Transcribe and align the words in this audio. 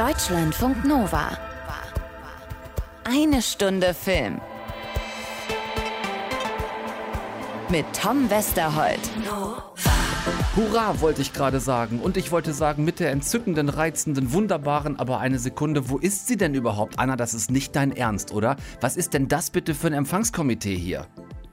Deutschlandfunk 0.00 0.82
Nova. 0.86 1.28
Eine 3.04 3.42
Stunde 3.42 3.92
Film. 3.92 4.40
Mit 7.68 7.84
Tom 7.92 8.30
Westerholt. 8.30 8.98
Hurra, 10.56 10.98
wollte 11.02 11.20
ich 11.20 11.34
gerade 11.34 11.60
sagen. 11.60 12.00
Und 12.00 12.16
ich 12.16 12.32
wollte 12.32 12.54
sagen, 12.54 12.82
mit 12.82 12.98
der 12.98 13.10
entzückenden, 13.10 13.68
reizenden, 13.68 14.32
wunderbaren, 14.32 14.98
aber 14.98 15.20
eine 15.20 15.38
Sekunde, 15.38 15.90
wo 15.90 15.98
ist 15.98 16.28
sie 16.28 16.38
denn 16.38 16.54
überhaupt? 16.54 16.98
Anna, 16.98 17.16
das 17.16 17.34
ist 17.34 17.50
nicht 17.50 17.76
dein 17.76 17.94
Ernst, 17.94 18.32
oder? 18.32 18.56
Was 18.80 18.96
ist 18.96 19.12
denn 19.12 19.28
das 19.28 19.50
bitte 19.50 19.74
für 19.74 19.88
ein 19.88 19.92
Empfangskomitee 19.92 20.76
hier? 20.76 21.08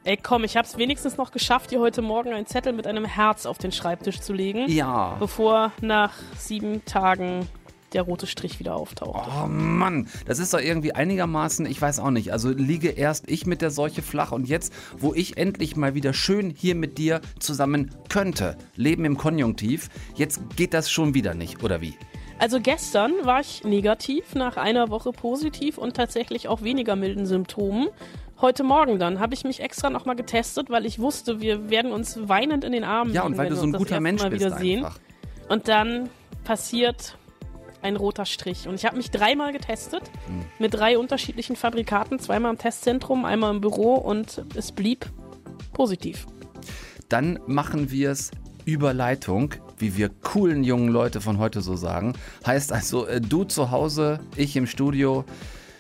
Ey, 0.06 0.16
komm, 0.16 0.46
ich 0.46 0.56
hab's 0.56 0.78
wenigstens 0.78 1.18
noch 1.18 1.32
geschafft, 1.32 1.72
dir 1.72 1.82
heute 1.82 2.02
Morgen 2.02 2.32
einen 2.32 2.46
Zettel 2.46 2.72
mit 2.72 2.88
einem 2.88 3.04
Herz 3.04 3.46
auf 3.46 3.58
den 3.58 3.74
Schreibtisch 3.74 4.22
zu 4.22 4.32
legen. 4.32 4.70
Ja. 4.70 5.18
Bevor 5.20 5.74
nach 5.82 6.14
sieben 6.38 6.86
Tagen 6.86 7.46
der 7.94 8.02
rote 8.04 8.28
Strich 8.28 8.60
wieder 8.60 8.76
auftaucht. 8.76 9.30
Oh 9.44 9.48
Mann, 9.48 10.08
das 10.26 10.40
ist 10.40 10.54
doch 10.54 10.60
irgendwie 10.60 10.94
einigermaßen, 10.94 11.66
ich 11.66 11.82
weiß 11.82 12.00
auch 12.00 12.12
nicht. 12.12 12.32
Also 12.32 12.50
liege 12.50 12.90
erst 12.90 13.30
ich 13.30 13.46
mit 13.46 13.62
der 13.62 13.72
Seuche 13.72 14.02
flach 14.02 14.32
und 14.32 14.48
jetzt, 14.48 14.74
wo 14.98 15.14
ich 15.14 15.38
endlich 15.38 15.76
mal 15.76 15.96
wieder 15.96 16.14
schön 16.14 16.50
hier 16.50 16.76
mit 16.76 16.98
dir 16.98 17.22
zusammen 17.40 17.92
könnte, 18.10 18.58
leben 18.76 19.06
im 19.06 19.18
Konjunktiv, 19.18 19.90
jetzt 20.16 20.42
geht 20.56 20.74
das 20.74 20.92
schon 20.92 21.14
wieder 21.14 21.34
nicht, 21.34 21.64
oder 21.64 21.82
wie? 21.82 21.96
Also 22.40 22.60
gestern 22.60 23.14
war 23.24 23.40
ich 23.40 23.64
negativ, 23.64 24.36
nach 24.36 24.58
einer 24.58 24.90
Woche 24.90 25.12
positiv 25.12 25.78
und 25.78 25.96
tatsächlich 25.96 26.48
auch 26.48 26.62
weniger 26.62 26.96
milden 26.96 27.26
Symptomen. 27.26 27.88
Heute 28.40 28.64
Morgen 28.64 29.00
dann 29.00 29.20
habe 29.20 29.34
ich 29.34 29.44
mich 29.44 29.62
extra 29.62 29.90
nochmal 29.90 30.16
getestet, 30.16 30.70
weil 30.70 30.86
ich 30.86 31.00
wusste, 31.00 31.42
wir 31.42 31.72
werden 31.72 31.92
uns 31.92 32.20
weinend 32.30 32.64
in 32.64 32.74
den 32.74 32.84
Armen 32.84 33.12
Ja, 33.12 33.24
und 33.24 33.38
weil 33.38 33.50
du 33.50 33.56
so 33.56 33.64
ein 33.64 33.72
guter 33.72 34.00
Mensch 34.00 34.22
Mal 34.22 34.30
bist 34.30 34.46
einfach. 34.46 35.00
Und 35.50 35.68
dann 35.68 36.10
passiert 36.44 37.18
ein 37.88 37.96
roter 37.96 38.26
Strich. 38.26 38.68
Und 38.68 38.76
ich 38.76 38.86
habe 38.86 38.98
mich 38.98 39.10
dreimal 39.10 39.54
getestet 39.54 40.04
Hm. 40.28 40.46
mit 40.60 40.74
drei 40.74 40.98
unterschiedlichen 40.98 41.56
Fabrikaten, 41.56 42.20
zweimal 42.20 42.52
im 42.52 42.58
Testzentrum, 42.58 43.26
einmal 43.26 43.54
im 43.56 43.62
Büro 43.62 43.96
und 43.96 44.44
es 44.56 44.72
blieb 44.72 45.06
positiv. 45.74 46.28
Dann 47.10 47.40
machen 47.48 47.90
wir 47.90 48.12
es 48.12 48.32
Überleitung, 48.66 49.54
wie 49.78 49.96
wir 49.96 50.10
coolen 50.10 50.64
jungen 50.64 50.90
Leute 50.90 51.22
von 51.22 51.38
heute 51.38 51.62
so 51.62 51.76
sagen. 51.78 52.14
Heißt 52.46 52.74
also, 52.74 53.08
äh, 53.08 53.22
du 53.22 53.46
zu 53.46 53.72
Hause, 53.72 54.20
ich 54.36 54.56
im 54.58 54.68
Studio. 54.68 55.24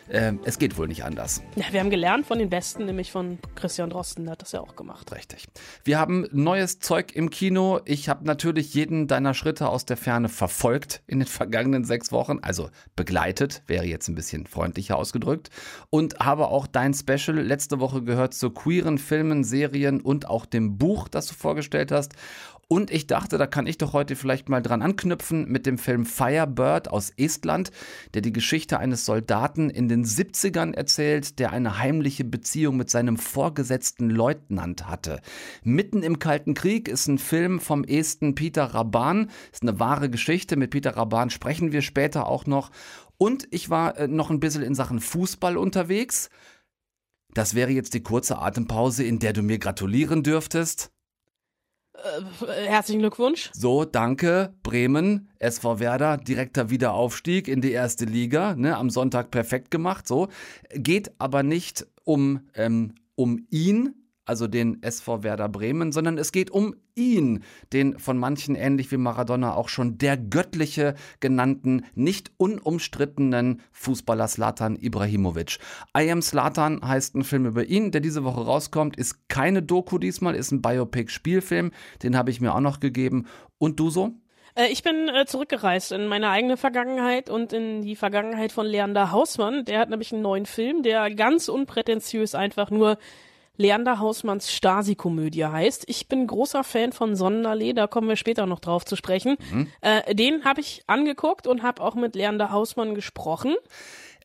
Äh, 0.09 0.33
es 0.45 0.57
geht 0.59 0.77
wohl 0.77 0.87
nicht 0.87 1.03
anders. 1.03 1.41
Ja, 1.55 1.65
wir 1.71 1.79
haben 1.79 1.89
gelernt 1.89 2.25
von 2.25 2.39
den 2.39 2.49
Besten, 2.49 2.85
nämlich 2.85 3.11
von 3.11 3.39
Christian 3.55 3.89
Drosten, 3.89 4.25
der 4.25 4.33
hat 4.33 4.41
das 4.41 4.51
ja 4.51 4.61
auch 4.61 4.75
gemacht. 4.75 5.11
Richtig. 5.13 5.45
Wir 5.83 5.99
haben 5.99 6.27
neues 6.31 6.79
Zeug 6.79 7.15
im 7.15 7.29
Kino. 7.29 7.81
Ich 7.85 8.09
habe 8.09 8.25
natürlich 8.25 8.73
jeden 8.73 9.07
deiner 9.07 9.33
Schritte 9.33 9.69
aus 9.69 9.85
der 9.85 9.97
Ferne 9.97 10.29
verfolgt 10.29 11.01
in 11.07 11.19
den 11.19 11.27
vergangenen 11.27 11.83
sechs 11.83 12.11
Wochen. 12.11 12.39
Also 12.41 12.69
begleitet, 12.95 13.63
wäre 13.67 13.85
jetzt 13.85 14.07
ein 14.07 14.15
bisschen 14.15 14.45
freundlicher 14.45 14.97
ausgedrückt. 14.97 15.49
Und 15.89 16.19
habe 16.19 16.47
auch 16.47 16.67
dein 16.67 16.93
Special 16.93 17.37
letzte 17.37 17.79
Woche 17.79 18.03
gehört 18.03 18.33
zu 18.33 18.49
queeren 18.49 18.97
Filmen, 18.97 19.43
Serien 19.43 20.01
und 20.01 20.27
auch 20.27 20.45
dem 20.45 20.77
Buch, 20.77 21.07
das 21.07 21.27
du 21.27 21.33
vorgestellt 21.33 21.91
hast. 21.91 22.13
Und 22.69 22.91
ich 22.91 23.07
dachte, 23.07 23.37
da 23.37 23.47
kann 23.47 23.65
ich 23.65 23.77
doch 23.77 23.93
heute 23.93 24.17
vielleicht 24.17 24.49
mal 24.49 24.61
dran 24.61 24.81
anknüpfen 24.81 25.47
mit 25.47 25.65
dem 25.65 25.77
Film 25.77 26.05
Firebird 26.05 26.89
aus 26.89 27.11
Estland, 27.15 27.71
der 28.13 28.21
die 28.21 28.33
Geschichte 28.33 28.77
eines 28.77 29.05
Soldaten 29.05 29.69
in 29.69 29.87
den 29.87 29.96
70ern 30.03 30.73
erzählt, 30.73 31.39
der 31.39 31.51
eine 31.51 31.79
heimliche 31.79 32.23
Beziehung 32.23 32.77
mit 32.77 32.89
seinem 32.89 33.17
vorgesetzten 33.17 34.09
Leutnant 34.09 34.87
hatte. 34.87 35.21
Mitten 35.63 36.03
im 36.03 36.19
Kalten 36.19 36.53
Krieg 36.53 36.87
ist 36.87 37.07
ein 37.07 37.17
Film 37.17 37.59
vom 37.59 37.83
Esten 37.83 38.35
Peter 38.35 38.63
Raban. 38.63 39.29
Ist 39.51 39.61
eine 39.61 39.79
wahre 39.79 40.09
Geschichte. 40.09 40.55
Mit 40.55 40.71
Peter 40.71 40.95
Raban 40.95 41.29
sprechen 41.29 41.71
wir 41.71 41.81
später 41.81 42.27
auch 42.27 42.45
noch. 42.45 42.71
Und 43.17 43.47
ich 43.51 43.69
war 43.69 43.97
äh, 43.97 44.07
noch 44.07 44.29
ein 44.29 44.39
bisschen 44.39 44.63
in 44.63 44.75
Sachen 44.75 44.99
Fußball 44.99 45.57
unterwegs. 45.57 46.29
Das 47.33 47.53
wäre 47.53 47.71
jetzt 47.71 47.93
die 47.93 48.03
kurze 48.03 48.39
Atempause, 48.39 49.03
in 49.03 49.19
der 49.19 49.33
du 49.33 49.41
mir 49.41 49.59
gratulieren 49.59 50.23
dürftest. 50.23 50.91
Äh, 51.97 52.67
herzlichen 52.67 52.99
Glückwunsch. 52.99 53.49
So, 53.53 53.85
danke. 53.85 54.53
Bremen, 54.63 55.29
SV 55.39 55.79
Werder, 55.79 56.17
direkter 56.17 56.69
Wiederaufstieg 56.69 57.47
in 57.47 57.61
die 57.61 57.71
erste 57.71 58.05
Liga, 58.05 58.55
ne, 58.55 58.77
am 58.77 58.89
Sonntag 58.89 59.31
perfekt 59.31 59.71
gemacht, 59.71 60.07
so. 60.07 60.27
Geht 60.73 61.11
aber 61.17 61.43
nicht 61.43 61.87
um, 62.03 62.41
ähm, 62.53 62.93
um 63.15 63.45
ihn, 63.49 63.95
also 64.27 64.47
den 64.47 64.81
SV 64.83 65.23
Werder 65.23 65.49
Bremen, 65.49 65.91
sondern 65.91 66.17
es 66.17 66.31
geht 66.31 66.51
um 66.51 66.75
ihn, 66.95 67.43
den 67.73 67.97
von 67.99 68.17
manchen 68.17 68.55
ähnlich 68.55 68.91
wie 68.91 68.97
Maradona 68.97 69.53
auch 69.53 69.69
schon 69.69 69.97
der 69.97 70.17
göttliche 70.17 70.95
genannten, 71.19 71.85
nicht 71.95 72.31
unumstrittenen 72.37 73.61
Fußballer 73.71 74.27
Slatan 74.27 74.75
Ibrahimovic. 74.75 75.59
I 75.97 76.11
Am 76.11 76.21
Slatan 76.21 76.81
heißt 76.85 77.15
ein 77.15 77.23
Film 77.23 77.45
über 77.45 77.65
ihn, 77.65 77.91
der 77.91 78.01
diese 78.01 78.23
Woche 78.23 78.41
rauskommt, 78.41 78.97
ist 78.97 79.29
keine 79.29 79.63
Doku 79.63 79.97
diesmal, 79.97 80.35
ist 80.35 80.51
ein 80.51 80.61
Biopic-Spielfilm, 80.61 81.71
den 82.03 82.17
habe 82.17 82.31
ich 82.31 82.41
mir 82.41 82.53
auch 82.53 82.59
noch 82.59 82.79
gegeben. 82.79 83.27
Und 83.57 83.79
du 83.79 83.89
so? 83.89 84.13
Äh, 84.55 84.71
Ich 84.71 84.83
bin 84.83 85.07
äh, 85.07 85.25
zurückgereist 85.25 85.91
in 85.91 86.07
meine 86.07 86.29
eigene 86.29 86.57
Vergangenheit 86.57 87.29
und 87.29 87.53
in 87.53 87.81
die 87.81 87.95
Vergangenheit 87.95 88.51
von 88.51 88.65
Leander 88.65 89.11
Hausmann. 89.11 89.65
Der 89.65 89.79
hat 89.79 89.89
nämlich 89.89 90.11
einen 90.11 90.23
neuen 90.23 90.45
Film, 90.45 90.83
der 90.83 91.13
ganz 91.13 91.47
unprätentiös 91.47 92.35
einfach 92.35 92.71
nur 92.71 92.97
Leander 93.57 93.99
Hausmanns 93.99 94.51
Stasi-Komödie 94.51 95.45
heißt. 95.45 95.85
Ich 95.87 96.07
bin 96.07 96.27
großer 96.27 96.63
Fan 96.63 96.93
von 96.93 97.15
Sonnenallee, 97.15 97.73
da 97.73 97.87
kommen 97.87 98.07
wir 98.07 98.15
später 98.15 98.45
noch 98.45 98.59
drauf 98.59 98.85
zu 98.85 98.95
sprechen. 98.95 99.37
Äh, 99.81 100.15
den 100.15 100.45
habe 100.45 100.61
ich 100.61 100.83
angeguckt 100.87 101.47
und 101.47 101.63
habe 101.63 101.81
auch 101.81 101.95
mit 101.95 102.15
Leander 102.15 102.51
Hausmann 102.51 102.95
gesprochen. 102.95 103.55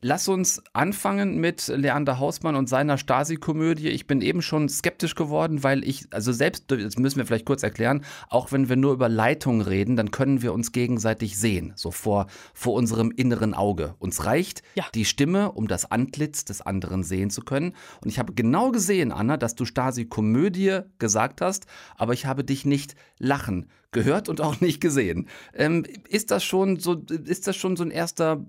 Lass 0.04 0.26
uns 0.26 0.60
anfangen 0.72 1.38
mit 1.38 1.68
Leander 1.68 2.18
Hausmann 2.18 2.56
und 2.56 2.68
seiner 2.68 2.98
Stasi-Komödie. 2.98 3.88
Ich 3.88 4.08
bin 4.08 4.20
eben 4.20 4.42
schon 4.42 4.68
skeptisch 4.68 5.14
geworden, 5.14 5.62
weil 5.62 5.84
ich, 5.84 6.08
also 6.10 6.32
selbst, 6.32 6.64
das 6.72 6.96
müssen 6.98 7.18
wir 7.18 7.24
vielleicht 7.24 7.46
kurz 7.46 7.62
erklären, 7.62 8.04
auch 8.28 8.50
wenn 8.50 8.68
wir 8.68 8.74
nur 8.74 8.94
über 8.94 9.08
Leitung 9.08 9.60
reden, 9.60 9.94
dann 9.94 10.10
können 10.10 10.42
wir 10.42 10.54
uns 10.54 10.72
gegenseitig 10.72 11.38
sehen, 11.38 11.72
so 11.76 11.92
vor, 11.92 12.26
vor 12.52 12.72
unserem 12.72 13.12
inneren 13.12 13.54
Auge. 13.54 13.94
Uns 14.00 14.24
reicht 14.24 14.64
Ja. 14.74 14.86
die 14.92 15.04
Stimme, 15.04 15.52
um 15.52 15.68
das 15.68 15.92
Antlitz 15.92 16.44
des 16.44 16.62
anderen 16.62 17.04
sehen 17.04 17.30
zu 17.30 17.42
können. 17.42 17.72
Und 18.02 18.08
ich 18.08 18.18
habe 18.18 18.34
genau 18.34 18.72
gesehen, 18.72 19.12
Anna, 19.12 19.36
dass 19.36 19.54
du 19.54 19.64
Stasi-Komödie 19.64 20.80
gesagt 20.98 21.40
hast, 21.40 21.66
aber 21.96 22.12
ich 22.12 22.26
habe 22.26 22.42
dich 22.42 22.64
nicht 22.64 22.96
lachen 23.20 23.68
gehört 23.92 24.28
und 24.28 24.40
auch 24.40 24.60
nicht 24.60 24.80
gesehen. 24.80 25.28
Ähm, 25.54 25.84
ist 26.08 26.30
das 26.30 26.42
schon 26.44 26.78
so, 26.78 26.94
ist 26.94 27.46
das 27.46 27.56
schon 27.56 27.76
so 27.76 27.84
ein 27.84 27.90
erster 27.90 28.44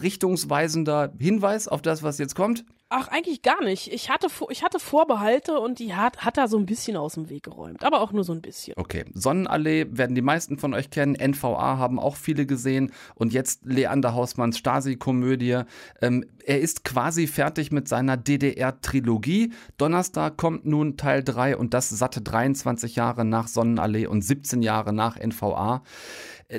richtungsweisender 0.00 1.12
Hinweis 1.18 1.68
auf 1.68 1.82
das, 1.82 2.02
was 2.02 2.18
jetzt 2.18 2.34
kommt? 2.34 2.64
Ach, 2.96 3.08
eigentlich 3.08 3.42
gar 3.42 3.60
nicht. 3.64 3.92
Ich 3.92 4.08
hatte, 4.08 4.28
ich 4.50 4.62
hatte 4.62 4.78
Vorbehalte 4.78 5.58
und 5.58 5.80
die 5.80 5.96
hat, 5.96 6.18
hat 6.18 6.38
er 6.38 6.46
so 6.46 6.56
ein 6.56 6.64
bisschen 6.64 6.96
aus 6.96 7.14
dem 7.14 7.28
Weg 7.28 7.42
geräumt. 7.42 7.84
Aber 7.84 8.00
auch 8.00 8.12
nur 8.12 8.22
so 8.22 8.32
ein 8.32 8.40
bisschen. 8.40 8.74
Okay, 8.76 9.04
Sonnenallee 9.12 9.86
werden 9.90 10.14
die 10.14 10.22
meisten 10.22 10.58
von 10.58 10.74
euch 10.74 10.90
kennen, 10.90 11.16
NVA 11.16 11.78
haben 11.78 11.98
auch 11.98 12.14
viele 12.14 12.46
gesehen 12.46 12.92
und 13.16 13.32
jetzt 13.32 13.64
Leander 13.64 14.14
Hausmanns 14.14 14.58
Stasi-Komödie. 14.58 15.62
Ähm, 16.02 16.24
er 16.46 16.60
ist 16.60 16.84
quasi 16.84 17.26
fertig 17.26 17.72
mit 17.72 17.88
seiner 17.88 18.16
DDR-Trilogie. 18.16 19.52
Donnerstag 19.76 20.36
kommt 20.36 20.64
nun 20.64 20.96
Teil 20.96 21.24
3 21.24 21.56
und 21.56 21.74
das 21.74 21.88
satte 21.88 22.20
23 22.20 22.94
Jahre 22.94 23.24
nach 23.24 23.48
Sonnenallee 23.48 24.06
und 24.06 24.22
17 24.22 24.62
Jahre 24.62 24.92
nach 24.92 25.18
NVA. 25.18 25.82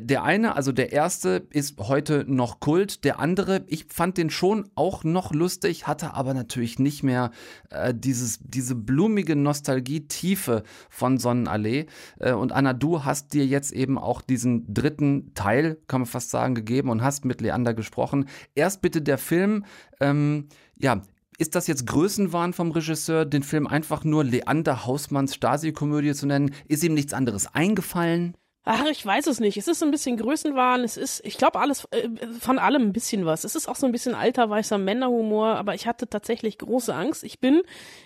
Der 0.02 0.24
eine, 0.24 0.56
also 0.56 0.74
der 0.74 0.92
erste, 0.92 1.48
ist 1.52 1.80
heute 1.80 2.26
noch 2.28 2.60
Kult. 2.60 3.06
Der 3.06 3.20
andere, 3.20 3.64
ich 3.68 3.86
fand 3.90 4.18
den 4.18 4.30
schon 4.30 4.70
auch 4.76 5.06
noch 5.06 5.34
lustig, 5.34 5.88
hatte 5.88 6.14
aber 6.14 6.34
natürlich 6.34 6.80
nicht 6.80 7.02
mehr 7.02 7.32
äh, 7.70 7.94
dieses, 7.96 8.40
diese 8.42 8.76
blumige 8.76 9.38
Nostalgie-Tiefe 9.38 10.64
von 10.90 11.18
Sonnenallee. 11.18 11.86
Äh, 12.20 12.34
und 12.34 12.52
Anna, 12.52 12.74
du 12.74 13.06
hast 13.06 13.34
dir 13.34 13.46
jetzt 13.46 13.72
eben 13.72 13.98
auch 13.98 14.22
diesen 14.22 14.74
dritten 14.74 15.34
Teil, 15.34 15.78
kann 15.88 16.02
man 16.02 16.08
fast 16.08 16.30
sagen, 16.30 16.56
gegeben 16.56 16.90
und 16.90 17.02
hast 17.02 17.24
mit 17.24 17.40
Leander 17.40 17.74
gesprochen. 17.74 18.28
Erst 18.53 18.82
bitte 18.82 19.02
der 19.02 19.18
Film, 19.18 19.64
ähm, 20.02 20.50
ja, 20.78 21.03
ist 21.38 21.56
das 21.56 21.68
jetzt 21.68 21.88
Größenwahn 21.88 22.52
vom 22.53 22.72
Regisseur, 22.72 23.26
den 23.26 23.44
Film 23.44 23.68
einfach 23.68 24.03
nur 24.03 24.24
Leander 24.26 24.86
Hausmanns 24.86 25.36
Stasi-Komödie 25.36 26.14
zu 26.14 26.28
nennen? 26.28 26.52
Ist 26.68 26.84
ihm 26.84 26.94
nichts 26.94 27.14
anderes 27.14 27.53
eingefallen? 27.53 28.36
Ach, 28.67 28.84
ich 28.90 29.06
weiß 29.06 29.28
es 29.28 29.40
nicht. 29.40 29.58
Es 29.58 29.67
ist 29.67 29.84
ein 29.84 29.91
bisschen 29.91 30.17
Größenwahn. 30.17 30.84
Es 30.84 30.97
ist, 30.97 31.23
ich 31.23 31.38
glaube, 31.38 31.59
alles 31.59 31.88
äh, 31.91 32.09
von 32.40 32.58
allem 32.58 32.82
ein 32.82 32.94
bisschen 32.94 33.23
was. 33.23 33.44
Es 33.44 33.53
ist 33.53 33.70
auch 33.70 33.76
so 33.76 33.85
ein 33.85 33.91
bisschen 33.91 34.16
alter 34.16 34.50
weißer 34.50 34.79
Männerhumor, 34.79 35.50
aber 35.50 35.76
ich 35.76 35.85
hatte 35.85 36.09
tatsächlich 36.09 36.58
große 36.58 36.94
Angst. 36.94 37.23
Ich 37.23 37.40
bin 37.40 37.62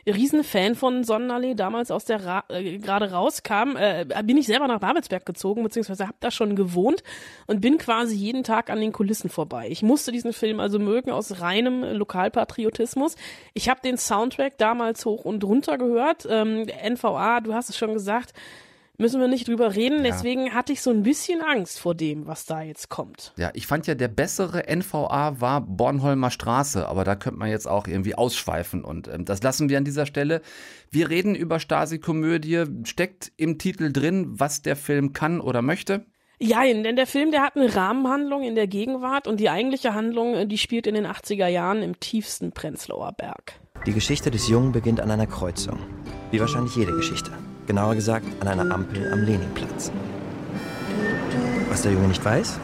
riesen 0.05 0.43
Fan 0.43 0.75
von 0.75 1.05
Sonnenallee. 1.05 1.55
Damals 1.55 1.91
aus 1.91 2.03
der 2.03 2.25
Ra 2.25 2.43
äh, 2.49 2.77
gerade 2.77 3.11
rauskam, 3.11 3.77
äh, 3.77 4.05
bin 4.25 4.35
ich 4.35 4.47
selber 4.47 4.67
nach 4.67 4.81
Babelsberg 4.81 5.25
gezogen, 5.25 5.63
beziehungsweise 5.63 6.05
habe 6.05 6.17
da 6.19 6.29
schon 6.29 6.57
gewohnt 6.57 7.03
und 7.47 7.61
bin 7.61 7.77
quasi 7.77 8.15
jeden 8.15 8.43
Tag 8.43 8.69
an 8.69 8.81
den 8.81 8.91
Kulissen 8.91 9.29
vorbei. 9.29 9.69
Ich 9.69 9.81
musste 9.81 10.11
diesen 10.11 10.33
Film 10.33 10.59
also 10.59 10.77
mögen 10.77 11.11
aus 11.11 11.39
reinem 11.39 11.85
Lokalpatriotismus. 11.85 13.15
Ich 13.53 13.69
habe 13.69 13.79
den 13.79 13.97
Soundtrack 13.97 14.57
damals 14.57 15.05
hoch 15.05 15.23
und 15.23 15.41
runter 15.45 15.77
gehört. 15.77 16.27
Ähm, 16.29 16.67
NVA, 16.67 17.39
du 17.39 17.53
hast 17.53 17.69
es 17.69 17.77
schon 17.77 17.93
gesagt 17.93 18.33
müssen 18.99 19.19
wir 19.19 19.27
nicht 19.27 19.47
drüber 19.47 19.75
reden. 19.75 20.03
Deswegen 20.03 20.53
hatte 20.53 20.73
ich 20.73 20.81
so 20.81 20.91
ein 20.91 21.03
bisschen 21.03 21.41
Angst 21.41 21.79
vor 21.79 21.95
dem, 21.95 22.27
was 22.27 22.45
da 22.45 22.61
jetzt 22.61 22.89
kommt. 22.89 23.33
Ja, 23.37 23.49
ich 23.53 23.65
fand 23.65 23.87
ja, 23.87 23.95
der 23.95 24.09
bessere 24.09 24.65
NVA 24.67 25.39
war 25.39 25.61
Bornholmer 25.61 26.29
Straße, 26.29 26.87
aber 26.87 27.03
da 27.03 27.15
könnte 27.15 27.39
man 27.39 27.49
jetzt 27.49 27.67
auch 27.67 27.87
irgendwie 27.87 28.15
ausschweifen 28.15 28.83
und 28.83 29.07
ähm, 29.07 29.25
das 29.25 29.41
lassen 29.41 29.69
wir 29.69 29.77
an 29.77 29.85
dieser 29.85 30.05
Stelle. 30.05 30.41
Wir 30.91 31.09
reden 31.09 31.35
über 31.35 31.59
Stasi-Komödie. 31.59 32.65
Steckt 32.83 33.31
im 33.37 33.57
Titel 33.57 33.91
drin, 33.91 34.27
was 34.39 34.61
der 34.61 34.75
Film 34.75 35.13
kann 35.13 35.39
oder 35.39 35.61
möchte? 35.61 36.05
Ja, 36.41 36.63
denn 36.63 36.95
der 36.95 37.07
Film, 37.07 37.31
der 37.31 37.41
hat 37.41 37.57
eine 37.57 37.73
Rahmenhandlung 37.75 38.43
in 38.43 38.55
der 38.55 38.67
Gegenwart 38.67 39.27
und 39.27 39.41
die 39.41 39.49
eigentliche 39.49 39.93
Handlung, 39.93 40.35
äh, 40.35 40.47
die 40.47 40.57
spielt 40.57 40.87
in 40.87 40.95
den 40.95 41.05
80er 41.05 41.47
Jahren 41.47 41.81
im 41.81 41.99
tiefsten 41.99 42.51
Prenzlauer 42.51 43.13
Berg. 43.13 43.53
Die 43.85 43.93
Geschichte 43.93 44.31
des 44.31 44.47
Jungen 44.47 44.71
beginnt 44.71 44.99
an 44.99 45.11
einer 45.11 45.27
Kreuzung. 45.27 45.79
Wie 46.31 46.39
wahrscheinlich 46.39 46.75
jede 46.75 46.93
Geschichte. 46.93 47.31
Genauer 47.69 47.93
gesagt 47.93 48.25
an 48.39 48.47
einer 48.47 48.73
Ampel 48.73 49.13
am 49.13 49.23
Leninplatz. 49.23 49.91
Was 51.69 51.83
der 51.83 51.91
Junge 51.91 52.07
nicht 52.07 52.25
weiß? 52.25 52.59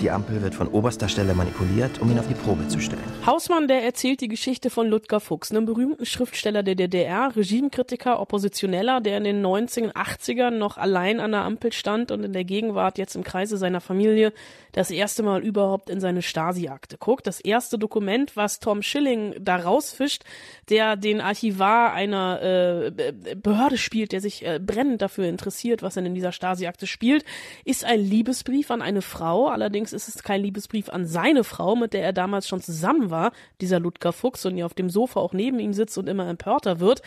Die 0.00 0.08
Ampel 0.08 0.40
wird 0.40 0.54
von 0.54 0.68
oberster 0.68 1.08
Stelle 1.08 1.34
manipuliert, 1.34 2.00
um 2.00 2.08
ihn 2.12 2.18
auf 2.20 2.28
die 2.28 2.34
Probe 2.34 2.68
zu 2.68 2.78
stellen. 2.78 3.02
Hausmann, 3.26 3.66
der 3.66 3.82
erzählt 3.82 4.20
die 4.20 4.28
Geschichte 4.28 4.70
von 4.70 4.86
Ludger 4.86 5.18
Fuchs, 5.18 5.50
einem 5.50 5.64
berühmten 5.64 6.06
Schriftsteller 6.06 6.62
der 6.62 6.76
DDR, 6.76 7.34
Regimekritiker, 7.34 8.20
Oppositioneller, 8.20 9.00
der 9.00 9.18
in 9.18 9.24
den 9.24 9.44
1980ern 9.44 10.50
noch 10.50 10.76
allein 10.76 11.18
an 11.18 11.32
der 11.32 11.42
Ampel 11.42 11.72
stand 11.72 12.12
und 12.12 12.22
in 12.22 12.32
der 12.32 12.44
Gegenwart 12.44 12.98
jetzt 12.98 13.16
im 13.16 13.24
Kreise 13.24 13.56
seiner 13.56 13.80
Familie 13.80 14.32
das 14.76 14.90
erste 14.90 15.22
Mal 15.22 15.42
überhaupt 15.42 15.88
in 15.88 16.00
seine 16.00 16.20
Stasi-Akte 16.20 16.98
guckt. 16.98 17.26
Das 17.26 17.40
erste 17.40 17.78
Dokument, 17.78 18.36
was 18.36 18.60
Tom 18.60 18.82
Schilling 18.82 19.34
da 19.40 19.56
rausfischt, 19.56 20.22
der 20.68 20.96
den 20.96 21.22
Archivar 21.22 21.94
einer 21.94 22.42
äh, 22.42 23.34
Behörde 23.36 23.78
spielt, 23.78 24.12
der 24.12 24.20
sich 24.20 24.44
äh, 24.44 24.60
brennend 24.62 25.00
dafür 25.00 25.28
interessiert, 25.28 25.82
was 25.82 25.96
er 25.96 26.04
in 26.04 26.14
dieser 26.14 26.30
Stasi-Akte 26.30 26.86
spielt, 26.86 27.24
ist 27.64 27.86
ein 27.86 28.00
Liebesbrief 28.00 28.70
an 28.70 28.82
eine 28.82 29.00
Frau. 29.00 29.48
Allerdings 29.48 29.94
ist 29.94 30.08
es 30.08 30.22
kein 30.22 30.42
Liebesbrief 30.42 30.90
an 30.90 31.06
seine 31.06 31.42
Frau, 31.42 31.74
mit 31.74 31.94
der 31.94 32.02
er 32.04 32.12
damals 32.12 32.46
schon 32.46 32.60
zusammen 32.60 33.10
war, 33.10 33.32
dieser 33.62 33.80
Ludger 33.80 34.12
Fuchs, 34.12 34.44
und 34.44 34.56
die 34.56 34.64
auf 34.64 34.74
dem 34.74 34.90
Sofa 34.90 35.20
auch 35.20 35.32
neben 35.32 35.58
ihm 35.58 35.72
sitzt 35.72 35.96
und 35.96 36.06
immer 36.06 36.28
empörter 36.28 36.80
wird. 36.80 37.00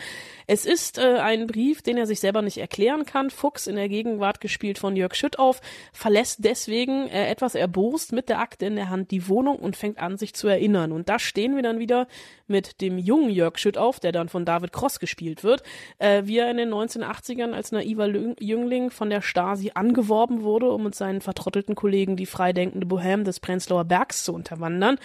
Es 0.48 0.66
ist 0.66 0.98
äh, 0.98 1.18
ein 1.18 1.46
Brief, 1.46 1.82
den 1.82 1.96
er 1.98 2.08
sich 2.08 2.18
selber 2.18 2.42
nicht 2.42 2.58
erklären 2.58 3.06
kann. 3.06 3.30
Fuchs 3.30 3.68
in 3.68 3.76
der 3.76 3.88
Gegenwart 3.88 4.40
gespielt 4.40 4.80
von 4.80 4.96
Jörg 4.96 5.14
Schüttauf 5.14 5.60
verlässt 5.92 6.44
deswegen 6.44 7.06
äh, 7.06 7.28
etwas 7.28 7.59
erbost 7.60 8.12
mit 8.12 8.28
der 8.28 8.40
Akte 8.40 8.66
in 8.66 8.76
der 8.76 8.90
Hand 8.90 9.10
die 9.10 9.28
Wohnung 9.28 9.56
und 9.56 9.76
fängt 9.76 9.98
an, 9.98 10.16
sich 10.16 10.34
zu 10.34 10.48
erinnern. 10.48 10.90
Und 10.92 11.08
da 11.08 11.18
stehen 11.18 11.54
wir 11.54 11.62
dann 11.62 11.78
wieder 11.78 12.08
mit 12.50 12.80
dem 12.80 12.98
jungen 12.98 13.30
Jörg 13.30 13.56
Schüttauf, 13.58 14.00
der 14.00 14.12
dann 14.12 14.28
von 14.28 14.44
David 14.44 14.72
Cross 14.72 15.00
gespielt 15.00 15.42
wird, 15.44 15.62
äh, 15.98 16.22
wie 16.26 16.38
er 16.38 16.50
in 16.50 16.58
den 16.58 16.70
1980ern 16.70 17.52
als 17.52 17.72
naiver 17.72 18.08
Jüngling 18.40 18.90
von 18.90 19.08
der 19.08 19.22
Stasi 19.22 19.72
angeworben 19.74 20.42
wurde, 20.42 20.70
um 20.70 20.84
mit 20.84 20.94
seinen 20.94 21.20
vertrottelten 21.20 21.74
Kollegen 21.74 22.16
die 22.16 22.26
freidenkende 22.26 22.86
Bohème 22.86 23.22
des 23.22 23.40
Prenzlauer 23.40 23.84
Bergs 23.84 24.24
zu 24.24 24.34
unterwandern. 24.34 24.98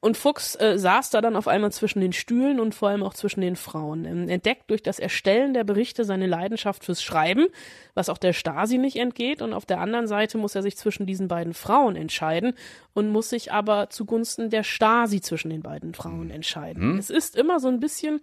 Und 0.00 0.16
Fuchs 0.16 0.54
äh, 0.56 0.78
saß 0.78 1.10
da 1.10 1.20
dann 1.20 1.36
auf 1.36 1.48
einmal 1.48 1.72
zwischen 1.72 2.00
den 2.00 2.12
Stühlen 2.12 2.60
und 2.60 2.74
vor 2.74 2.88
allem 2.88 3.02
auch 3.02 3.14
zwischen 3.14 3.40
den 3.40 3.56
Frauen. 3.56 4.04
Ähm, 4.04 4.28
entdeckt 4.28 4.70
durch 4.70 4.82
das 4.82 4.98
Erstellen 4.98 5.54
der 5.54 5.64
Berichte 5.64 6.04
seine 6.04 6.26
Leidenschaft 6.26 6.84
fürs 6.84 7.02
Schreiben, 7.02 7.46
was 7.94 8.08
auch 8.08 8.18
der 8.18 8.32
Stasi 8.32 8.78
nicht 8.78 8.96
entgeht. 8.96 9.42
Und 9.42 9.52
auf 9.52 9.66
der 9.66 9.80
anderen 9.80 10.06
Seite 10.06 10.38
muss 10.38 10.54
er 10.54 10.62
sich 10.62 10.76
zwischen 10.76 11.06
diesen 11.06 11.28
beiden 11.28 11.54
Frauen 11.54 11.96
entscheiden 11.96 12.54
und 12.94 13.10
muss 13.10 13.30
sich 13.30 13.52
aber 13.52 13.90
zugunsten 13.90 14.50
der 14.50 14.62
Stasi 14.62 15.20
zwischen 15.20 15.50
den 15.50 15.62
beiden 15.62 15.94
Frauen 15.94 16.30
entscheiden. 16.30 16.91
Mhm. 16.94 16.98
Es 16.98 17.10
ist 17.10 17.36
immer 17.36 17.60
so 17.60 17.68
ein 17.68 17.80
bisschen 17.80 18.20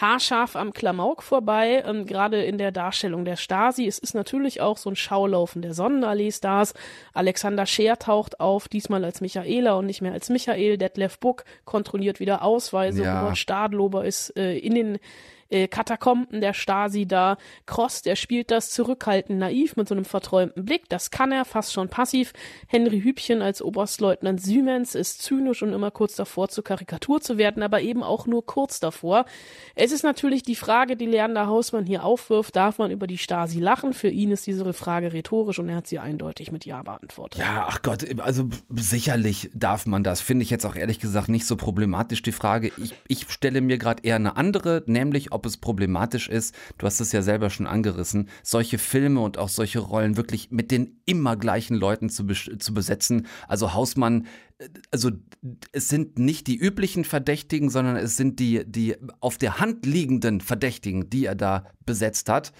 haarscharf 0.00 0.56
am 0.56 0.72
Klamauk 0.72 1.22
vorbei, 1.22 1.82
ähm, 1.86 2.06
gerade 2.06 2.42
in 2.44 2.58
der 2.58 2.72
Darstellung 2.72 3.24
der 3.24 3.36
Stasi. 3.36 3.86
Es 3.86 3.98
ist 3.98 4.14
natürlich 4.14 4.60
auch 4.60 4.76
so 4.76 4.90
ein 4.90 4.96
Schaulaufen 4.96 5.62
der 5.62 5.74
Sonnenallee-Stars. 5.74 6.74
Alexander 7.14 7.66
Scheer 7.66 7.98
taucht 7.98 8.40
auf, 8.40 8.68
diesmal 8.68 9.04
als 9.04 9.20
Michaela 9.20 9.74
und 9.74 9.86
nicht 9.86 10.00
mehr 10.00 10.12
als 10.12 10.28
Michael. 10.28 10.78
Detlef 10.78 11.18
Buck 11.18 11.44
kontrolliert 11.64 12.20
wieder 12.20 12.42
Ausweise. 12.42 13.02
Ja. 13.02 13.20
Robert 13.20 13.38
Stadlober 13.38 14.04
ist 14.04 14.36
äh, 14.36 14.56
in 14.56 14.74
den 14.74 14.98
äh, 15.50 15.68
Katakomben 15.68 16.40
der 16.40 16.52
Stasi 16.52 17.06
da. 17.06 17.36
Cross, 17.66 18.02
der 18.02 18.16
spielt 18.16 18.50
das 18.50 18.70
zurückhaltend 18.70 19.38
naiv 19.38 19.76
mit 19.76 19.88
so 19.88 19.94
einem 19.94 20.04
verträumten 20.04 20.64
Blick. 20.64 20.88
Das 20.88 21.10
kann 21.10 21.32
er 21.32 21.44
fast 21.44 21.72
schon 21.72 21.88
passiv. 21.88 22.32
Henry 22.66 23.00
Hübchen 23.00 23.42
als 23.42 23.62
Oberstleutnant 23.62 24.40
Siemens 24.40 24.94
ist 24.94 25.22
zynisch 25.22 25.62
und 25.62 25.72
immer 25.72 25.90
kurz 25.90 26.16
davor 26.16 26.48
zur 26.48 26.64
Karikatur 26.64 27.20
zu 27.20 27.38
werden, 27.38 27.62
aber 27.62 27.80
eben 27.80 28.02
auch 28.02 28.26
nur 28.26 28.44
kurz 28.44 28.80
davor. 28.80 29.24
Es 29.74 29.92
ist 29.92 30.02
natürlich 30.02 30.42
die 30.42 30.54
Frage, 30.54 30.96
die 30.96 31.06
Leander 31.06 31.46
Hausmann 31.46 31.86
hier 31.86 32.04
aufwirft, 32.04 32.56
darf 32.56 32.78
man 32.78 32.90
über 32.90 33.06
die 33.06 33.18
Stasi 33.18 33.60
lachen? 33.60 33.92
Für 33.92 34.08
ihn 34.08 34.30
ist 34.30 34.46
diese 34.46 34.72
Frage 34.72 35.12
rhetorisch 35.12 35.58
und 35.58 35.68
er 35.68 35.76
hat 35.76 35.86
sie 35.86 35.98
eindeutig 35.98 36.52
mit 36.52 36.64
Ja 36.64 36.82
beantwortet. 36.82 37.40
Ja, 37.40 37.66
ach 37.68 37.82
Gott, 37.82 38.06
also 38.20 38.48
sicherlich 38.70 39.50
darf 39.54 39.86
man 39.86 40.04
das. 40.04 40.20
Finde 40.20 40.42
ich 40.42 40.50
jetzt 40.50 40.66
auch 40.66 40.76
ehrlich 40.76 41.00
gesagt 41.00 41.28
nicht 41.28 41.46
so 41.46 41.56
problematisch, 41.56 42.22
die 42.22 42.32
Frage. 42.32 42.70
Ich, 42.76 42.94
ich 43.08 43.30
stelle 43.30 43.60
mir 43.60 43.78
gerade 43.78 44.02
eher 44.02 44.16
eine 44.16 44.36
andere, 44.36 44.82
nämlich 44.86 45.32
ob 45.38 45.46
es 45.46 45.56
problematisch 45.56 46.28
ist, 46.28 46.52
du 46.78 46.86
hast 46.86 46.98
es 47.00 47.12
ja 47.12 47.22
selber 47.22 47.48
schon 47.48 47.68
angerissen, 47.68 48.28
solche 48.42 48.78
Filme 48.78 49.20
und 49.20 49.38
auch 49.38 49.48
solche 49.48 49.78
Rollen 49.78 50.16
wirklich 50.16 50.50
mit 50.50 50.72
den 50.72 51.00
immer 51.06 51.36
gleichen 51.36 51.76
Leuten 51.76 52.10
zu, 52.10 52.26
zu 52.26 52.74
besetzen. 52.74 53.28
Also 53.46 53.72
Hausmann, 53.72 54.26
äh, 54.58 54.68
also 54.90 55.12
es 55.70 55.88
sind 55.88 56.18
nicht 56.18 56.48
die 56.48 56.56
üblichen 56.56 57.04
Verdächtigen, 57.04 57.70
sondern 57.70 57.94
es 57.96 58.16
sind 58.16 58.40
die, 58.40 58.64
die 58.66 58.96
auf 59.20 59.38
der 59.38 59.60
Hand 59.60 59.86
liegenden 59.86 60.40
Verdächtigen, 60.40 61.08
die 61.08 61.26
er 61.26 61.36
da 61.36 61.66
besetzt 61.86 62.28
hat. 62.28 62.52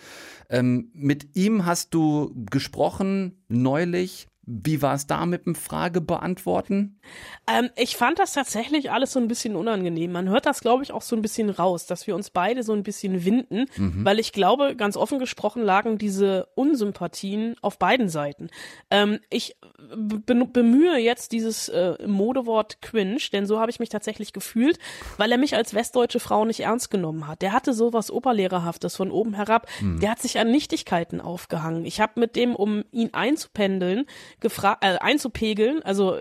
Ähm, 0.49 0.91
mit 0.95 1.37
ihm 1.37 1.67
hast 1.67 1.95
du 1.95 2.33
gesprochen 2.49 3.43
neulich. 3.49 4.29
Wie 4.51 4.81
war 4.81 4.95
es 4.95 5.07
da 5.07 5.27
mit 5.27 5.45
dem 5.45 5.55
Frage 5.55 6.01
beantworten? 6.01 6.99
Ähm, 7.47 7.69
ich 7.77 7.99
fand 7.99 8.19
das 8.19 8.33
tatsächlich 8.33 8.91
alles 8.91 9.13
so 9.13 9.21
ein 9.21 9.29
bisschen 9.29 9.57
unangenehm. 9.57 10.11
Man 10.11 10.31
hört 10.31 10.47
das, 10.47 10.63
glaube 10.63 10.83
ich, 10.83 10.91
auch 10.91 11.03
so 11.03 11.15
ein 11.17 11.21
bisschen 11.21 11.51
raus, 11.51 11.85
dass 11.85 12.07
wir 12.07 12.15
uns 12.15 12.31
beide 12.31 12.63
so 12.63 12.73
ein 12.73 12.83
bisschen 12.83 13.27
winden, 13.27 13.67
mhm. 13.77 14.07
weil 14.07 14.19
ich 14.19 14.33
glaube, 14.33 14.75
ganz 14.75 14.97
offen 14.97 15.19
gesprochen 15.19 15.63
lagen 15.63 15.99
diese 15.99 16.49
Unsympathien 16.55 17.57
auf 17.61 17.79
beiden 17.79 18.09
Seiten. 18.09 18.49
Ähm, 18.91 19.19
ich 19.29 19.57
bemühe 19.95 20.97
jetzt 20.97 21.33
dieses 21.33 21.69
äh, 21.69 21.99
Modewort 22.07 22.81
cringe, 22.81 23.21
denn 23.31 23.47
so 23.47 23.61
habe 23.61 23.71
ich 23.71 23.81
mich 23.81 23.91
tatsächlich 23.91 24.33
gefühlt, 24.33 24.79
weil 25.19 25.31
er 25.31 25.37
mich 25.37 25.57
als 25.57 25.75
westdeutsche 25.75 26.21
Frau 26.21 26.47
nicht 26.47 26.61
ernst 26.61 26.91
genommen 26.91 27.27
hat. 27.27 27.43
Der 27.43 27.53
hatte 27.53 27.75
sowas 27.75 28.11
Oberlehrerhaftes 28.11 28.97
von 28.97 29.11
oben 29.11 29.35
herab. 29.35 29.69
Mhm. 29.83 30.01
Der 30.01 30.11
hat 30.11 30.21
sich 30.21 30.39
an 30.39 30.51
Nichtigkeiten 30.51 31.21
aufgehangen. 31.21 31.85
Ich 31.85 32.01
habe 32.01 32.19
mit 32.19 32.35
dem, 32.35 32.57
um 32.57 32.85
ihn 32.93 33.13
einzupendeln, 33.13 34.07
gefragt, 34.41 34.85
äh, 34.85 34.99
einzupegeln, 34.99 35.83
also 35.83 36.19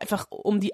einfach 0.00 0.26
um 0.30 0.60
die 0.60 0.72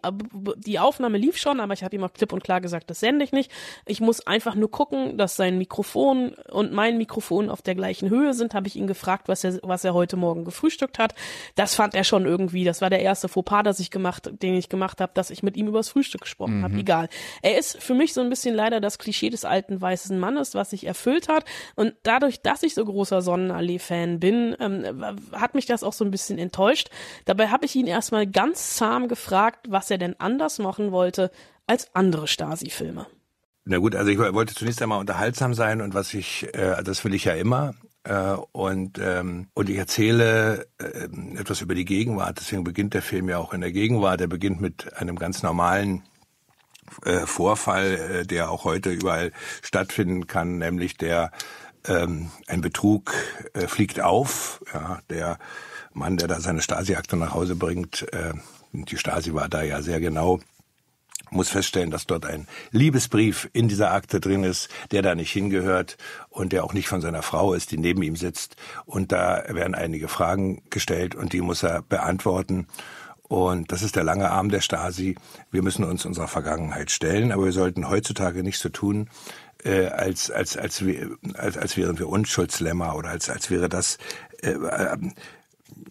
die 0.56 0.78
Aufnahme 0.78 1.18
lief 1.18 1.36
schon, 1.36 1.60
aber 1.60 1.74
ich 1.74 1.84
habe 1.84 1.94
ihm 1.94 2.04
auch 2.04 2.12
klipp 2.12 2.32
und 2.32 2.42
klar 2.42 2.60
gesagt, 2.60 2.90
das 2.90 3.00
sende 3.00 3.24
ich 3.24 3.32
nicht. 3.32 3.50
Ich 3.86 4.00
muss 4.00 4.26
einfach 4.26 4.54
nur 4.54 4.70
gucken, 4.70 5.18
dass 5.18 5.36
sein 5.36 5.58
Mikrofon 5.58 6.34
und 6.50 6.72
mein 6.72 6.98
Mikrofon 6.98 7.50
auf 7.50 7.62
der 7.62 7.74
gleichen 7.74 8.08
Höhe 8.08 8.32
sind. 8.34 8.54
Habe 8.54 8.68
ich 8.68 8.76
ihn 8.76 8.86
gefragt, 8.86 9.28
was 9.28 9.44
er 9.44 9.58
was 9.62 9.84
er 9.84 9.94
heute 9.94 10.16
Morgen 10.16 10.44
gefrühstückt 10.44 10.98
hat. 10.98 11.14
Das 11.54 11.74
fand 11.74 11.94
er 11.94 12.04
schon 12.04 12.24
irgendwie. 12.24 12.64
Das 12.64 12.80
war 12.80 12.90
der 12.90 13.00
erste 13.00 13.28
Fauxpas, 13.28 13.62
das 13.62 13.80
ich 13.80 13.90
gemacht, 13.90 14.30
den 14.42 14.54
ich 14.54 14.68
gemacht 14.68 15.00
habe, 15.00 15.12
dass 15.14 15.30
ich 15.30 15.42
mit 15.42 15.56
ihm 15.56 15.68
übers 15.68 15.88
Frühstück 15.88 16.22
gesprochen 16.22 16.58
mhm. 16.58 16.64
habe. 16.64 16.74
Egal. 16.78 17.08
Er 17.42 17.58
ist 17.58 17.82
für 17.82 17.94
mich 17.94 18.14
so 18.14 18.20
ein 18.20 18.30
bisschen 18.30 18.54
leider 18.54 18.80
das 18.80 18.98
Klischee 18.98 19.30
des 19.30 19.44
alten 19.44 19.80
weißen 19.80 20.18
Mannes, 20.18 20.54
was 20.54 20.70
sich 20.70 20.86
erfüllt 20.86 21.28
hat. 21.28 21.44
Und 21.76 21.94
dadurch, 22.02 22.40
dass 22.40 22.62
ich 22.62 22.74
so 22.74 22.84
großer 22.84 23.22
Sonnenallee-Fan 23.22 24.20
bin, 24.20 24.56
ähm, 24.60 25.18
hat 25.32 25.54
mich 25.54 25.66
das 25.66 25.82
auch 25.82 25.92
so 25.92 26.04
ein 26.04 26.10
bisschen 26.10 26.38
enttäuscht. 26.38 26.88
Dabei 27.26 27.48
habe 27.48 27.66
ich 27.66 27.74
ihn 27.76 27.86
erstmal 27.86 28.26
ganz 28.26 28.76
zahm 28.76 29.08
gefragt, 29.10 29.66
was 29.68 29.90
er 29.90 29.98
denn 29.98 30.18
anders 30.18 30.58
machen 30.58 30.92
wollte 30.92 31.30
als 31.66 31.94
andere 31.94 32.26
Stasi-Filme. 32.26 33.06
Na 33.66 33.76
gut, 33.76 33.94
also 33.94 34.10
ich 34.10 34.18
wollte 34.18 34.54
zunächst 34.54 34.80
einmal 34.80 34.98
unterhaltsam 34.98 35.52
sein 35.52 35.82
und 35.82 35.92
was 35.92 36.14
ich, 36.14 36.48
äh, 36.54 36.82
das 36.82 37.04
will 37.04 37.12
ich 37.12 37.26
ja 37.26 37.34
immer. 37.34 37.74
Äh, 38.04 38.36
und, 38.52 38.98
ähm, 38.98 39.48
und 39.52 39.68
ich 39.68 39.76
erzähle 39.76 40.66
äh, 40.78 41.08
etwas 41.38 41.60
über 41.60 41.74
die 41.74 41.84
Gegenwart. 41.84 42.38
Deswegen 42.40 42.64
beginnt 42.64 42.94
der 42.94 43.02
Film 43.02 43.28
ja 43.28 43.36
auch 43.36 43.52
in 43.52 43.60
der 43.60 43.72
Gegenwart. 43.72 44.22
Er 44.22 44.26
beginnt 44.26 44.60
mit 44.60 44.94
einem 44.96 45.16
ganz 45.16 45.42
normalen 45.42 46.02
äh, 47.04 47.26
Vorfall, 47.26 48.26
der 48.26 48.50
auch 48.50 48.64
heute 48.64 48.90
überall 48.90 49.32
stattfinden 49.62 50.26
kann, 50.26 50.58
nämlich 50.58 50.96
der 50.96 51.30
ähm, 51.86 52.30
ein 52.46 52.62
Betrug 52.62 53.12
fliegt 53.54 54.00
auf. 54.00 54.62
Der 55.08 55.38
Mann, 55.92 56.16
der 56.16 56.28
da 56.28 56.40
seine 56.40 56.62
Stasi-Akte 56.62 57.16
nach 57.16 57.34
Hause 57.34 57.56
bringt, 57.56 58.06
die 58.72 58.96
Stasi 58.96 59.34
war 59.34 59.48
da 59.48 59.62
ja 59.62 59.82
sehr 59.82 60.00
genau, 60.00 60.40
muss 61.30 61.48
feststellen, 61.48 61.90
dass 61.90 62.06
dort 62.06 62.26
ein 62.26 62.46
Liebesbrief 62.72 63.48
in 63.52 63.68
dieser 63.68 63.92
Akte 63.92 64.20
drin 64.20 64.44
ist, 64.44 64.68
der 64.90 65.02
da 65.02 65.14
nicht 65.14 65.30
hingehört 65.30 65.96
und 66.28 66.52
der 66.52 66.64
auch 66.64 66.72
nicht 66.72 66.88
von 66.88 67.00
seiner 67.00 67.22
Frau 67.22 67.54
ist, 67.54 67.70
die 67.70 67.78
neben 67.78 68.02
ihm 68.02 68.16
sitzt. 68.16 68.56
Und 68.84 69.12
da 69.12 69.44
werden 69.48 69.74
einige 69.74 70.08
Fragen 70.08 70.62
gestellt 70.70 71.14
und 71.14 71.32
die 71.32 71.40
muss 71.40 71.62
er 71.62 71.82
beantworten. 71.82 72.66
Und 73.22 73.70
das 73.70 73.82
ist 73.82 73.94
der 73.94 74.02
lange 74.02 74.30
Arm 74.30 74.48
der 74.48 74.60
Stasi. 74.60 75.14
Wir 75.52 75.62
müssen 75.62 75.84
uns 75.84 76.04
unserer 76.04 76.26
Vergangenheit 76.26 76.90
stellen, 76.90 77.30
aber 77.30 77.44
wir 77.44 77.52
sollten 77.52 77.88
heutzutage 77.88 78.42
nicht 78.42 78.58
so 78.58 78.68
tun, 78.70 79.08
äh, 79.62 79.86
als, 79.86 80.32
als, 80.32 80.56
als, 80.56 80.82
als, 81.34 81.56
als 81.56 81.76
wären 81.76 81.98
wir 81.98 82.08
Unschuldslämmer 82.08 82.96
oder 82.96 83.10
als, 83.10 83.30
als 83.30 83.50
wäre 83.50 83.68
das 83.68 83.98
äh, 84.42 84.56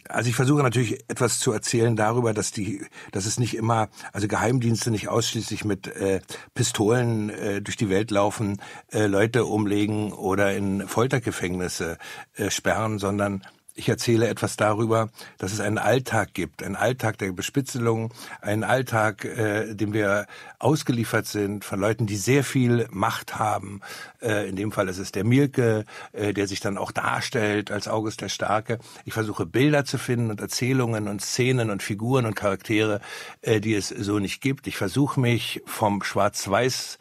also 0.10 0.30
ich 0.30 0.36
versuche 0.36 0.64
natürlich 0.64 1.04
etwas 1.08 1.40
zu 1.40 1.52
erzählen 1.52 1.96
darüber, 1.96 2.34
dass 2.34 2.52
die, 2.52 2.86
dass 3.12 3.26
es 3.26 3.40
nicht 3.40 3.56
immer, 3.56 3.90
also 4.12 4.28
Geheimdienste 4.28 4.92
nicht 4.92 5.08
ausschließlich 5.08 5.64
mit 5.66 5.88
äh, 5.88 6.22
Pistolen 6.54 7.30
äh, 7.30 7.62
durch 7.62 7.78
die 7.78 7.90
Welt 7.90 8.12
laufen, 8.12 8.60
äh, 8.92 9.06
Leute 9.06 9.46
umlegen 9.46 10.12
oder 10.12 10.54
in 10.54 10.88
Foltergefängnisse 10.88 11.98
äh, 12.36 12.50
sperren, 12.50 13.00
sondern 13.00 13.44
ich 13.80 13.88
erzähle 13.88 14.28
etwas 14.28 14.58
darüber, 14.58 15.10
dass 15.38 15.54
es 15.54 15.62
einen 15.62 15.78
Alltag 15.78 16.34
gibt, 16.34 16.62
einen 16.64 16.76
Alltag 16.76 17.18
der 17.18 17.32
Bespitzelung, 17.32 18.14
einen 18.42 18.66
Alltag, 18.66 19.24
äh, 19.24 19.74
dem 19.74 19.94
wir 19.94 20.28
ausgeliefert 20.60 21.26
sind 21.26 21.64
von 21.64 21.80
Leuten, 21.80 22.06
die 22.06 22.18
sehr 22.18 22.44
viel 22.44 22.88
Macht 22.92 23.40
haben. 23.40 23.80
Äh, 24.22 24.50
in 24.50 24.58
dem 24.58 24.74
Fall 24.74 24.90
ist 24.90 24.98
es 24.98 25.14
der 25.14 25.24
Mielke, 25.24 25.86
äh, 26.12 26.34
der 26.34 26.48
sich 26.48 26.60
dann 26.60 26.78
auch 26.78 26.92
darstellt 26.92 27.72
als 27.72 27.88
August 27.88 28.20
der 28.20 28.30
Starke. 28.30 28.80
Ich 29.06 29.14
versuche 29.14 29.46
Bilder 29.46 29.86
zu 29.86 29.98
finden 29.98 30.30
und 30.30 30.42
Erzählungen 30.42 31.08
und 31.08 31.22
Szenen 31.22 31.70
und 31.70 31.82
Figuren 31.82 32.26
und 32.26 32.36
Charaktere, 32.36 33.00
äh, 33.42 33.62
die 33.62 33.76
es 33.76 33.88
so 33.88 34.20
nicht 34.20 34.42
gibt. 34.42 34.68
Ich 34.68 34.76
versuche 34.76 35.20
mich 35.20 35.62
vom 35.66 36.04
Schwarz-Weiß 36.04 36.98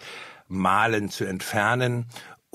Malen 0.46 1.10
zu 1.10 1.24
entfernen 1.24 2.06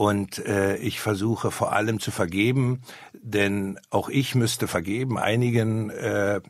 und 0.04 0.46
äh, 0.46 0.76
ich 0.76 1.00
versuche 1.00 1.50
vor 1.50 1.72
allem 1.72 2.02
zu 2.02 2.12
vergeben, 2.12 2.82
denn 3.14 3.80
auch 3.90 4.10
ich 4.10 4.36
müsste 4.36 4.68
vergeben 4.68 5.18
einigen 5.18 5.90
äh, 5.92 6.42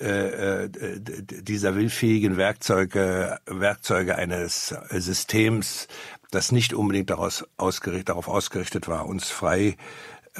äh, 0.00 0.64
äh 0.64 0.68
dieser 0.68 1.76
willfähigen 1.76 2.36
Werkzeuge, 2.36 3.38
Werkzeuge 3.46 4.16
eines 4.16 4.74
Systems, 4.90 5.86
das 6.32 6.50
nicht 6.50 6.74
unbedingt 6.74 7.10
daraus 7.10 7.46
ausgerichtet, 7.58 8.08
darauf 8.08 8.26
ausgerichtet 8.26 8.88
war, 8.88 9.06
uns 9.06 9.30
frei 9.30 9.76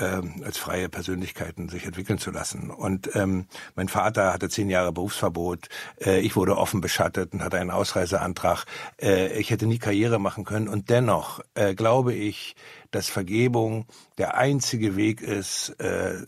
ähm, 0.00 0.42
als 0.45 0.59
freie 0.59 0.88
Persönlichkeiten 0.88 1.69
sich 1.69 1.85
entwickeln 1.85 2.19
zu 2.19 2.30
lassen. 2.30 2.71
Und 2.71 3.14
ähm, 3.14 3.47
mein 3.75 3.88
Vater 3.88 4.33
hatte 4.33 4.49
zehn 4.49 4.71
Jahre 4.71 4.92
Berufsverbot. 4.92 5.69
Äh, 6.04 6.21
ich 6.21 6.37
wurde 6.37 6.57
offen 6.57 6.80
beschattet 6.80 7.33
und 7.33 7.45
hatte 7.45 7.59
einen 7.59 7.71
Ausreiseantrag. 7.71 8.64
Äh, 9.00 9.38
ich 9.38 9.50
hätte 9.50 9.66
nie 9.66 9.78
Karriere 9.78 10.19
machen 10.19 10.45
können. 10.45 10.69
Und 10.69 10.90
dennoch 10.90 11.40
äh, 11.54 11.75
glaube 11.75 12.14
ich, 12.14 12.57
dass 12.90 13.09
Vergebung 13.09 13.87
der 14.19 14.37
einzige 14.37 14.97
Weg 14.97 15.21
ist, 15.21 15.71
äh, 15.78 16.26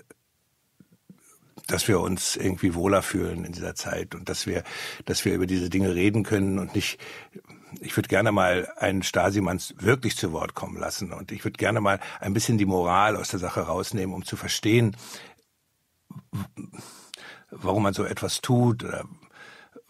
dass 1.66 1.88
wir 1.88 2.00
uns 2.00 2.36
irgendwie 2.36 2.74
wohler 2.74 3.02
fühlen 3.02 3.44
in 3.44 3.52
dieser 3.52 3.74
Zeit 3.74 4.14
und 4.14 4.28
dass 4.28 4.46
wir, 4.46 4.62
dass 5.04 5.24
wir 5.24 5.34
über 5.34 5.46
diese 5.46 5.70
Dinge 5.70 5.94
reden 5.94 6.22
können 6.22 6.58
und 6.58 6.74
nicht 6.74 6.98
ich 7.80 7.96
würde 7.96 8.08
gerne 8.08 8.32
mal 8.32 8.72
einen 8.76 9.02
Stasimanns 9.02 9.74
wirklich 9.78 10.16
zu 10.16 10.32
Wort 10.32 10.54
kommen 10.54 10.78
lassen 10.78 11.12
und 11.12 11.32
ich 11.32 11.44
würde 11.44 11.56
gerne 11.56 11.80
mal 11.80 12.00
ein 12.20 12.34
bisschen 12.34 12.58
die 12.58 12.66
Moral 12.66 13.16
aus 13.16 13.28
der 13.28 13.38
Sache 13.38 13.60
rausnehmen, 13.60 14.14
um 14.14 14.24
zu 14.24 14.36
verstehen, 14.36 14.96
warum 17.50 17.82
man 17.82 17.94
so 17.94 18.04
etwas 18.04 18.40
tut 18.40 18.84
oder 18.84 19.04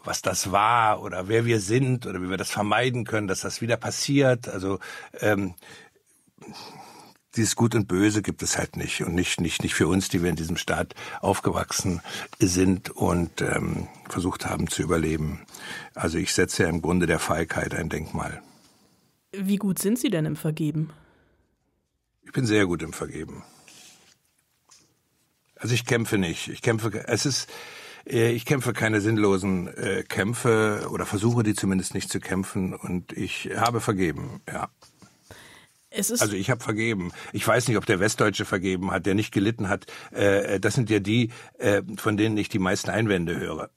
was 0.03 0.21
das 0.21 0.51
war 0.51 1.01
oder 1.01 1.27
wer 1.27 1.45
wir 1.45 1.59
sind 1.59 2.05
oder 2.05 2.21
wie 2.21 2.29
wir 2.29 2.37
das 2.37 2.51
vermeiden 2.51 3.05
können, 3.05 3.27
dass 3.27 3.41
das 3.41 3.61
wieder 3.61 3.77
passiert. 3.77 4.47
Also 4.49 4.79
ähm, 5.19 5.55
dieses 7.35 7.55
Gut 7.55 7.75
und 7.75 7.87
Böse 7.87 8.21
gibt 8.21 8.43
es 8.43 8.57
halt 8.57 8.77
nicht 8.77 9.01
und 9.01 9.15
nicht 9.15 9.41
nicht 9.41 9.63
nicht 9.63 9.73
für 9.73 9.87
uns, 9.87 10.09
die 10.09 10.21
wir 10.21 10.29
in 10.29 10.35
diesem 10.35 10.57
Staat 10.57 10.93
aufgewachsen 11.21 12.01
sind 12.39 12.89
und 12.91 13.41
ähm, 13.41 13.87
versucht 14.09 14.45
haben 14.45 14.67
zu 14.67 14.83
überleben. 14.83 15.41
Also 15.95 16.17
ich 16.17 16.33
setze 16.33 16.63
ja 16.63 16.69
im 16.69 16.81
Grunde 16.81 17.07
der 17.07 17.19
Feigheit 17.19 17.73
ein 17.73 17.89
Denkmal. 17.89 18.41
Wie 19.31 19.57
gut 19.57 19.79
sind 19.79 19.97
Sie 19.97 20.09
denn 20.09 20.25
im 20.25 20.35
Vergeben? 20.35 20.91
Ich 22.23 22.31
bin 22.31 22.45
sehr 22.45 22.67
gut 22.67 22.83
im 22.83 22.93
Vergeben. 22.93 23.43
Also 25.55 25.73
ich 25.73 25.85
kämpfe 25.85 26.17
nicht. 26.17 26.49
Ich 26.49 26.61
kämpfe. 26.61 27.07
Es 27.07 27.25
ist 27.25 27.49
äh, 28.05 28.31
ich 28.31 28.45
kämpfe 28.45 28.73
keine 28.73 29.01
sinnlosen 29.01 29.67
äh, 29.67 30.03
Kämpfe 30.03 30.87
oder 30.91 31.05
versuche 31.05 31.43
die 31.43 31.55
zumindest 31.55 31.93
nicht 31.93 32.11
zu 32.11 32.19
kämpfen 32.19 32.73
und 32.73 33.13
ich 33.13 33.49
habe 33.55 33.81
vergeben, 33.81 34.41
ja 34.47 34.69
also 36.21 36.35
ich 36.35 36.49
habe 36.49 36.63
vergeben. 36.63 37.11
Ich 37.31 37.47
weiß 37.47 37.67
nicht, 37.67 37.77
ob 37.77 37.85
der 37.85 37.99
Westdeutsche 37.99 38.45
vergeben 38.45 38.91
hat, 38.91 39.05
der 39.05 39.15
nicht 39.15 39.31
gelitten 39.31 39.69
hat. 39.69 39.85
Äh, 40.11 40.59
das 40.59 40.73
sind 40.73 40.89
ja 40.89 40.99
die, 40.99 41.29
äh, 41.59 41.81
von 41.97 42.17
denen 42.17 42.37
ich 42.37 42.49
die 42.49 42.59
meisten 42.59 42.89
Einwände 42.89 43.39
höre. 43.39 43.69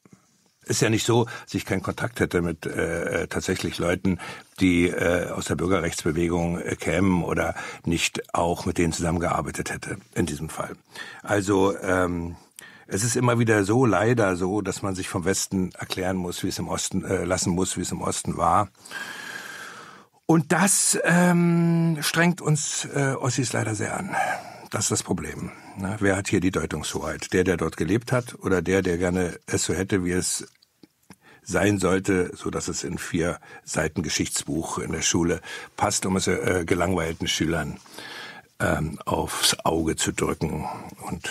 Ist 0.64 0.82
ja 0.82 0.90
nicht 0.90 1.06
so, 1.06 1.26
dass 1.44 1.54
ich 1.54 1.64
keinen 1.64 1.82
Kontakt 1.82 2.18
hätte 2.18 2.42
mit 2.42 2.66
äh, 2.66 3.28
tatsächlich 3.28 3.78
Leuten, 3.78 4.18
die 4.58 4.88
äh, 4.88 5.30
aus 5.30 5.44
der 5.44 5.54
Bürgerrechtsbewegung 5.54 6.58
äh, 6.58 6.74
kämen 6.74 7.22
oder 7.22 7.54
nicht 7.84 8.34
auch 8.34 8.66
mit 8.66 8.76
denen 8.76 8.92
zusammengearbeitet 8.92 9.70
hätte 9.70 9.98
in 10.16 10.26
diesem 10.26 10.48
Fall. 10.48 10.74
Also 11.22 11.76
ähm, 11.78 12.34
es 12.88 13.04
ist 13.04 13.14
immer 13.14 13.38
wieder 13.38 13.62
so 13.62 13.86
leider 13.86 14.34
so, 14.36 14.60
dass 14.60 14.82
man 14.82 14.96
sich 14.96 15.08
vom 15.08 15.24
Westen 15.24 15.70
erklären 15.78 16.16
muss, 16.16 16.42
wie 16.42 16.48
es 16.48 16.58
im 16.58 16.68
Osten 16.68 17.04
äh, 17.04 17.24
lassen 17.24 17.50
muss, 17.50 17.76
wie 17.76 17.82
es 17.82 17.92
im 17.92 18.00
Osten 18.00 18.36
war. 18.36 18.68
Und 20.26 20.50
das 20.50 20.98
ähm, 21.04 21.98
strengt 22.00 22.40
uns 22.40 22.84
äh, 22.84 23.14
Ossis 23.18 23.52
leider 23.52 23.76
sehr 23.76 23.96
an. 23.96 24.14
Das 24.70 24.86
ist 24.86 24.90
das 24.90 25.02
Problem. 25.04 25.52
Ne? 25.76 25.96
Wer 26.00 26.16
hat 26.16 26.28
hier 26.28 26.40
die 26.40 26.50
Deutungshoheit? 26.50 27.32
Der, 27.32 27.44
der 27.44 27.56
dort 27.56 27.76
gelebt 27.76 28.10
hat 28.10 28.34
oder 28.40 28.60
der, 28.60 28.82
der 28.82 28.98
gerne 28.98 29.38
es 29.46 29.64
so 29.64 29.72
hätte, 29.72 30.04
wie 30.04 30.10
es 30.10 30.48
sein 31.42 31.78
sollte, 31.78 32.32
so 32.34 32.50
dass 32.50 32.66
es 32.66 32.82
in 32.82 32.98
vier 32.98 33.38
Seiten 33.64 34.02
Geschichtsbuch 34.02 34.78
in 34.78 34.90
der 34.90 35.02
Schule 35.02 35.40
passt, 35.76 36.04
um 36.04 36.16
es 36.16 36.26
äh, 36.26 36.64
gelangweilten 36.66 37.28
Schülern 37.28 37.78
ähm, 38.58 38.98
aufs 39.04 39.56
Auge 39.64 39.94
zu 39.94 40.12
drücken 40.12 40.66
und 41.02 41.30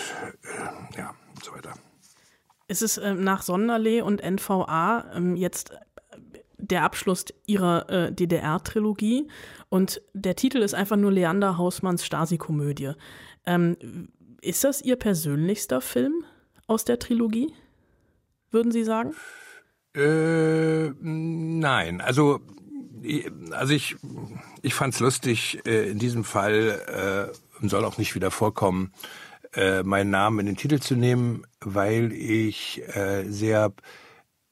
äh, 0.94 0.98
ja 0.98 1.14
und 1.34 1.44
so 1.44 1.52
weiter. 1.52 1.74
Ist 2.68 2.82
es 2.82 2.96
äh, 2.96 3.12
nach 3.12 3.42
Sonderlee 3.42 4.00
und 4.00 4.22
NVA 4.22 5.04
ähm, 5.14 5.36
jetzt 5.36 5.72
der 6.58 6.82
Abschluss 6.82 7.26
ihrer 7.46 7.88
äh, 7.88 8.12
DDR-Trilogie 8.12 9.28
und 9.68 10.00
der 10.14 10.36
Titel 10.36 10.58
ist 10.58 10.74
einfach 10.74 10.96
nur 10.96 11.12
Leander 11.12 11.58
Hausmanns 11.58 12.04
Stasi-Komödie. 12.04 12.92
Ähm, 13.44 14.08
ist 14.40 14.64
das 14.64 14.82
Ihr 14.82 14.96
persönlichster 14.96 15.80
Film 15.80 16.24
aus 16.66 16.84
der 16.84 16.98
Trilogie? 16.98 17.52
Würden 18.50 18.72
Sie 18.72 18.84
sagen? 18.84 19.14
Äh, 19.94 20.90
nein, 21.00 22.00
also 22.00 22.40
also 23.52 23.72
ich 23.72 23.96
ich 24.62 24.74
fand's 24.74 25.00
lustig 25.00 25.60
äh, 25.66 25.90
in 25.90 25.98
diesem 25.98 26.24
Fall 26.24 27.30
äh, 27.32 27.62
und 27.62 27.68
soll 27.68 27.84
auch 27.84 27.98
nicht 27.98 28.14
wieder 28.14 28.30
vorkommen, 28.30 28.92
äh, 29.54 29.82
meinen 29.82 30.10
Namen 30.10 30.40
in 30.40 30.46
den 30.46 30.56
Titel 30.56 30.80
zu 30.80 30.96
nehmen, 30.96 31.46
weil 31.60 32.12
ich 32.12 32.82
äh, 32.94 33.24
sehr 33.24 33.72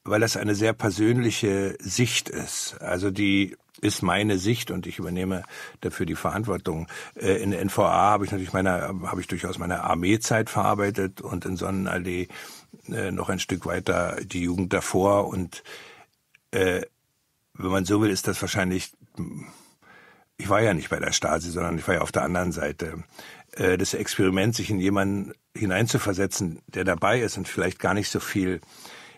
weil 0.04 0.20
das 0.20 0.36
eine 0.36 0.54
sehr 0.54 0.72
persönliche 0.72 1.76
Sicht 1.80 2.28
ist. 2.28 2.76
Also 2.80 3.10
die 3.10 3.56
ist 3.80 4.02
meine 4.02 4.38
Sicht 4.38 4.70
und 4.70 4.86
ich 4.86 4.98
übernehme 4.98 5.42
dafür 5.80 6.06
die 6.06 6.14
Verantwortung. 6.14 6.88
Äh, 7.16 7.42
in 7.42 7.50
der 7.50 7.64
NVA 7.64 7.90
habe 7.92 8.24
ich 8.24 8.30
natürlich 8.30 8.52
meine, 8.52 8.72
habe 8.82 9.20
ich 9.20 9.26
durchaus 9.26 9.58
meine 9.58 9.82
Armeezeit 9.82 10.48
verarbeitet 10.48 11.20
und 11.20 11.44
in 11.44 11.56
Sonnenallee 11.56 12.28
äh, 12.88 13.10
noch 13.10 13.28
ein 13.28 13.38
Stück 13.38 13.66
weiter 13.66 14.16
die 14.22 14.42
Jugend 14.42 14.72
davor 14.72 15.28
und 15.28 15.62
äh, 16.50 16.82
wenn 17.54 17.70
man 17.70 17.84
so 17.84 18.00
will, 18.00 18.10
ist 18.10 18.26
das 18.26 18.40
wahrscheinlich, 18.40 18.92
ich 20.36 20.48
war 20.48 20.60
ja 20.60 20.74
nicht 20.74 20.90
bei 20.90 20.98
der 20.98 21.12
Stasi, 21.12 21.50
sondern 21.50 21.78
ich 21.78 21.86
war 21.86 21.94
ja 21.94 22.00
auf 22.00 22.10
der 22.10 22.22
anderen 22.22 22.50
Seite. 22.50 23.04
Das 23.52 23.94
Experiment, 23.94 24.56
sich 24.56 24.70
in 24.70 24.80
jemanden 24.80 25.32
hineinzuversetzen, 25.56 26.60
der 26.66 26.82
dabei 26.82 27.20
ist 27.20 27.38
und 27.38 27.46
vielleicht 27.46 27.78
gar 27.78 27.94
nicht 27.94 28.10
so 28.10 28.18
viel 28.18 28.60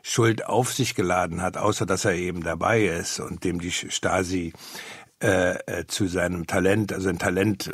Schuld 0.08 0.46
auf 0.46 0.72
sich 0.72 0.94
geladen 0.94 1.42
hat, 1.42 1.56
außer 1.56 1.84
dass 1.84 2.04
er 2.04 2.14
eben 2.14 2.44
dabei 2.44 2.84
ist 2.86 3.18
und 3.18 3.42
dem 3.42 3.60
die 3.60 3.72
Stasi 3.72 4.52
äh, 5.20 5.58
äh, 5.66 5.86
zu 5.88 6.06
seinem 6.06 6.46
Talent, 6.46 6.92
also 6.92 7.08
ein 7.08 7.18
Talent 7.18 7.66
äh, 7.66 7.72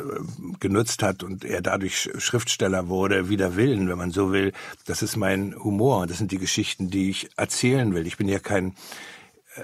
genutzt 0.59 1.03
hat 1.03 1.21
und 1.21 1.45
er 1.45 1.61
dadurch 1.61 2.09
Schriftsteller 2.17 2.87
wurde, 2.87 3.29
wider 3.29 3.55
Willen, 3.55 3.87
wenn 3.87 3.99
man 3.99 4.09
so 4.09 4.31
will. 4.31 4.51
Das 4.87 5.03
ist 5.03 5.15
mein 5.15 5.53
Humor 5.63 5.99
und 5.99 6.09
das 6.09 6.17
sind 6.17 6.31
die 6.31 6.39
Geschichten, 6.39 6.89
die 6.89 7.11
ich 7.11 7.29
erzählen 7.37 7.93
will. 7.93 8.07
Ich 8.07 8.17
bin 8.17 8.27
ja 8.27 8.39
kein 8.39 8.73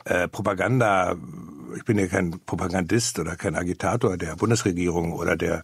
äh, 0.05 0.27
Propaganda, 0.27 1.15
ich 1.75 1.85
bin 1.85 1.97
ja 1.97 2.07
kein 2.07 2.39
Propagandist 2.45 3.19
oder 3.19 3.35
kein 3.35 3.55
Agitator 3.55 4.17
der 4.17 4.35
Bundesregierung 4.35 5.13
oder 5.13 5.35
der 5.35 5.63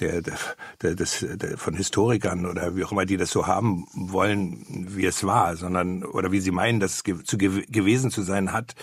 der, 0.00 0.20
der, 0.20 0.34
der, 0.82 0.94
des, 0.94 1.26
der 1.26 1.56
von 1.56 1.74
Historikern 1.74 2.44
oder 2.46 2.76
wie 2.76 2.84
auch 2.84 2.92
immer 2.92 3.06
die 3.06 3.16
das 3.16 3.30
so 3.30 3.46
haben 3.46 3.86
wollen, 3.94 4.86
wie 4.90 5.06
es 5.06 5.24
war, 5.24 5.56
sondern 5.56 6.04
oder 6.04 6.32
wie 6.32 6.40
sie 6.40 6.50
meinen, 6.50 6.80
dass 6.80 6.96
es 6.96 7.04
ge 7.04 7.22
zu 7.24 7.38
ge 7.38 7.64
gewesen 7.66 8.10
zu 8.10 8.22
sein 8.22 8.52
hat, 8.52 8.74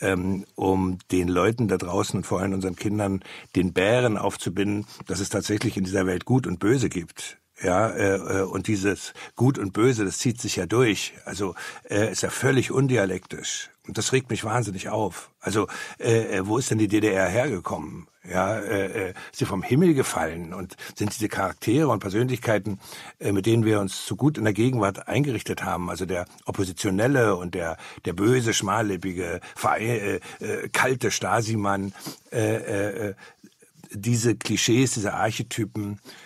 ähm, 0.00 0.44
um 0.54 0.98
den 1.12 1.28
Leuten 1.28 1.68
da 1.68 1.76
draußen 1.76 2.18
und 2.18 2.26
vor 2.26 2.40
allem 2.40 2.52
unseren 2.52 2.76
Kindern 2.76 3.20
den 3.54 3.72
Bären 3.72 4.16
aufzubinden, 4.18 4.86
dass 5.06 5.20
es 5.20 5.28
tatsächlich 5.28 5.76
in 5.76 5.84
dieser 5.84 6.06
Welt 6.06 6.24
Gut 6.24 6.46
und 6.46 6.58
Böse 6.58 6.88
gibt 6.88 7.38
Ja, 7.62 7.90
äh, 7.96 8.42
und 8.42 8.66
dieses 8.66 9.14
Gut 9.34 9.58
und 9.58 9.72
Böse, 9.72 10.04
das 10.04 10.18
zieht 10.18 10.40
sich 10.40 10.56
ja 10.56 10.66
durch. 10.66 11.14
Also 11.24 11.54
äh, 11.88 12.12
ist 12.12 12.22
ja 12.22 12.30
völlig 12.30 12.70
undialektisch. 12.70 13.70
Und 13.86 13.96
das 13.96 14.12
regt 14.12 14.30
mich 14.30 14.44
wahnsinnig 14.44 14.88
auf. 14.88 15.30
Also 15.40 15.68
äh, 15.98 16.40
wo 16.42 16.58
ist 16.58 16.70
denn 16.70 16.78
die 16.78 16.88
DDR 16.88 17.28
hergekommen? 17.28 18.08
Ja, 18.28 18.58
äh, 18.58 19.10
ist 19.10 19.36
sie 19.36 19.44
vom 19.44 19.62
Himmel 19.62 19.94
gefallen 19.94 20.52
und 20.52 20.76
sind 20.96 21.14
diese 21.14 21.28
Charaktere 21.28 21.86
und 21.88 22.00
Persönlichkeiten, 22.00 22.80
äh, 23.20 23.30
mit 23.30 23.46
denen 23.46 23.64
wir 23.64 23.80
uns 23.80 24.04
so 24.04 24.16
gut 24.16 24.36
in 24.36 24.44
der 24.44 24.52
Gegenwart 24.52 25.06
eingerichtet 25.06 25.62
haben, 25.62 25.88
also 25.88 26.06
der 26.06 26.26
Oppositionelle 26.44 27.36
und 27.36 27.54
der 27.54 27.76
der 28.04 28.14
böse, 28.14 28.52
schmallippige, 28.52 29.40
äh, 29.62 30.16
äh, 30.16 30.68
kalte 30.72 31.12
Stasi-Mann, 31.12 31.94
äh, 32.32 33.10
äh, 33.10 33.14
diese 33.92 34.34
Klischees, 34.34 34.94
diese 34.94 35.14
Archetypen, 35.14 36.00
äh, 36.00 36.25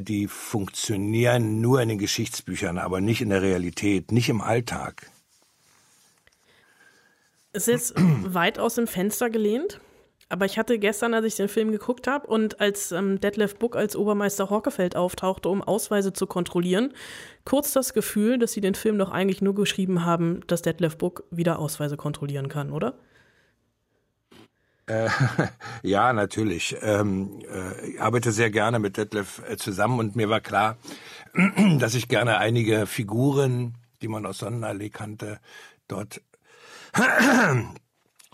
die 0.00 0.28
funktionieren 0.28 1.60
nur 1.60 1.80
in 1.80 1.88
den 1.88 1.98
Geschichtsbüchern, 1.98 2.78
aber 2.78 3.00
nicht 3.00 3.20
in 3.20 3.30
der 3.30 3.42
Realität, 3.42 4.12
nicht 4.12 4.28
im 4.28 4.40
Alltag. 4.40 5.10
Es 7.52 7.68
ist 7.68 7.94
weit 8.24 8.58
aus 8.58 8.74
dem 8.76 8.86
Fenster 8.86 9.30
gelehnt. 9.30 9.80
Aber 10.32 10.44
ich 10.44 10.58
hatte 10.58 10.78
gestern, 10.78 11.12
als 11.12 11.26
ich 11.26 11.34
den 11.34 11.48
Film 11.48 11.72
geguckt 11.72 12.06
habe 12.06 12.28
und 12.28 12.60
als 12.60 12.92
ähm, 12.92 13.20
Detlef 13.20 13.56
Book 13.56 13.74
als 13.74 13.96
Obermeister 13.96 14.48
Horkefeld 14.48 14.94
auftauchte, 14.94 15.48
um 15.48 15.60
Ausweise 15.60 16.12
zu 16.12 16.28
kontrollieren, 16.28 16.94
kurz 17.44 17.72
das 17.72 17.94
Gefühl, 17.94 18.38
dass 18.38 18.52
sie 18.52 18.60
den 18.60 18.76
Film 18.76 18.96
doch 18.96 19.10
eigentlich 19.10 19.42
nur 19.42 19.56
geschrieben 19.56 20.04
haben, 20.04 20.42
dass 20.46 20.62
Detlef 20.62 20.96
Book 20.98 21.24
wieder 21.32 21.58
Ausweise 21.58 21.96
kontrollieren 21.96 22.48
kann, 22.48 22.70
oder? 22.70 22.94
Äh, 24.90 25.08
ja, 25.82 26.12
natürlich. 26.12 26.76
Ähm, 26.82 27.40
äh, 27.50 27.90
ich 27.90 28.00
arbeite 28.00 28.32
sehr 28.32 28.50
gerne 28.50 28.78
mit 28.78 28.96
Detlef 28.96 29.40
äh, 29.48 29.56
zusammen 29.56 29.98
und 30.00 30.16
mir 30.16 30.28
war 30.28 30.40
klar, 30.40 30.76
dass 31.78 31.94
ich 31.94 32.08
gerne 32.08 32.38
einige 32.38 32.86
Figuren, 32.86 33.74
die 34.02 34.08
man 34.08 34.26
aus 34.26 34.38
Sonnenallee 34.38 34.90
kannte, 34.90 35.38
dort 35.86 36.20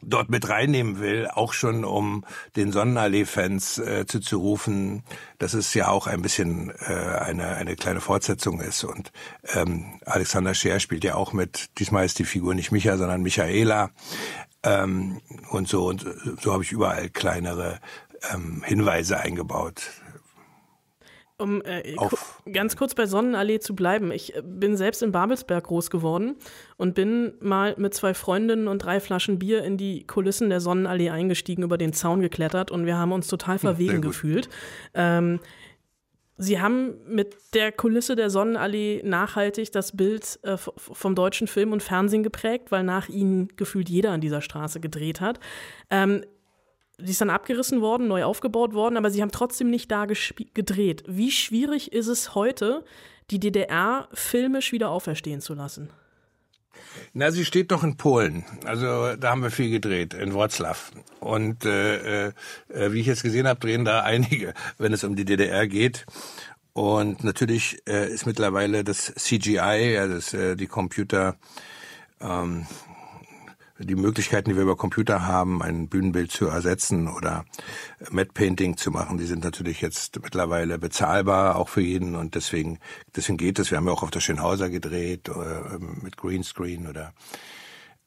dort 0.03 0.29
mit 0.29 0.49
reinnehmen 0.49 1.01
will, 1.01 1.27
auch 1.27 1.53
schon 1.53 1.85
um 1.85 2.25
den 2.55 2.71
Sonnenallee-Fans 2.71 3.79
äh, 3.79 4.07
zuzurufen, 4.07 5.03
dass 5.39 5.55
es 5.55 5.73
ja 5.75 5.89
auch 5.89 6.07
ein 6.07 6.23
bisschen 6.23 6.71
äh, 6.71 6.93
eine, 6.93 7.57
eine 7.57 7.77
kleine 7.77 8.01
Fortsetzung 8.01 8.61
ist. 8.61 8.85
Und 8.85 9.11
ähm, 9.55 10.01
Alexander 10.05 10.55
Scher 10.55 10.81
spielt 10.81 11.03
ja 11.03 11.15
auch 11.15 11.33
mit, 11.33 11.79
diesmal 11.79 12.05
ist 12.05 12.19
die 12.19 12.25
Figur 12.25 12.55
nicht 12.55 12.73
Micha, 12.73 12.97
sondern 12.99 13.23
Michaela. 13.23 13.91
Ähm, 14.63 15.21
und 15.51 15.69
so 15.69 15.87
und 15.87 16.05
so 16.41 16.53
habe 16.53 16.63
ich 16.63 16.73
überall 16.73 17.09
kleinere 17.09 17.81
ähm, 18.33 18.63
Hinweise 18.65 19.19
eingebaut. 19.19 19.91
Um 21.39 21.61
äh, 21.63 21.95
ganz 22.51 22.77
kurz 22.77 22.95
bei 22.95 23.05
Sonnenallee 23.05 23.59
zu 23.59 23.75
bleiben. 23.75 24.11
Ich 24.11 24.35
äh, 24.35 24.43
bin 24.43 24.75
selbst 24.79 25.03
in 25.03 25.13
Babelsberg 25.13 25.65
groß 25.65 25.91
geworden 25.91 26.37
und 26.79 26.95
bin 26.95 27.35
mal 27.41 27.75
mit 27.77 27.93
zwei 27.93 28.15
Freundinnen 28.15 28.69
und 28.69 28.79
drei 28.79 29.01
Flaschen 29.01 29.39
Bier 29.39 29.63
in 29.63 29.77
die 29.77 30.07
Kulissen 30.07 30.49
der 30.49 30.61
Sonnenallee 30.61 31.11
eingestiegen, 31.11 31.63
über 31.63 31.77
den 31.77 31.93
Zaun 31.93 32.21
geklettert 32.23 32.71
und 32.71 32.87
wir 32.87 32.97
haben 32.97 33.13
uns 33.13 33.27
total 33.27 33.57
hm, 33.57 33.61
verwegen 33.61 34.01
gefühlt. 34.01 34.49
Ähm, 34.95 35.41
Sie 36.39 36.61
haben 36.61 36.97
mit 37.07 37.37
der 37.55 37.73
Kulisse 37.73 38.15
der 38.15 38.29
Sonnenallee 38.29 39.03
nachhaltig 39.05 39.73
das 39.73 39.97
Bild 39.97 40.39
äh, 40.43 40.57
vom 40.59 41.15
deutschen 41.15 41.47
Film 41.47 41.73
und 41.73 41.83
Fernsehen 41.83 42.23
geprägt, 42.23 42.71
weil 42.71 42.83
nach 42.83 43.09
ihnen 43.09 43.49
gefühlt 43.57 43.89
jeder 43.89 44.11
an 44.11 44.21
dieser 44.21 44.43
Straße 44.43 44.81
gedreht 44.81 45.21
hat. 45.21 45.41
Ähm, 45.91 46.25
die 46.99 47.11
ist 47.11 47.21
dann 47.21 47.31
abgerissen 47.31 47.81
worden, 47.81 48.09
neu 48.09 48.25
aufgebaut 48.25 48.75
worden, 48.75 48.97
aber 48.97 49.11
sie 49.11 49.23
haben 49.23 49.31
trotzdem 49.31 49.71
nicht 49.71 49.91
da 49.91 50.07
gedreht. 50.07 51.05
Wie 51.07 51.31
schwierig 51.31 51.93
ist 51.93 52.07
es 52.07 52.35
heute, 52.35 52.85
die 53.31 53.41
DDR 53.41 54.09
filmisch 54.13 54.73
wieder 54.73 54.91
auferstehen 54.91 55.41
zu 55.41 55.55
lassen? 55.55 55.91
Na, 57.13 57.31
sie 57.31 57.45
steht 57.45 57.71
doch 57.73 57.83
in 57.83 57.97
Polen. 57.97 58.45
Also 58.65 59.17
da 59.17 59.31
haben 59.31 59.43
wir 59.43 59.51
viel 59.51 59.71
gedreht, 59.71 60.15
in 60.15 60.35
Wroclaw. 60.35 60.77
Und 61.21 61.65
äh, 61.65 62.27
äh, 62.27 62.33
wie 62.69 63.01
ich 63.01 63.07
jetzt 63.07 63.23
gesehen 63.23 63.49
habe, 63.49 63.61
drehen 63.61 63.85
da 63.85 64.01
einige, 64.03 64.55
wenn 64.79 64.93
es 64.93 65.05
um 65.05 65.17
die 65.17 65.25
DDR 65.25 65.67
geht. 65.67 66.07
Und 66.73 67.25
natürlich 67.25 67.81
äh, 67.89 68.13
ist 68.13 68.27
mittlerweile 68.27 68.85
das 68.85 69.13
CGI, 69.15 69.95
ja, 69.95 70.07
das, 70.07 70.35
äh, 70.35 70.57
die 70.57 70.67
Computer, 70.67 71.37
ähm, 72.21 72.67
die 73.79 73.95
Möglichkeiten, 73.95 74.51
die 74.51 74.57
wir 74.57 74.63
über 74.63 74.77
Computer 74.77 75.27
haben, 75.27 75.63
ein 75.63 75.89
Bühnenbild 75.89 76.31
zu 76.31 76.47
ersetzen 76.47 77.09
oder 77.09 77.45
Matte 78.11 78.33
Painting 78.33 78.77
zu 78.77 78.91
machen, 78.91 79.19
die 79.19 79.27
sind 79.27 79.45
natürlich 79.45 79.81
jetzt 79.81 80.21
mittlerweile 80.23 80.79
bezahlbar, 80.79 81.57
auch 81.57 81.69
für 81.69 81.83
jeden 81.83 82.15
und 82.15 82.35
deswegen, 82.35 82.79
deswegen 83.15 83.39
geht 83.39 83.59
es. 83.59 83.71
Wir 83.71 83.79
haben 83.79 83.87
ja 83.87 83.93
auch 83.93 84.03
auf 84.03 84.11
der 84.11 84.21
Schönhauser 84.21 84.71
gedreht 84.71 85.29
äh, 85.29 85.79
mit 86.03 86.17
Greenscreen 86.17 86.87
oder 86.87 87.13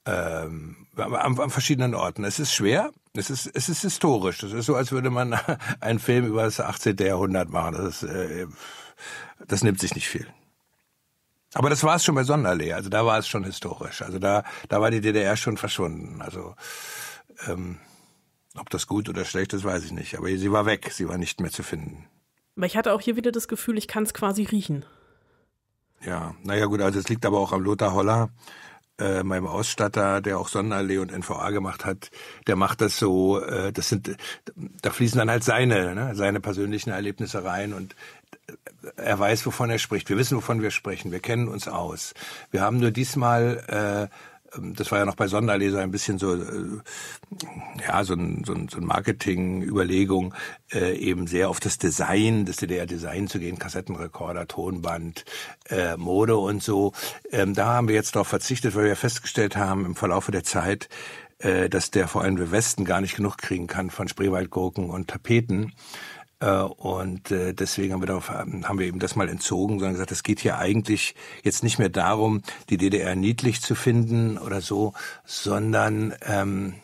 ähm, 0.06 0.88
an, 0.96 1.40
an 1.40 1.50
verschiedenen 1.50 1.94
Orten. 1.94 2.24
Es 2.24 2.40
ist 2.40 2.54
schwer, 2.54 2.92
es 3.14 3.30
ist, 3.30 3.48
es 3.54 3.70
ist 3.70 3.82
historisch. 3.82 4.40
Das 4.40 4.54
ist 4.54 4.66
so, 4.66 4.76
als 4.76 4.92
würde 4.92 5.10
man 5.10 5.40
einen 5.80 6.00
Film 6.00 6.26
über 6.26 6.44
das 6.44 6.60
18. 6.60 6.98
Jahrhundert 6.98 7.50
machen. 7.50 7.76
Das, 7.76 8.04
ist, 8.04 8.10
äh, 8.10 8.48
das 9.48 9.64
nimmt 9.64 9.80
sich 9.80 9.94
nicht 9.96 10.08
viel. 10.08 10.28
Aber 11.54 11.70
das 11.70 11.84
war 11.84 11.96
es 11.96 12.04
schon 12.06 12.16
bei 12.16 12.24
Sonderlee. 12.24 12.74
Also 12.74 12.90
da 12.90 13.06
war 13.06 13.18
es 13.18 13.28
schon 13.28 13.44
historisch. 13.44 14.02
Also 14.02 14.20
da, 14.20 14.44
da 14.68 14.82
war 14.82 14.92
die 14.92 15.02
DDR 15.02 15.36
schon 15.36 15.58
verschwunden. 15.58 16.22
Also 16.22 16.56
ähm, 17.48 17.80
ob 18.56 18.70
das 18.70 18.88
gut 18.88 19.10
oder 19.10 19.26
schlecht 19.26 19.54
ist, 19.54 19.64
weiß 19.64 19.84
ich 19.86 19.92
nicht. 19.92 20.18
Aber 20.18 20.28
sie 20.28 20.52
war 20.52 20.66
weg. 20.66 20.90
Sie 20.92 21.08
war 21.08 21.18
nicht 21.18 21.42
mehr 21.42 21.52
zu 21.52 21.64
finden. 21.64 22.08
Aber 22.56 22.66
ich 22.66 22.78
hatte 22.78 22.94
auch 22.94 23.02
hier 23.02 23.16
wieder 23.16 23.32
das 23.32 23.48
Gefühl, 23.48 23.78
ich 23.78 23.88
kann 23.88 24.04
es 24.04 24.14
quasi 24.14 24.44
riechen. 24.44 24.86
Ja, 26.02 26.36
naja 26.44 26.66
gut, 26.66 26.82
also 26.82 27.00
es 27.00 27.10
liegt 27.10 27.26
aber 27.26 27.40
auch 27.40 27.52
am 27.52 27.62
Lothar 27.62 27.94
Holler, 27.94 28.30
äh, 29.00 29.24
meinem 29.24 29.48
Ausstatter, 29.48 30.22
der 30.22 30.38
auch 30.40 30.48
Sonnenallee 30.48 30.98
und 30.98 31.12
NVA 31.12 31.52
gemacht 31.52 31.86
hat, 31.86 32.12
der 32.48 32.56
macht 32.56 32.82
das 32.82 32.98
so, 32.98 33.42
äh, 33.42 33.72
das 33.72 33.90
sind, 33.90 34.16
da 34.56 34.92
fließen 34.92 35.18
dann 35.18 35.30
halt 35.30 35.44
seine, 35.44 35.96
ne, 35.96 36.16
seine 36.16 36.40
persönlichen 36.40 36.90
Erlebnisse 36.90 37.44
rein 37.44 37.74
und 37.74 37.96
er 38.98 39.20
weiß, 39.20 39.46
wovon 39.46 39.70
er 39.70 39.80
spricht. 39.80 40.10
Wir 40.10 40.18
wissen, 40.18 40.38
wovon 40.38 40.62
wir 40.62 40.72
sprechen. 40.72 41.12
Wir 41.12 41.20
kennen 41.20 41.48
uns 41.48 41.68
aus. 41.68 42.14
Wir 42.52 42.62
haben 42.62 42.80
nur 42.80 42.92
diesmal, 42.92 44.10
äh, 44.12 44.16
das 44.76 44.92
war 44.92 45.00
ja 45.00 45.06
noch 45.06 45.16
bei 45.16 45.28
Sonderleser 45.28 45.82
ein 45.82 45.92
bisschen 45.92 46.18
so, 46.18 46.34
äh, 46.34 46.82
ja, 47.88 48.04
so 48.04 48.14
ein, 48.14 48.44
so 48.46 48.54
ein, 48.54 48.68
so 48.68 48.78
ein 48.78 48.86
Marketing-Überlegung, 48.86 50.34
äh, 50.72 50.96
eben 50.98 51.28
sehr 51.28 51.50
auf 51.50 51.60
das 51.60 51.78
Design, 51.78 52.46
das 52.46 52.58
DDR-Design 52.58 53.28
zu 53.28 53.40
gehen, 53.40 53.60
Kassettenrekorder, 53.60 54.48
Tonband, 54.48 55.26
äh, 55.70 55.98
Mode 55.98 56.38
und 56.38 56.64
so. 56.64 56.94
Ähm, 57.32 57.54
da 57.54 57.68
haben 57.68 57.88
wir 57.88 57.96
jetzt 57.96 58.16
darauf 58.16 58.28
verzichtet, 58.28 58.76
weil 58.76 58.86
wir 58.86 58.96
festgestellt 58.96 59.56
haben 59.56 59.86
im 59.86 59.96
Verlaufe 59.96 60.32
der 60.32 60.44
Zeit, 60.44 60.90
äh, 61.40 61.70
dass 61.70 61.92
der 61.92 62.08
vor 62.08 62.24
allem 62.24 62.36
der 62.36 62.52
Westen 62.52 62.86
gar 62.86 63.02
nicht 63.02 63.16
genug 63.16 63.38
kriegen 63.38 63.68
kann 63.68 63.90
von 63.90 64.08
Spreewaldgurken 64.08 64.90
und 64.90 65.08
Tapeten. 65.08 65.74
Äh, 66.40 66.62
und 66.62 67.32
äh, 67.32 67.54
deswegen 67.54 67.94
haben 67.94 68.02
wir, 68.02 68.08
darauf, 68.08 68.30
ähm, 68.30 68.68
haben 68.68 68.80
wir 68.80 68.88
eben 68.88 69.00
das 69.00 69.16
mal 69.16 69.30
entzogen, 69.30 69.80
sondern 69.80 69.94
gesagt, 69.94 70.12
es 70.12 70.24
geht 70.24 70.40
hier 70.40 70.58
eigentlich 70.58 71.16
jetzt 71.44 71.64
nicht 71.64 71.80
mehr 71.80 71.90
darum, 71.90 72.42
die 72.70 72.78
DDR 72.78 73.16
niedlich 73.16 73.62
zu 73.62 73.76
finden 73.76 74.38
oder 74.38 74.62
so, 74.62 74.94
sondern 75.26 76.14
ähm, 76.26 76.76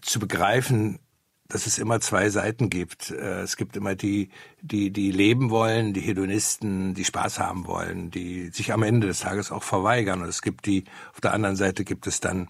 zu 0.00 0.18
begreifen, 0.18 0.98
dass 1.48 1.66
es 1.66 1.78
immer 1.78 2.00
zwei 2.00 2.30
Seiten 2.30 2.70
gibt. 2.70 3.10
Äh, 3.10 3.42
es 3.42 3.56
gibt 3.56 3.76
immer 3.76 3.94
die, 3.94 4.30
die, 4.62 4.90
die 4.90 5.10
leben 5.10 5.50
wollen, 5.50 5.92
die 5.92 6.00
Hedonisten, 6.00 6.94
die 6.94 7.04
Spaß 7.04 7.38
haben 7.40 7.66
wollen, 7.66 8.10
die 8.10 8.48
sich 8.48 8.72
am 8.72 8.82
Ende 8.82 9.06
des 9.08 9.20
Tages 9.20 9.50
auch 9.50 9.64
verweigern. 9.64 10.22
Und 10.22 10.28
es 10.28 10.42
gibt 10.42 10.66
die, 10.66 10.84
auf 11.12 11.20
der 11.20 11.34
anderen 11.34 11.56
Seite 11.56 11.84
gibt 11.84 12.06
es 12.06 12.20
dann 12.20 12.48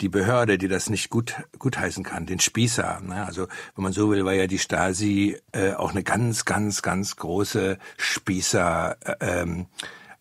die 0.00 0.08
Behörde, 0.08 0.58
die 0.58 0.68
das 0.68 0.90
nicht 0.90 1.10
gut 1.10 1.34
gutheißen 1.58 2.04
kann, 2.04 2.26
den 2.26 2.40
Spießer. 2.40 3.00
Ne? 3.00 3.24
Also 3.24 3.48
wenn 3.74 3.82
man 3.82 3.92
so 3.92 4.10
will, 4.10 4.24
war 4.24 4.34
ja 4.34 4.46
die 4.46 4.58
Stasi 4.58 5.38
äh, 5.52 5.72
auch 5.72 5.90
eine 5.90 6.02
ganz, 6.02 6.44
ganz, 6.44 6.82
ganz 6.82 7.16
große 7.16 7.78
Spießer. 7.96 8.96
Äh, 9.00 9.42
ähm, 9.42 9.66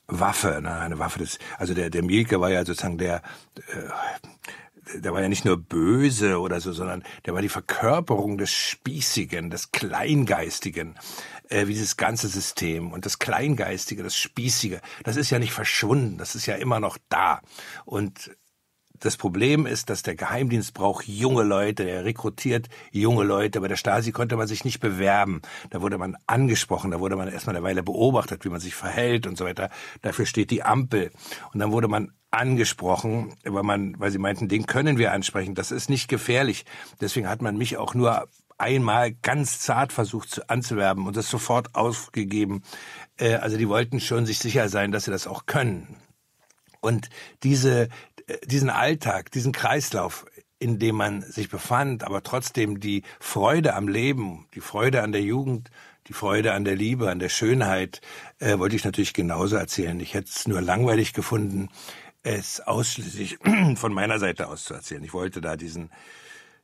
Waffe, 0.07 0.59
ne? 0.61 0.71
eine 0.79 0.99
Waffe 0.99 1.17
des, 1.17 1.39
also 1.57 1.73
der, 1.73 1.89
der 1.89 2.03
Mielke 2.03 2.39
war 2.39 2.51
ja 2.51 2.63
sozusagen 2.63 2.99
der, 2.99 3.23
äh, 3.55 4.99
der 4.99 5.13
war 5.13 5.21
ja 5.21 5.29
nicht 5.29 5.45
nur 5.45 5.57
böse 5.57 6.39
oder 6.39 6.61
so, 6.61 6.71
sondern 6.73 7.03
der 7.25 7.33
war 7.33 7.41
die 7.41 7.49
Verkörperung 7.49 8.37
des 8.37 8.51
Spießigen, 8.51 9.49
des 9.49 9.71
Kleingeistigen, 9.71 10.95
äh, 11.49 11.67
wie 11.67 11.73
dieses 11.73 11.97
ganze 11.97 12.27
System. 12.27 12.91
Und 12.91 13.05
das 13.05 13.19
Kleingeistige, 13.19 14.03
das 14.03 14.15
Spießige, 14.15 14.81
das 15.03 15.15
ist 15.15 15.31
ja 15.31 15.39
nicht 15.39 15.53
verschwunden, 15.53 16.17
das 16.17 16.35
ist 16.35 16.45
ja 16.45 16.55
immer 16.55 16.79
noch 16.79 16.97
da. 17.09 17.41
Und 17.85 18.35
das 18.99 19.17
Problem 19.17 19.65
ist, 19.65 19.89
dass 19.89 20.03
der 20.03 20.15
Geheimdienst 20.15 20.73
braucht 20.73 21.07
junge 21.07 21.43
Leute, 21.43 21.83
er 21.83 22.05
rekrutiert 22.05 22.67
junge 22.91 23.23
Leute. 23.23 23.61
Bei 23.61 23.67
der 23.67 23.75
Stasi 23.75 24.11
konnte 24.11 24.35
man 24.37 24.47
sich 24.47 24.65
nicht 24.65 24.79
bewerben. 24.79 25.41
Da 25.69 25.81
wurde 25.81 25.97
man 25.97 26.17
angesprochen, 26.27 26.91
da 26.91 26.99
wurde 26.99 27.15
man 27.15 27.27
erstmal 27.27 27.55
eine 27.55 27.63
Weile 27.63 27.83
beobachtet, 27.83 28.45
wie 28.45 28.49
man 28.49 28.59
sich 28.59 28.75
verhält 28.75 29.27
und 29.27 29.37
so 29.37 29.45
weiter. 29.45 29.69
Dafür 30.01 30.25
steht 30.25 30.51
die 30.51 30.63
Ampel. 30.63 31.11
Und 31.53 31.59
dann 31.59 31.71
wurde 31.71 31.87
man 31.87 32.11
angesprochen, 32.31 33.33
weil 33.43 33.63
man, 33.63 33.99
weil 33.99 34.11
sie 34.11 34.17
meinten, 34.17 34.47
den 34.47 34.65
können 34.65 34.97
wir 34.97 35.13
ansprechen. 35.13 35.55
Das 35.55 35.71
ist 35.71 35.89
nicht 35.89 36.07
gefährlich. 36.07 36.65
Deswegen 36.99 37.29
hat 37.29 37.41
man 37.41 37.57
mich 37.57 37.77
auch 37.77 37.93
nur 37.93 38.27
einmal 38.57 39.13
ganz 39.13 39.59
zart 39.59 39.91
versucht 39.93 40.29
zu, 40.29 40.49
anzuwerben 40.49 41.07
und 41.07 41.17
das 41.17 41.29
sofort 41.29 41.75
aufgegeben. 41.75 42.63
Äh, 43.17 43.35
also 43.35 43.57
die 43.57 43.69
wollten 43.69 43.99
schon 43.99 44.25
sich 44.25 44.39
sicher 44.39 44.69
sein, 44.69 44.91
dass 44.91 45.05
sie 45.05 45.11
das 45.11 45.27
auch 45.27 45.45
können. 45.45 45.97
Und 46.81 47.09
diese, 47.43 47.89
diesen 48.45 48.69
Alltag, 48.69 49.31
diesen 49.31 49.51
Kreislauf, 49.51 50.25
in 50.59 50.79
dem 50.79 50.95
man 50.95 51.21
sich 51.21 51.49
befand, 51.49 52.03
aber 52.03 52.23
trotzdem 52.23 52.79
die 52.79 53.03
Freude 53.19 53.75
am 53.75 53.87
Leben, 53.87 54.47
die 54.55 54.61
Freude 54.61 55.03
an 55.03 55.11
der 55.11 55.21
Jugend, 55.21 55.69
die 56.07 56.13
Freude 56.13 56.53
an 56.53 56.65
der 56.65 56.75
Liebe, 56.75 57.09
an 57.09 57.19
der 57.19 57.29
Schönheit, 57.29 58.01
äh, 58.39 58.57
wollte 58.57 58.75
ich 58.75 58.85
natürlich 58.85 59.13
genauso 59.13 59.55
erzählen. 59.55 59.99
Ich 59.99 60.13
hätte 60.13 60.29
es 60.33 60.47
nur 60.47 60.61
langweilig 60.61 61.13
gefunden, 61.13 61.69
es 62.23 62.61
ausschließlich 62.61 63.37
von 63.75 63.93
meiner 63.93 64.19
Seite 64.19 64.47
aus 64.47 64.63
zu 64.63 64.73
erzählen. 64.73 65.03
Ich 65.03 65.13
wollte 65.13 65.41
da 65.41 65.55
diesen 65.55 65.89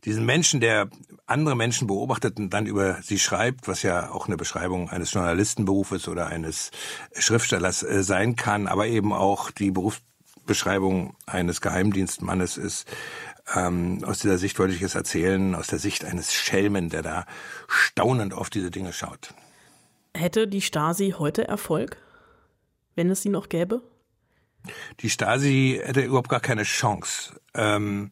diesen 0.03 0.25
Menschen, 0.25 0.61
der 0.61 0.89
andere 1.27 1.55
Menschen 1.55 1.87
beobachtet 1.87 2.39
und 2.39 2.49
dann 2.49 2.65
über 2.65 2.99
sie 3.03 3.19
schreibt, 3.19 3.67
was 3.67 3.83
ja 3.83 4.09
auch 4.09 4.25
eine 4.25 4.37
Beschreibung 4.37 4.89
eines 4.89 5.13
Journalistenberufes 5.13 6.07
oder 6.07 6.27
eines 6.27 6.71
Schriftstellers 7.13 7.83
äh, 7.83 8.03
sein 8.03 8.35
kann, 8.35 8.67
aber 8.67 8.87
eben 8.87 9.13
auch 9.13 9.51
die 9.51 9.69
Berufsbeschreibung 10.45 11.15
eines 11.25 11.61
Geheimdienstmannes 11.61 12.57
ist. 12.57 12.87
Ähm, 13.55 14.03
aus 14.05 14.19
dieser 14.19 14.37
Sicht 14.37 14.59
wollte 14.59 14.73
ich 14.73 14.81
es 14.81 14.95
erzählen, 14.95 15.55
aus 15.55 15.67
der 15.67 15.79
Sicht 15.79 16.05
eines 16.05 16.33
Schelmen, 16.33 16.89
der 16.89 17.01
da 17.01 17.25
staunend 17.67 18.33
auf 18.33 18.49
diese 18.49 18.71
Dinge 18.71 18.93
schaut. 18.93 19.33
Hätte 20.15 20.47
die 20.47 20.61
Stasi 20.61 21.15
heute 21.17 21.47
Erfolg, 21.47 21.97
wenn 22.95 23.09
es 23.09 23.21
sie 23.21 23.29
noch 23.29 23.49
gäbe? 23.49 23.81
Die 24.99 25.09
Stasi 25.09 25.81
hätte 25.83 26.01
überhaupt 26.01 26.29
gar 26.29 26.39
keine 26.39 26.63
Chance. 26.63 27.39
Ähm, 27.53 28.11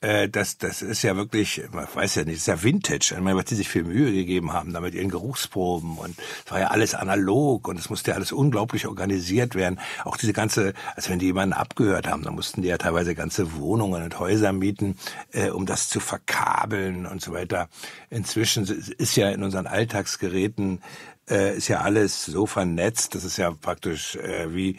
äh, 0.00 0.28
das, 0.28 0.58
das 0.58 0.82
ist 0.82 1.02
ja 1.02 1.16
wirklich, 1.16 1.62
man 1.72 1.86
weiß 1.92 2.14
ja 2.14 2.24
nicht, 2.24 2.36
das 2.36 2.42
ist 2.42 2.46
ja 2.46 2.62
Vintage. 2.62 3.14
Ich 3.14 3.20
meine, 3.20 3.36
was 3.36 3.44
die 3.44 3.54
sich 3.54 3.68
viel 3.68 3.84
Mühe 3.84 4.12
gegeben 4.12 4.52
haben, 4.52 4.72
damit 4.72 4.94
ihren 4.94 5.10
Geruchsproben 5.10 5.98
und 5.98 6.16
es 6.44 6.50
war 6.50 6.60
ja 6.60 6.68
alles 6.68 6.94
analog 6.94 7.68
und 7.68 7.78
es 7.78 7.90
musste 7.90 8.12
ja 8.12 8.16
alles 8.16 8.32
unglaublich 8.32 8.86
organisiert 8.86 9.54
werden. 9.54 9.78
Auch 10.04 10.16
diese 10.16 10.32
ganze, 10.32 10.72
als 10.96 11.10
wenn 11.10 11.18
die 11.18 11.26
jemanden 11.26 11.52
abgehört 11.52 12.08
haben, 12.08 12.22
dann 12.22 12.34
mussten 12.34 12.62
die 12.62 12.68
ja 12.68 12.78
teilweise 12.78 13.14
ganze 13.14 13.54
Wohnungen 13.54 14.02
und 14.02 14.18
Häuser 14.18 14.52
mieten, 14.52 14.96
äh, 15.32 15.50
um 15.50 15.66
das 15.66 15.88
zu 15.88 16.00
verkabeln 16.00 17.06
und 17.06 17.20
so 17.20 17.32
weiter. 17.32 17.68
Inzwischen 18.08 18.64
ist 18.96 19.16
ja 19.16 19.30
in 19.30 19.42
unseren 19.42 19.66
Alltagsgeräten 19.66 20.80
äh, 21.30 21.56
ist 21.56 21.68
ja 21.68 21.80
alles 21.80 22.24
so 22.24 22.46
vernetzt, 22.46 23.14
das 23.14 23.24
ist 23.24 23.36
ja 23.36 23.50
praktisch 23.52 24.16
äh, 24.16 24.54
wie, 24.54 24.76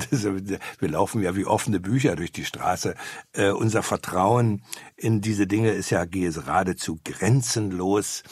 wir 0.10 0.88
laufen 0.88 1.22
ja 1.22 1.34
wie 1.36 1.46
offene 1.46 1.80
Bücher 1.80 2.16
durch 2.16 2.32
die 2.32 2.44
Straße. 2.44 2.94
Äh, 3.32 3.50
unser 3.50 3.82
Vertrauen 3.82 4.62
in 4.96 5.20
diese 5.20 5.46
Dinge 5.46 5.70
ist 5.70 5.90
ja 5.90 6.04
geradezu 6.04 6.98
grenzenlos. 7.04 8.22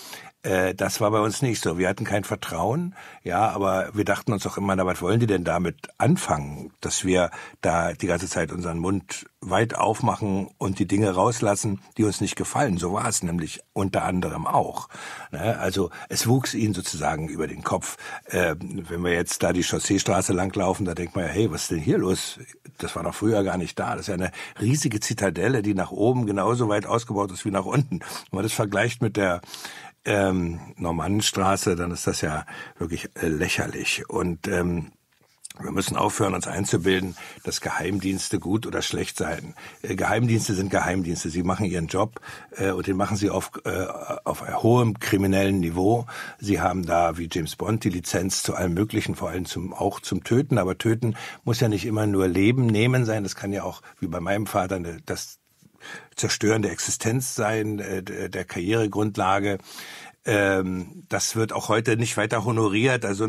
Äh, 0.42 0.74
das 0.74 1.00
war 1.00 1.10
bei 1.10 1.20
uns 1.20 1.42
nicht 1.42 1.62
so. 1.62 1.78
Wir 1.78 1.88
hatten 1.88 2.04
kein 2.04 2.24
Vertrauen, 2.24 2.94
ja, 3.22 3.48
aber 3.50 3.90
wir 3.94 4.04
dachten 4.04 4.32
uns 4.32 4.46
auch 4.46 4.56
immer, 4.56 4.74
na, 4.74 4.84
was 4.86 5.00
wollen 5.00 5.20
die 5.20 5.26
denn 5.26 5.44
damit 5.44 5.88
anfangen, 5.98 6.72
dass 6.80 7.04
wir 7.04 7.30
da 7.60 7.92
die 7.92 8.06
ganze 8.06 8.28
Zeit 8.28 8.50
unseren 8.50 8.78
Mund 8.78 9.26
weit 9.40 9.74
aufmachen 9.74 10.48
und 10.58 10.78
die 10.78 10.86
Dinge 10.86 11.10
rauslassen, 11.14 11.80
die 11.96 12.04
uns 12.04 12.20
nicht 12.20 12.36
gefallen. 12.36 12.78
So 12.78 12.92
war 12.92 13.08
es 13.08 13.22
nämlich 13.22 13.60
unter 13.72 14.04
anderem 14.04 14.46
auch. 14.46 14.88
Ne? 15.30 15.58
Also 15.58 15.90
es 16.08 16.26
wuchs 16.26 16.54
ihnen 16.54 16.74
sozusagen 16.74 17.28
über 17.28 17.46
den 17.46 17.62
Kopf. 17.62 17.96
Äh, 18.26 18.56
wenn 18.58 19.02
wir 19.02 19.12
jetzt 19.12 19.42
da 19.42 19.52
die 19.52 19.64
Chausseestraße 19.64 20.32
langlaufen, 20.32 20.86
da 20.86 20.94
denkt 20.94 21.14
man 21.14 21.24
ja, 21.26 21.30
hey, 21.30 21.50
was 21.50 21.62
ist 21.62 21.70
denn 21.72 21.78
hier 21.78 21.98
los? 21.98 22.38
Das 22.78 22.96
war 22.96 23.04
doch 23.04 23.14
früher 23.14 23.44
gar 23.44 23.58
nicht 23.58 23.78
da. 23.78 23.92
Das 23.92 24.02
ist 24.02 24.08
ja 24.08 24.14
eine 24.14 24.32
riesige 24.60 24.98
Zitadelle, 24.98 25.62
die 25.62 25.74
nach 25.74 25.92
oben 25.92 26.26
genauso 26.26 26.68
weit 26.68 26.86
ausgebaut 26.86 27.30
ist 27.30 27.44
wie 27.44 27.50
nach 27.50 27.64
unten. 27.64 28.00
Wenn 28.00 28.38
man 28.38 28.42
das 28.42 28.52
vergleicht 28.52 29.02
mit 29.02 29.16
der 29.16 29.40
ähm, 30.04 30.60
Normannenstraße, 30.76 31.76
dann 31.76 31.90
ist 31.90 32.06
das 32.06 32.20
ja 32.20 32.46
wirklich 32.78 33.08
äh, 33.14 33.28
lächerlich. 33.28 34.08
Und 34.08 34.48
ähm, 34.48 34.92
wir 35.60 35.70
müssen 35.70 35.96
aufhören, 35.96 36.34
uns 36.34 36.46
einzubilden, 36.46 37.14
dass 37.44 37.60
Geheimdienste 37.60 38.38
gut 38.38 38.66
oder 38.66 38.80
schlecht 38.80 39.18
seien. 39.18 39.54
Äh, 39.82 39.96
Geheimdienste 39.96 40.54
sind 40.54 40.70
Geheimdienste. 40.70 41.28
Sie 41.28 41.42
machen 41.42 41.66
ihren 41.66 41.88
Job 41.88 42.20
äh, 42.56 42.70
und 42.70 42.86
den 42.86 42.96
machen 42.96 43.16
sie 43.16 43.28
auf, 43.28 43.50
äh, 43.64 43.86
auf 44.24 44.42
hohem 44.62 44.98
kriminellen 44.98 45.60
Niveau. 45.60 46.06
Sie 46.38 46.60
haben 46.60 46.86
da, 46.86 47.18
wie 47.18 47.28
James 47.30 47.56
Bond, 47.56 47.84
die 47.84 47.90
Lizenz 47.90 48.42
zu 48.42 48.54
allem 48.54 48.72
Möglichen, 48.72 49.14
vor 49.14 49.28
allem 49.28 49.44
zum, 49.44 49.74
auch 49.74 50.00
zum 50.00 50.24
Töten. 50.24 50.56
Aber 50.56 50.78
Töten 50.78 51.16
muss 51.44 51.60
ja 51.60 51.68
nicht 51.68 51.84
immer 51.84 52.06
nur 52.06 52.28
Leben 52.28 52.66
nehmen 52.66 53.04
sein. 53.04 53.22
Das 53.22 53.36
kann 53.36 53.52
ja 53.52 53.62
auch, 53.62 53.82
wie 54.00 54.06
bei 54.08 54.20
meinem 54.20 54.46
Vater, 54.46 54.80
das 55.04 55.38
Zerstören 56.16 56.62
der 56.62 56.72
Existenz 56.72 57.34
sein, 57.34 57.78
äh, 57.78 58.02
der 58.02 58.44
Karrieregrundlage. 58.44 59.58
Ähm, 60.24 61.04
das 61.08 61.34
wird 61.34 61.52
auch 61.52 61.68
heute 61.68 61.96
nicht 61.96 62.16
weiter 62.16 62.44
honoriert. 62.44 63.04
Also 63.04 63.28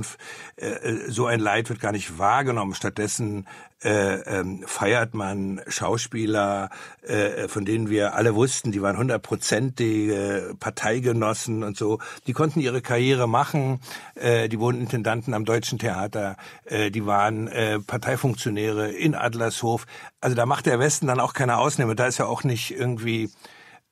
äh, 0.58 0.96
so 1.08 1.26
ein 1.26 1.40
Leid 1.40 1.70
wird 1.70 1.80
gar 1.80 1.92
nicht 1.92 2.20
wahrgenommen. 2.20 2.76
Stattdessen 2.76 3.48
äh, 3.84 4.20
ähm, 4.22 4.64
feiert 4.66 5.16
man 5.16 5.62
Schauspieler, 5.68 6.70
äh, 7.02 7.48
von 7.48 7.66
denen 7.66 7.90
wir 7.90 8.14
alle 8.14 8.36
wussten, 8.36 8.72
die 8.72 8.82
waren 8.82 8.98
hundertprozentige 8.98 10.56
Parteigenossen 10.60 11.64
und 11.64 11.78
so. 11.78 12.00
Die 12.28 12.34
konnten 12.34 12.60
ihre 12.60 12.82
Karriere 12.82 13.28
machen. 13.28 13.82
Äh, 14.14 14.48
die 14.48 14.60
wurden 14.60 14.80
Intendanten 14.80 15.34
am 15.34 15.46
Deutschen 15.46 15.80
Theater. 15.80 16.38
Äh, 16.66 16.92
die 16.92 17.06
waren 17.08 17.48
äh, 17.48 17.80
Parteifunktionäre 17.80 18.92
in 18.92 19.16
Adlershof. 19.16 19.86
Also 20.22 20.36
da 20.36 20.46
macht 20.46 20.68
der 20.68 20.80
Westen 20.80 21.08
dann 21.08 21.20
auch 21.20 21.34
keine 21.34 21.58
Ausnahme. 21.58 21.96
Da 21.96 22.06
ist 22.06 22.20
ja 22.20 22.26
auch 22.26 22.44
nicht 22.44 22.72
irgendwie, 22.72 23.32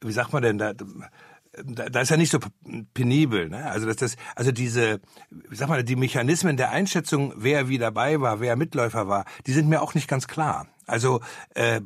wie 0.02 0.14
sagt 0.14 0.34
man 0.34 0.44
denn 0.44 0.60
da? 0.60 0.74
Da, 1.64 2.02
ist 2.02 2.10
ja 2.10 2.18
nicht 2.18 2.32
so 2.32 2.40
penibel. 2.94 3.50
Ne? 3.50 3.70
Also 3.70 3.88
das, 3.88 3.98
das, 3.98 4.16
also 4.36 4.52
diese, 4.52 5.02
sag 5.52 5.70
mal, 5.70 5.84
die 5.84 5.96
Mechanismen 5.96 6.58
der 6.58 6.72
Einschätzung, 6.72 7.34
wer 7.36 7.68
wie 7.68 7.78
dabei 7.78 8.22
war, 8.22 8.40
wer 8.40 8.56
Mitläufer 8.56 9.08
war, 9.08 9.26
die 9.48 9.54
sind 9.54 9.68
mir 9.68 9.82
auch 9.82 9.94
nicht 9.94 10.08
ganz 10.08 10.28
klar. 10.28 10.68
Also 10.88 11.22
äh, 11.54 11.82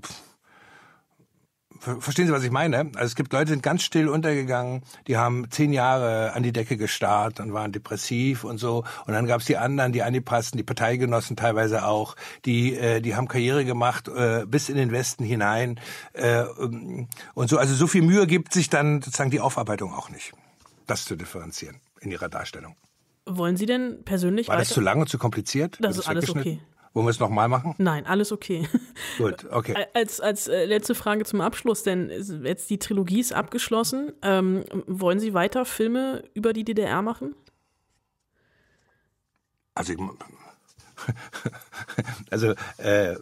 Verstehen 1.79 2.27
Sie, 2.27 2.33
was 2.33 2.43
ich 2.43 2.51
meine? 2.51 2.91
Also 2.95 3.05
es 3.05 3.15
gibt 3.15 3.33
Leute, 3.33 3.45
die 3.45 3.51
sind 3.51 3.63
ganz 3.63 3.83
still 3.83 4.09
untergegangen, 4.09 4.83
die 5.07 5.17
haben 5.17 5.49
zehn 5.51 5.73
Jahre 5.73 6.33
an 6.33 6.43
die 6.43 6.51
Decke 6.51 6.77
gestarrt 6.77 7.39
und 7.39 7.53
waren 7.53 7.71
depressiv 7.71 8.43
und 8.43 8.57
so. 8.57 8.83
Und 9.05 9.13
dann 9.13 9.27
gab 9.27 9.41
es 9.41 9.45
die 9.45 9.57
anderen, 9.57 9.91
die 9.91 10.03
angepassten, 10.03 10.57
die 10.57 10.63
Parteigenossen 10.63 11.35
teilweise 11.35 11.85
auch, 11.85 12.15
die, 12.45 12.75
äh, 12.75 13.01
die 13.01 13.15
haben 13.15 13.27
Karriere 13.27 13.65
gemacht 13.65 14.07
äh, 14.07 14.45
bis 14.47 14.69
in 14.69 14.77
den 14.77 14.91
Westen 14.91 15.23
hinein 15.23 15.79
äh, 16.13 16.43
und 17.33 17.49
so. 17.49 17.57
Also 17.57 17.75
so 17.75 17.87
viel 17.87 18.01
Mühe 18.01 18.25
gibt 18.27 18.53
sich 18.53 18.69
dann 18.69 19.01
sozusagen 19.01 19.31
die 19.31 19.39
Aufarbeitung 19.39 19.93
auch 19.93 20.09
nicht, 20.09 20.33
das 20.87 21.05
zu 21.05 21.15
differenzieren 21.15 21.81
in 21.99 22.11
ihrer 22.11 22.29
Darstellung. 22.29 22.75
Wollen 23.25 23.57
Sie 23.57 23.65
denn 23.65 24.03
persönlich 24.05 24.47
War 24.47 24.57
das 24.57 24.69
zu 24.69 24.81
lang 24.81 25.01
und 25.01 25.09
zu 25.09 25.17
kompliziert? 25.17 25.77
Das 25.81 25.97
ist 25.97 26.07
alles 26.07 26.29
okay. 26.29 26.59
Wollen 26.95 27.07
wir 27.07 27.11
es 27.11 27.19
nochmal 27.19 27.49
machen? 27.49 27.75
Nein, 27.77 28.05
alles 28.05 28.31
okay. 28.31 28.69
Gut, 29.17 29.45
okay. 29.51 29.75
Als, 29.93 30.21
als 30.21 30.47
äh, 30.47 30.63
letzte 30.63 30.95
Frage 30.95 31.25
zum 31.25 31.41
Abschluss, 31.41 31.83
denn 31.83 32.09
jetzt 32.45 32.69
die 32.69 32.79
Trilogie 32.79 33.19
ist 33.19 33.33
abgeschlossen. 33.33 34.13
Ähm, 34.21 34.63
wollen 34.87 35.19
Sie 35.19 35.33
weiter 35.33 35.65
Filme 35.65 36.23
über 36.33 36.53
die 36.53 36.63
DDR 36.63 37.01
machen? 37.01 37.35
Also, 39.73 39.91
ich, 39.91 39.99
also 42.29 42.53
äh, 42.77 43.15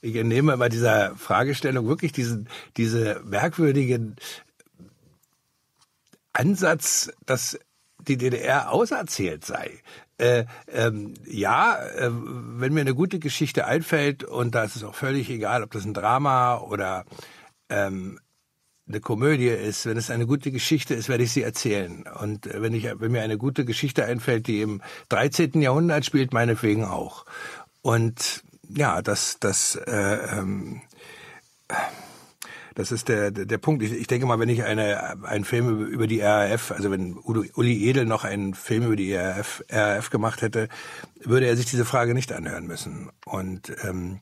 ich 0.00 0.14
nehme 0.24 0.56
bei 0.56 0.68
dieser 0.68 1.14
Fragestellung 1.14 1.86
wirklich 1.86 2.10
diesen, 2.10 2.48
diese 2.76 3.22
merkwürdigen 3.24 4.16
Ansatz, 6.32 7.12
dass 7.24 7.56
die 8.00 8.16
DDR 8.16 8.72
auserzählt 8.72 9.44
sei. 9.44 9.80
Äh, 10.18 10.44
ähm, 10.72 11.14
ja, 11.26 11.76
äh, 11.76 12.10
wenn 12.10 12.72
mir 12.72 12.80
eine 12.80 12.94
gute 12.94 13.18
Geschichte 13.18 13.66
einfällt 13.66 14.24
und 14.24 14.54
da 14.54 14.64
ist 14.64 14.76
es 14.76 14.84
auch 14.84 14.94
völlig 14.94 15.28
egal, 15.28 15.62
ob 15.62 15.72
das 15.72 15.84
ein 15.84 15.92
Drama 15.92 16.56
oder 16.58 17.04
ähm, 17.68 18.18
eine 18.88 19.00
Komödie 19.00 19.48
ist, 19.48 19.84
wenn 19.84 19.96
es 19.96 20.10
eine 20.10 20.26
gute 20.26 20.50
Geschichte 20.52 20.94
ist, 20.94 21.08
werde 21.08 21.24
ich 21.24 21.32
sie 21.32 21.42
erzählen. 21.42 22.04
Und 22.20 22.46
äh, 22.46 22.62
wenn 22.62 22.72
ich, 22.72 22.84
wenn 22.84 23.12
mir 23.12 23.22
eine 23.22 23.36
gute 23.36 23.64
Geschichte 23.64 24.04
einfällt, 24.04 24.46
die 24.46 24.62
im 24.62 24.80
13. 25.10 25.60
Jahrhundert 25.60 26.06
spielt, 26.06 26.32
meinetwegen 26.32 26.84
auch. 26.84 27.26
Und 27.82 28.42
ja, 28.68 29.02
das, 29.02 29.38
das, 29.38 29.76
äh, 29.76 30.38
ähm, 30.38 30.80
das 32.76 32.92
ist 32.92 33.08
der, 33.08 33.30
der, 33.30 33.56
Punkt. 33.56 33.82
Ich, 33.82 33.90
ich 33.90 34.06
denke 34.06 34.26
mal, 34.26 34.38
wenn 34.38 34.50
ich 34.50 34.62
eine, 34.62 35.24
einen 35.24 35.46
Film 35.46 35.68
über, 35.70 35.84
über 35.86 36.06
die 36.06 36.20
RAF, 36.20 36.72
also 36.72 36.90
wenn 36.90 37.16
Udo, 37.16 37.42
Uli 37.54 37.88
Edel 37.88 38.04
noch 38.04 38.24
einen 38.24 38.52
Film 38.52 38.84
über 38.84 38.96
die 38.96 39.14
RAF, 39.14 39.64
RAF 39.70 40.10
gemacht 40.10 40.42
hätte, 40.42 40.68
würde 41.24 41.46
er 41.46 41.56
sich 41.56 41.64
diese 41.64 41.86
Frage 41.86 42.12
nicht 42.12 42.34
anhören 42.34 42.66
müssen. 42.66 43.10
Und 43.24 43.74
ähm, 43.82 44.20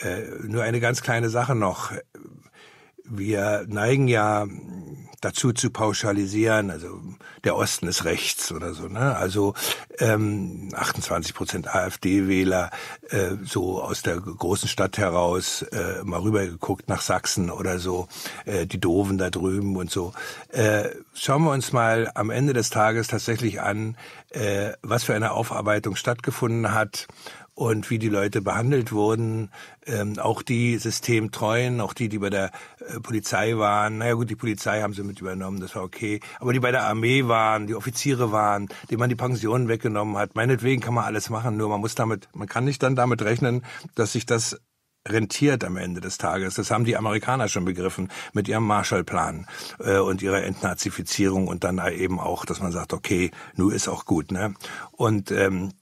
äh, 0.00 0.22
nur 0.42 0.64
eine 0.64 0.80
ganz 0.80 1.02
kleine 1.02 1.30
Sache 1.30 1.54
noch. 1.54 1.92
Wir 3.04 3.64
neigen 3.68 4.08
ja 4.08 4.46
dazu 5.22 5.52
zu 5.52 5.70
pauschalisieren, 5.70 6.70
also 6.70 7.00
der 7.44 7.56
Osten 7.56 7.86
ist 7.86 8.04
rechts 8.04 8.50
oder 8.52 8.74
so. 8.74 8.88
Ne? 8.88 9.16
Also 9.16 9.54
ähm, 9.98 10.70
28 10.74 11.32
Prozent 11.32 11.74
AfD-Wähler, 11.74 12.70
äh, 13.08 13.36
so 13.44 13.80
aus 13.80 14.02
der 14.02 14.16
großen 14.16 14.68
Stadt 14.68 14.98
heraus, 14.98 15.62
äh, 15.62 16.02
mal 16.02 16.20
rübergeguckt 16.20 16.88
nach 16.88 17.02
Sachsen 17.02 17.50
oder 17.50 17.78
so, 17.78 18.08
äh, 18.46 18.66
die 18.66 18.80
Doofen 18.80 19.16
da 19.16 19.30
drüben 19.30 19.76
und 19.76 19.90
so. 19.90 20.12
Äh, 20.48 20.88
schauen 21.14 21.44
wir 21.44 21.52
uns 21.52 21.72
mal 21.72 22.10
am 22.14 22.30
Ende 22.30 22.52
des 22.52 22.70
Tages 22.70 23.06
tatsächlich 23.06 23.60
an, 23.60 23.96
äh, 24.30 24.72
was 24.82 25.04
für 25.04 25.14
eine 25.14 25.32
Aufarbeitung 25.32 25.94
stattgefunden 25.94 26.72
hat 26.72 27.06
und 27.54 27.90
wie 27.90 27.98
die 27.98 28.08
Leute 28.08 28.40
behandelt 28.40 28.92
wurden, 28.92 29.50
ähm, 29.86 30.18
auch 30.18 30.42
die 30.42 30.78
Systemtreuen, 30.78 31.80
auch 31.80 31.92
die, 31.92 32.08
die 32.08 32.18
bei 32.18 32.30
der 32.30 32.50
äh, 32.80 33.00
Polizei 33.00 33.56
waren. 33.56 33.98
Naja 33.98 34.14
gut, 34.14 34.30
die 34.30 34.36
Polizei 34.36 34.80
haben 34.80 34.94
sie 34.94 35.02
mit 35.02 35.20
übernommen, 35.20 35.60
das 35.60 35.74
war 35.74 35.82
okay. 35.82 36.20
Aber 36.40 36.52
die 36.52 36.60
bei 36.60 36.70
der 36.70 36.84
Armee 36.84 37.28
waren, 37.28 37.66
die 37.66 37.74
Offiziere 37.74 38.32
waren, 38.32 38.68
denen 38.90 39.00
man 39.00 39.10
die 39.10 39.16
Pensionen 39.16 39.68
weggenommen 39.68 40.16
hat. 40.16 40.34
Meinetwegen 40.34 40.80
kann 40.80 40.94
man 40.94 41.04
alles 41.04 41.28
machen, 41.28 41.56
nur 41.56 41.68
man 41.68 41.80
muss 41.80 41.94
damit, 41.94 42.28
man 42.34 42.48
kann 42.48 42.64
nicht 42.64 42.82
dann 42.82 42.96
damit 42.96 43.22
rechnen, 43.22 43.62
dass 43.94 44.12
sich 44.12 44.24
das 44.24 44.58
rentiert 45.06 45.64
am 45.64 45.76
Ende 45.76 46.00
des 46.00 46.16
Tages. 46.16 46.54
Das 46.54 46.70
haben 46.70 46.84
die 46.84 46.96
Amerikaner 46.96 47.48
schon 47.48 47.64
begriffen 47.64 48.08
mit 48.32 48.48
ihrem 48.48 48.66
Marshallplan 48.66 49.46
äh, 49.80 49.98
und 49.98 50.22
ihrer 50.22 50.42
Entnazifizierung 50.44 51.48
und 51.48 51.64
dann 51.64 51.80
eben 51.92 52.20
auch, 52.20 52.44
dass 52.44 52.60
man 52.60 52.72
sagt, 52.72 52.92
okay, 52.92 53.30
nu 53.56 53.70
ist 53.70 53.88
auch 53.88 54.04
gut. 54.04 54.30
Ne? 54.30 54.54
Und 54.92 55.30
ähm, 55.32 55.72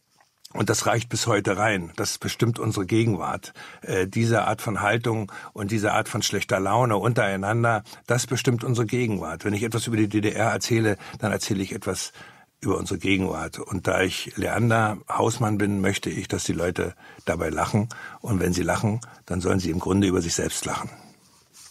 und 0.53 0.69
das 0.69 0.87
reicht 0.87 1.09
bis 1.09 1.27
heute 1.27 1.57
rein. 1.57 1.93
Das 1.97 2.19
bestimmt 2.19 2.59
unsere 2.59 2.85
Gegenwart. 2.85 3.53
Äh, 3.83 4.09
diese 4.09 4.45
Art 4.45 4.61
von 4.61 4.81
Haltung 4.81 5.31
und 5.53 5.71
diese 5.71 5.93
Art 5.93 6.09
von 6.09 6.23
schlechter 6.23 6.59
Laune 6.59 6.97
untereinander, 6.97 7.85
das 8.07 8.27
bestimmt 8.27 8.65
unsere 8.65 8.87
Gegenwart. 8.87 9.45
Wenn 9.45 9.55
ich 9.55 9.63
etwas 9.63 9.87
über 9.87 9.97
die 9.97 10.09
DDR 10.09 10.51
erzähle, 10.51 10.97
dann 11.19 11.31
erzähle 11.31 11.63
ich 11.63 11.73
etwas 11.73 12.13
über 12.61 12.77
unsere 12.79 12.99
Gegenwart. 12.99 13.59
Und 13.59 13.87
da 13.87 14.03
ich 14.03 14.37
Leander 14.37 14.99
Hausmann 15.09 15.57
bin, 15.57 15.81
möchte 15.81 16.11
ich, 16.11 16.27
dass 16.27 16.45
die 16.45 16.53
Leute 16.53 16.95
dabei 17.25 17.51
lachen. 17.51 17.89
Und 18.21 18.41
wenn 18.41 18.53
sie 18.53 18.63
lachen, 18.63 19.01
dann 19.27 19.41
sollen 19.41 19.61
sie 19.61 19.71
im 19.71 19.79
Grunde 19.79 20.09
über 20.09 20.21
sich 20.21 20.35
selbst 20.35 20.65
lachen. 20.65 20.91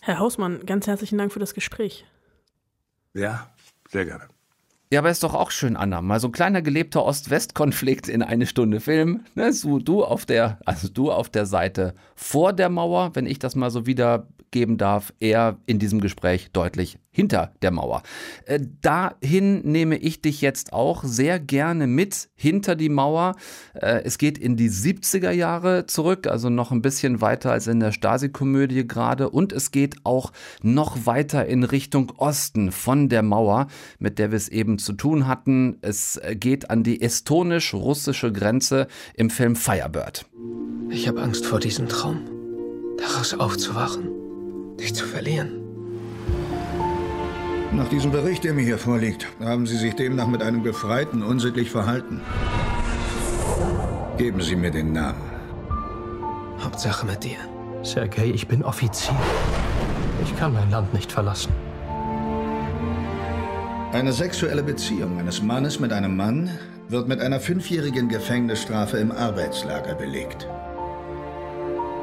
Herr 0.01 0.19
Hausmann, 0.19 0.65
ganz 0.65 0.87
herzlichen 0.87 1.17
Dank 1.17 1.33
für 1.33 1.39
das 1.39 1.53
Gespräch. 1.53 2.05
Ja, 3.13 3.49
sehr 3.89 4.05
gerne. 4.05 4.27
Ja, 4.91 5.01
aber 5.01 5.11
ist 5.11 5.21
doch 5.21 5.35
auch 5.35 5.51
schön, 5.51 5.77
Anna. 5.77 6.01
Mal 6.01 6.19
so 6.19 6.29
ein 6.29 6.31
kleiner 6.31 6.63
gelebter 6.63 7.05
Ost-West-Konflikt 7.05 8.09
in 8.09 8.23
eine 8.23 8.47
Stunde 8.47 8.79
Film. 8.79 9.23
Ne, 9.35 9.53
so 9.53 9.77
du 9.77 10.03
auf 10.03 10.25
der, 10.25 10.57
also 10.65 10.87
du 10.89 11.11
auf 11.11 11.29
der 11.29 11.45
Seite 11.45 11.93
vor 12.15 12.53
der 12.53 12.69
Mauer, 12.69 13.11
wenn 13.13 13.27
ich 13.27 13.37
das 13.37 13.55
mal 13.55 13.69
so 13.69 13.85
wiedergeben 14.49 14.77
darf, 14.77 15.13
er 15.19 15.57
in 15.65 15.79
diesem 15.79 16.01
Gespräch 16.01 16.49
deutlich 16.51 16.97
hinter 17.11 17.53
der 17.61 17.71
Mauer. 17.71 18.03
Äh, 18.45 18.59
dahin 18.81 19.61
nehme 19.61 19.97
ich 19.97 20.21
dich 20.21 20.41
jetzt 20.41 20.73
auch 20.73 21.03
sehr 21.03 21.39
gerne 21.39 21.87
mit, 21.87 22.29
hinter 22.35 22.75
die 22.75 22.89
Mauer. 22.89 23.35
Äh, 23.73 24.01
es 24.03 24.17
geht 24.17 24.37
in 24.37 24.55
die 24.55 24.69
70er 24.69 25.31
Jahre 25.31 25.85
zurück, 25.85 26.27
also 26.27 26.49
noch 26.49 26.71
ein 26.71 26.81
bisschen 26.81 27.19
weiter 27.19 27.51
als 27.51 27.67
in 27.67 27.79
der 27.79 27.91
Stasi-Komödie 27.91 28.87
gerade. 28.87 29.29
Und 29.29 29.53
es 29.53 29.71
geht 29.71 29.97
auch 30.03 30.31
noch 30.61 31.05
weiter 31.05 31.45
in 31.45 31.63
Richtung 31.63 32.11
Osten 32.17 32.71
von 32.71 33.09
der 33.09 33.23
Mauer, 33.23 33.67
mit 33.97 34.19
der 34.19 34.31
wir 34.31 34.37
es 34.37 34.47
eben 34.47 34.77
zu 34.77 34.93
tun 34.93 35.27
hatten. 35.27 35.77
Es 35.81 36.19
geht 36.35 36.69
an 36.69 36.83
die 36.83 37.01
estonisch-russische 37.01 38.31
Grenze 38.31 38.87
im 39.15 39.29
Film 39.29 39.55
Firebird. 39.55 40.25
Ich 40.89 41.07
habe 41.07 41.21
Angst 41.21 41.45
vor 41.45 41.59
diesem 41.59 41.87
Traum, 41.87 42.21
daraus 42.97 43.33
aufzuwachen, 43.33 44.18
dich 44.79 44.95
zu 44.95 45.05
verlieren. 45.05 45.59
Nach 47.71 47.87
diesem 47.87 48.11
Bericht, 48.11 48.43
der 48.43 48.53
mir 48.53 48.63
hier 48.63 48.79
vorliegt, 48.79 49.27
haben 49.39 49.67
Sie 49.67 49.77
sich 49.77 49.95
demnach 49.95 50.27
mit 50.27 50.41
einem 50.41 50.63
Befreiten 50.63 51.21
unsittlich 51.21 51.69
verhalten. 51.69 52.21
Geben 54.17 54.41
Sie 54.41 54.55
mir 54.55 54.71
den 54.71 54.91
Namen. 54.91 55.21
Hauptsache 56.59 57.05
mit 57.05 57.23
dir. 57.23 57.37
Sergei, 57.83 58.31
ich 58.33 58.47
bin 58.47 58.63
Offizier. 58.63 59.15
Ich 60.23 60.35
kann 60.37 60.53
mein 60.53 60.69
Land 60.71 60.93
nicht 60.93 61.11
verlassen. 61.11 61.53
Eine 63.93 64.13
sexuelle 64.13 64.63
Beziehung 64.63 65.17
eines 65.19 65.41
Mannes 65.41 65.79
mit 65.79 65.93
einem 65.93 66.15
Mann 66.17 66.49
wird 66.89 67.07
mit 67.07 67.21
einer 67.21 67.39
fünfjährigen 67.39 68.09
Gefängnisstrafe 68.09 68.97
im 68.97 69.11
Arbeitslager 69.11 69.95
belegt. 69.95 70.47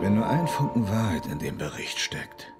Wenn 0.00 0.14
nur 0.14 0.28
ein 0.28 0.46
Funken 0.46 0.88
Wahrheit 0.88 1.26
in 1.26 1.38
dem 1.38 1.58
Bericht 1.58 1.98
steckt, 1.98 2.52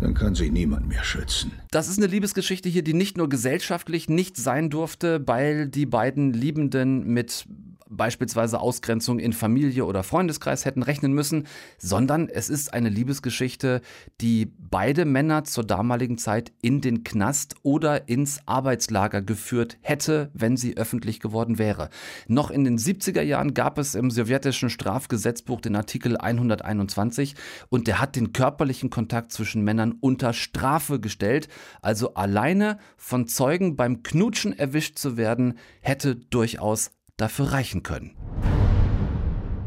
dann 0.00 0.14
kann 0.14 0.34
sich 0.34 0.52
niemand 0.52 0.88
mehr 0.88 1.04
schützen. 1.04 1.52
Das 1.70 1.88
ist 1.88 1.98
eine 1.98 2.06
Liebesgeschichte 2.06 2.68
hier, 2.68 2.82
die 2.82 2.94
nicht 2.94 3.16
nur 3.16 3.28
gesellschaftlich 3.28 4.08
nicht 4.08 4.36
sein 4.36 4.70
durfte, 4.70 5.26
weil 5.26 5.68
die 5.68 5.86
beiden 5.86 6.32
Liebenden 6.32 7.06
mit 7.06 7.46
beispielsweise 7.88 8.60
Ausgrenzung 8.60 9.18
in 9.18 9.32
Familie 9.32 9.84
oder 9.84 10.02
Freundeskreis 10.02 10.64
hätten 10.64 10.82
rechnen 10.82 11.12
müssen, 11.12 11.46
sondern 11.78 12.28
es 12.28 12.48
ist 12.48 12.72
eine 12.74 12.88
Liebesgeschichte, 12.88 13.80
die 14.20 14.46
beide 14.58 15.04
Männer 15.04 15.44
zur 15.44 15.64
damaligen 15.64 16.18
Zeit 16.18 16.52
in 16.62 16.80
den 16.80 17.04
Knast 17.04 17.54
oder 17.62 18.08
ins 18.08 18.40
Arbeitslager 18.46 19.22
geführt 19.22 19.78
hätte, 19.82 20.30
wenn 20.34 20.56
sie 20.56 20.76
öffentlich 20.76 21.20
geworden 21.20 21.58
wäre. 21.58 21.90
Noch 22.26 22.50
in 22.50 22.64
den 22.64 22.78
70er 22.78 23.22
Jahren 23.22 23.54
gab 23.54 23.78
es 23.78 23.94
im 23.94 24.10
sowjetischen 24.10 24.70
Strafgesetzbuch 24.70 25.60
den 25.60 25.76
Artikel 25.76 26.16
121 26.16 27.34
und 27.68 27.86
der 27.86 28.00
hat 28.00 28.16
den 28.16 28.32
körperlichen 28.32 28.90
Kontakt 28.90 29.32
zwischen 29.32 29.62
Männern 29.62 29.96
unter 30.00 30.32
Strafe 30.32 31.00
gestellt, 31.00 31.48
also 31.82 32.14
alleine 32.14 32.78
von 32.96 33.26
Zeugen 33.28 33.76
beim 33.76 34.02
Knutschen 34.02 34.58
erwischt 34.58 34.98
zu 34.98 35.16
werden, 35.16 35.58
hätte 35.80 36.16
durchaus 36.16 36.90
dafür 37.16 37.52
reichen 37.52 37.82
können. 37.82 38.14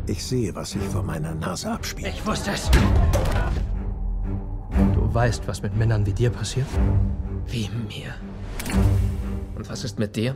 Ich 0.05 0.23
sehe, 0.23 0.53
was 0.55 0.71
sich 0.71 0.83
vor 0.83 1.03
meiner 1.03 1.33
Nase 1.35 1.71
abspielt. 1.71 2.07
Ich 2.07 2.25
wusste 2.25 2.51
es. 2.51 2.69
Du 4.93 5.13
weißt, 5.13 5.47
was 5.47 5.61
mit 5.61 5.75
Männern 5.75 6.05
wie 6.05 6.13
dir 6.13 6.29
passiert? 6.29 6.67
Wie 7.47 7.69
mir. 7.87 8.13
Und 9.55 9.67
was 9.69 9.83
ist 9.83 9.99
mit 9.99 10.15
dir? 10.15 10.35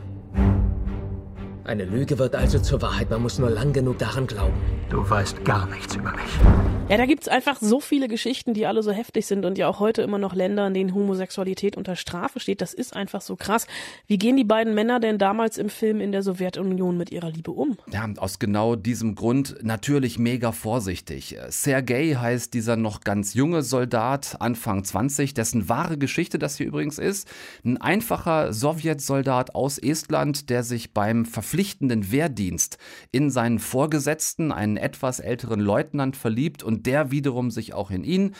Eine 1.66 1.86
Lüge 1.86 2.18
wird 2.18 2.34
also 2.34 2.58
zur 2.58 2.82
Wahrheit. 2.82 3.08
Man 3.08 3.22
muss 3.22 3.38
nur 3.38 3.48
lang 3.48 3.72
genug 3.72 3.98
daran 3.98 4.26
glauben. 4.26 4.52
Du 4.90 5.08
weißt 5.08 5.46
gar 5.46 5.66
nichts 5.66 5.96
über 5.96 6.12
mich. 6.12 6.84
Ja, 6.90 6.98
da 6.98 7.06
gibt's 7.06 7.28
einfach 7.28 7.56
so 7.58 7.80
viele 7.80 8.08
Geschichten, 8.08 8.52
die 8.52 8.66
alle 8.66 8.82
so 8.82 8.92
heftig 8.92 9.24
sind 9.24 9.46
und 9.46 9.56
ja 9.56 9.66
auch 9.68 9.80
heute 9.80 10.02
immer 10.02 10.18
noch 10.18 10.34
Länder, 10.34 10.66
in 10.66 10.74
denen 10.74 10.94
Homosexualität 10.94 11.78
unter 11.78 11.96
Strafe 11.96 12.40
steht. 12.40 12.60
Das 12.60 12.74
ist 12.74 12.94
einfach 12.94 13.22
so 13.22 13.36
krass. 13.36 13.66
Wie 14.06 14.18
gehen 14.18 14.36
die 14.36 14.44
beiden 14.44 14.74
Männer 14.74 15.00
denn 15.00 15.16
damals 15.16 15.56
im 15.56 15.70
Film 15.70 16.02
in 16.02 16.12
der 16.12 16.22
Sowjetunion 16.22 16.98
mit 16.98 17.10
ihrer 17.10 17.30
Liebe 17.30 17.52
um? 17.52 17.78
Ja, 17.90 18.06
aus 18.18 18.38
genau 18.38 18.76
diesem 18.76 19.14
Grund 19.14 19.56
natürlich 19.62 20.18
mega 20.18 20.52
vorsichtig. 20.52 21.38
Sergei 21.48 22.14
heißt 22.14 22.52
dieser 22.52 22.76
noch 22.76 23.00
ganz 23.00 23.32
junge 23.32 23.62
Soldat, 23.62 24.36
Anfang 24.40 24.84
20, 24.84 25.32
dessen 25.32 25.70
wahre 25.70 25.96
Geschichte 25.96 26.38
das 26.38 26.58
hier 26.58 26.66
übrigens 26.66 26.98
ist. 26.98 27.26
Ein 27.64 27.78
einfacher 27.78 28.52
Sowjetsoldat 28.52 29.54
aus 29.54 29.78
Estland, 29.78 30.50
der 30.50 30.62
sich 30.62 30.92
beim 30.92 31.24
verpflichtenden 31.54 32.10
Wehrdienst 32.10 32.78
in 33.12 33.30
seinen 33.30 33.60
Vorgesetzten, 33.60 34.50
einen 34.50 34.76
etwas 34.76 35.20
älteren 35.20 35.60
Leutnant, 35.60 36.16
verliebt 36.16 36.64
und 36.64 36.84
der 36.84 37.12
wiederum 37.12 37.52
sich 37.52 37.74
auch 37.74 37.92
in 37.92 38.02
ihn. 38.02 38.34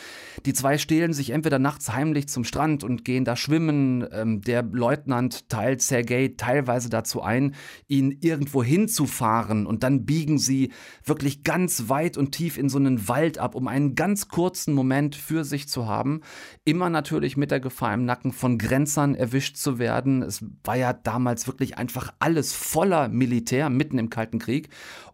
Die 0.45 0.51
zwei 0.51 0.77
stehlen 0.77 1.13
sich 1.13 1.29
entweder 1.29 1.57
nachts 1.57 1.93
heimlich 1.93 2.27
zum 2.27 2.43
Strand 2.43 2.83
und 2.83 3.05
gehen 3.05 3.23
da 3.23 3.37
schwimmen. 3.37 4.05
Ähm, 4.11 4.41
der 4.41 4.63
Leutnant 4.63 5.47
teilt 5.47 5.81
Sergei 5.81 6.33
teilweise 6.35 6.89
dazu 6.89 7.21
ein, 7.21 7.55
ihn 7.87 8.17
irgendwo 8.19 8.61
hinzufahren 8.61 9.65
und 9.65 9.83
dann 9.83 10.05
biegen 10.05 10.37
sie 10.37 10.73
wirklich 11.05 11.43
ganz 11.43 11.87
weit 11.87 12.17
und 12.17 12.33
tief 12.33 12.57
in 12.57 12.67
so 12.67 12.77
einen 12.77 13.07
Wald 13.07 13.37
ab, 13.37 13.55
um 13.55 13.69
einen 13.69 13.95
ganz 13.95 14.27
kurzen 14.27 14.73
Moment 14.73 15.15
für 15.15 15.45
sich 15.45 15.69
zu 15.69 15.87
haben. 15.87 16.19
Immer 16.65 16.89
natürlich 16.89 17.37
mit 17.37 17.51
der 17.51 17.61
Gefahr 17.61 17.93
im 17.93 18.03
Nacken 18.03 18.33
von 18.33 18.57
Grenzern 18.57 19.15
erwischt 19.15 19.55
zu 19.55 19.79
werden. 19.79 20.21
Es 20.21 20.43
war 20.65 20.75
ja 20.75 20.91
damals 20.91 21.47
wirklich 21.47 21.77
einfach 21.77 22.13
alles 22.19 22.51
voller 22.51 23.04
Militär 23.07 23.69
mitten 23.69 23.97
im 23.97 24.09
Kalten 24.09 24.39
Krieg. 24.39 24.69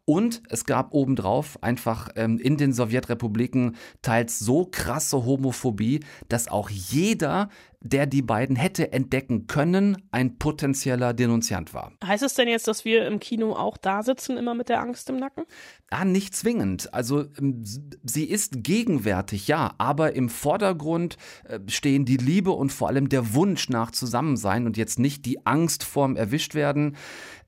Und 0.06 0.42
es 0.50 0.66
gab 0.66 0.94
obendrauf 0.94 1.62
einfach 1.62 2.10
ähm, 2.16 2.40
in 2.40 2.58
den 2.58 2.74
Sowjetrepubliken 2.74 3.76
teils 4.02 4.40
so 4.40 4.68
krasse 4.70 5.26
Homophobie, 5.26 6.02
dass 6.28 6.48
auch 6.48 6.70
jeder, 6.70 7.50
der 7.82 8.08
die 8.08 8.24
beiden 8.24 8.56
hätte 8.56 8.92
entdecken 8.92 9.46
können, 9.46 10.10
ein 10.12 10.38
potenzieller 10.38 11.14
Denunziant 11.14 11.74
war. 11.74 11.94
Heißt 12.04 12.24
es 12.24 12.34
denn 12.34 12.48
jetzt, 12.48 12.68
dass 12.68 12.84
wir 12.84 13.06
im 13.08 13.20
Kino 13.20 13.54
auch 13.54 13.78
da 13.78 14.02
sitzen, 14.02 14.38
immer 14.38 14.56
mit 14.56 14.70
der 14.70 14.82
Angst 14.82 15.10
im 15.10 15.18
Nacken? 15.18 15.46
Ah, 15.92 16.04
nicht 16.04 16.36
zwingend. 16.36 16.94
Also 16.94 17.26
ähm, 17.40 17.64
sie 17.64 18.26
ist 18.26 18.64
gegenwärtig, 18.64 19.48
ja, 19.48 19.76
aber 19.78 20.14
im 20.16 20.30
Vordergrund 20.30 21.18
äh, 21.44 21.60
stehen 21.68 22.06
die 22.06 22.18
Liebe 22.18 22.52
und 22.52 22.72
vor 22.72 22.88
allem 22.88 23.08
der 23.08 23.36
Wunsch 23.36 23.70
nach 23.70 23.92
Zusammensein 23.92 24.66
und 24.66 24.78
jetzt 24.78 24.98
nicht 24.98 25.26
die 25.26 25.46
Angst 25.46 25.84
vorm 25.84 26.16
Erwischtwerden. 26.16 26.98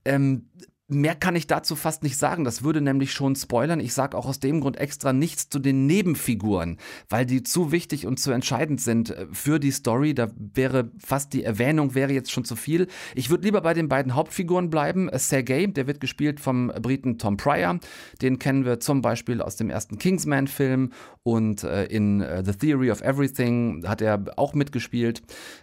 Ähm, 0.06 0.50
Mehr 0.90 1.16
kann 1.16 1.38
ich 1.38 1.48
dazu 1.48 1.78
fast 1.78 2.04
nicht 2.04 2.18
sagen. 2.18 2.44
Das 2.44 2.62
würde 2.62 2.82
nämlich 2.82 3.14
schon 3.14 3.38
spoilern. 3.38 3.80
Ich 3.80 3.94
sage 3.94 4.18
auch 4.18 4.26
aus 4.26 4.42
dem 4.42 4.60
Grund 4.60 4.76
extra 4.76 5.14
nichts 5.14 5.48
zu 5.48 5.60
den 5.60 5.86
Nebenfiguren, 5.86 6.78
weil 7.08 7.26
die 7.26 7.42
zu 7.42 7.72
wichtig 7.72 8.06
und 8.06 8.20
zu 8.20 8.32
entscheidend 8.32 8.82
sind 8.82 9.12
äh, 9.12 9.28
für 9.32 9.60
die 9.60 9.72
Story. 9.72 10.14
Da 10.14 10.28
wäre 10.36 10.92
fast 10.98 11.32
die 11.32 11.46
Erwähnung 11.46 11.96
wäre 11.96 12.12
jetzt 12.12 12.32
schon 12.32 12.44
zu 12.44 12.58
viel. 12.58 12.88
Ich 13.16 13.30
würde 13.30 13.46
lieber 13.46 13.62
bei 13.62 13.74
den 13.74 13.88
beiden 13.88 14.14
Hauptfiguren 14.14 14.70
bleiben. 14.70 15.08
Äh, 15.08 15.20
Sergei, 15.20 15.68
der 15.68 15.88
wird 15.88 16.02
gespielt 16.02 16.42
vom 16.42 16.68
Briten 16.68 17.18
Tom 17.18 17.38
Pryor. 17.38 17.80
Den 18.22 18.38
kennen 18.38 18.66
wir 18.66 18.82
zum 18.82 19.02
Beispiel 19.02 19.42
aus 19.42 19.56
dem 19.56 19.70
ersten 19.70 19.98
Kingsman-Film 19.98 20.92
und 21.24 21.64
äh, 21.64 21.86
in 21.86 22.20
The 22.44 22.52
Theory 22.52 22.92
of 22.92 23.00
Everything 23.02 23.88
hat 23.88 24.02
er 24.02 24.22
auch 24.36 24.54
mitgespielt. 24.54 25.22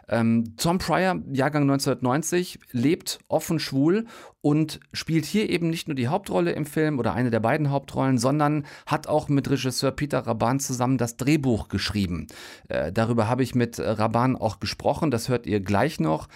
Ähm, 0.08 0.54
Tom 0.56 0.78
Pryor, 0.78 1.20
Jahrgang 1.30 1.64
1990, 1.64 2.58
lebt 2.72 3.18
offen 3.28 3.58
schwul 3.58 4.06
und 4.42 4.80
spielt 4.92 5.26
hier 5.26 5.50
eben 5.50 5.68
nicht 5.68 5.88
nur 5.88 5.94
die 5.94 6.08
Hauptrolle 6.08 6.52
im 6.52 6.66
Film 6.66 6.98
oder 6.98 7.12
eine 7.12 7.30
der 7.30 7.40
beiden 7.40 7.70
Hauptrollen, 7.70 8.18
sondern 8.18 8.64
hat 8.86 9.06
auch 9.06 9.28
mit 9.28 9.50
Regisseur 9.50 9.90
Peter 9.90 10.20
Raban 10.20 10.60
zusammen 10.60 10.98
das 10.98 11.16
Drehbuch 11.16 11.68
geschrieben. 11.68 12.26
Äh, 12.68 12.92
darüber 12.92 13.28
habe 13.28 13.42
ich 13.42 13.54
mit 13.54 13.78
Raban 13.78 14.36
auch 14.36 14.60
gesprochen, 14.60 15.10
das 15.10 15.28
hört 15.28 15.46
ihr 15.46 15.60
gleich 15.60 16.00
noch. 16.00 16.28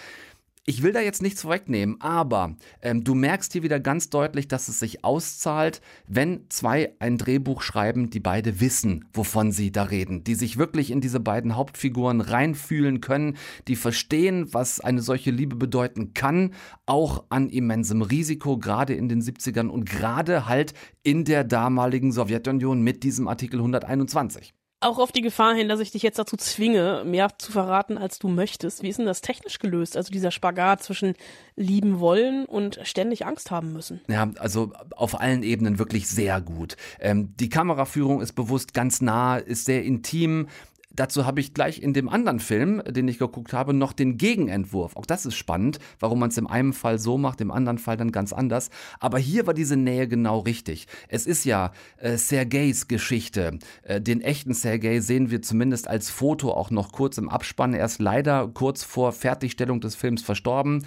Ich 0.67 0.81
will 0.81 0.93
da 0.93 0.99
jetzt 0.99 1.21
nichts 1.21 1.43
vorwegnehmen, 1.43 2.01
aber 2.01 2.55
ähm, 2.81 3.03
du 3.03 3.13
merkst 3.13 3.53
hier 3.53 3.61
wieder 3.61 3.79
ganz 3.79 4.09
deutlich, 4.09 4.47
dass 4.47 4.67
es 4.67 4.79
sich 4.79 5.05
auszahlt, 5.05 5.79
wenn 6.07 6.49
zwei 6.49 6.95
ein 6.97 7.19
Drehbuch 7.19 7.61
schreiben, 7.61 8.09
die 8.09 8.19
beide 8.19 8.59
wissen, 8.59 9.05
wovon 9.13 9.51
sie 9.51 9.71
da 9.71 9.83
reden, 9.83 10.23
die 10.23 10.33
sich 10.33 10.57
wirklich 10.57 10.89
in 10.89 11.01
diese 11.01 11.19
beiden 11.19 11.55
Hauptfiguren 11.55 12.19
reinfühlen 12.19 12.99
können, 12.99 13.37
die 13.67 13.75
verstehen, 13.75 14.55
was 14.55 14.79
eine 14.79 15.03
solche 15.03 15.29
Liebe 15.29 15.55
bedeuten 15.55 16.15
kann, 16.15 16.55
auch 16.87 17.25
an 17.29 17.49
immensem 17.49 18.01
Risiko, 18.01 18.57
gerade 18.57 18.95
in 18.95 19.07
den 19.07 19.21
70ern 19.21 19.67
und 19.67 19.87
gerade 19.87 20.47
halt 20.47 20.73
in 21.03 21.25
der 21.25 21.43
damaligen 21.43 22.11
Sowjetunion 22.11 22.81
mit 22.81 23.03
diesem 23.03 23.27
Artikel 23.27 23.59
121 23.59 24.55
auch 24.85 24.99
auf 24.99 25.11
die 25.11 25.21
Gefahr 25.21 25.55
hin, 25.55 25.67
dass 25.67 25.79
ich 25.79 25.91
dich 25.91 26.03
jetzt 26.03 26.19
dazu 26.19 26.37
zwinge, 26.37 27.03
mehr 27.05 27.29
zu 27.37 27.51
verraten, 27.51 27.97
als 27.97 28.19
du 28.19 28.27
möchtest. 28.27 28.83
Wie 28.83 28.89
ist 28.89 28.99
denn 28.99 29.05
das 29.05 29.21
technisch 29.21 29.59
gelöst? 29.59 29.97
Also 29.97 30.11
dieser 30.11 30.31
Spagat 30.31 30.83
zwischen 30.83 31.15
lieben 31.55 31.99
wollen 31.99 32.45
und 32.45 32.79
ständig 32.83 33.25
Angst 33.25 33.51
haben 33.51 33.73
müssen. 33.73 34.01
Ja, 34.07 34.29
also 34.37 34.71
auf 34.95 35.19
allen 35.19 35.43
Ebenen 35.43 35.79
wirklich 35.79 36.07
sehr 36.07 36.41
gut. 36.41 36.77
Ähm, 36.99 37.33
die 37.39 37.49
Kameraführung 37.49 38.21
ist 38.21 38.33
bewusst 38.33 38.73
ganz 38.73 39.01
nah, 39.01 39.37
ist 39.37 39.65
sehr 39.65 39.83
intim. 39.83 40.47
Dazu 40.95 41.25
habe 41.25 41.39
ich 41.39 41.53
gleich 41.53 41.81
in 41.81 41.93
dem 41.93 42.09
anderen 42.09 42.39
Film, 42.39 42.81
den 42.87 43.07
ich 43.07 43.19
geguckt 43.19 43.53
habe, 43.53 43.73
noch 43.73 43.93
den 43.93 44.17
Gegenentwurf. 44.17 44.95
Auch 44.95 45.05
das 45.05 45.25
ist 45.25 45.35
spannend, 45.35 45.79
warum 45.99 46.19
man 46.19 46.29
es 46.29 46.37
im 46.37 46.47
einen 46.47 46.73
Fall 46.73 46.99
so 46.99 47.17
macht, 47.17 47.41
im 47.41 47.51
anderen 47.51 47.77
Fall 47.77 47.97
dann 47.97 48.11
ganz 48.11 48.33
anders. 48.33 48.69
Aber 48.99 49.17
hier 49.17 49.47
war 49.47 49.53
diese 49.53 49.75
Nähe 49.77 50.07
genau 50.07 50.39
richtig. 50.39 50.87
Es 51.07 51.25
ist 51.25 51.45
ja 51.45 51.71
äh, 51.97 52.17
Sergejs 52.17 52.87
Geschichte. 52.87 53.59
Äh, 53.83 54.01
den 54.01 54.21
echten 54.21 54.53
Sergej 54.53 55.01
sehen 55.01 55.31
wir 55.31 55.41
zumindest 55.41 55.87
als 55.87 56.09
Foto 56.09 56.51
auch 56.51 56.71
noch 56.71 56.91
kurz 56.91 57.17
im 57.17 57.29
Abspann. 57.29 57.73
Er 57.73 57.85
ist 57.85 57.99
leider 57.99 58.47
kurz 58.47 58.83
vor 58.83 59.11
Fertigstellung 59.11 59.81
des 59.81 59.95
Films 59.95 60.21
verstorben. 60.21 60.85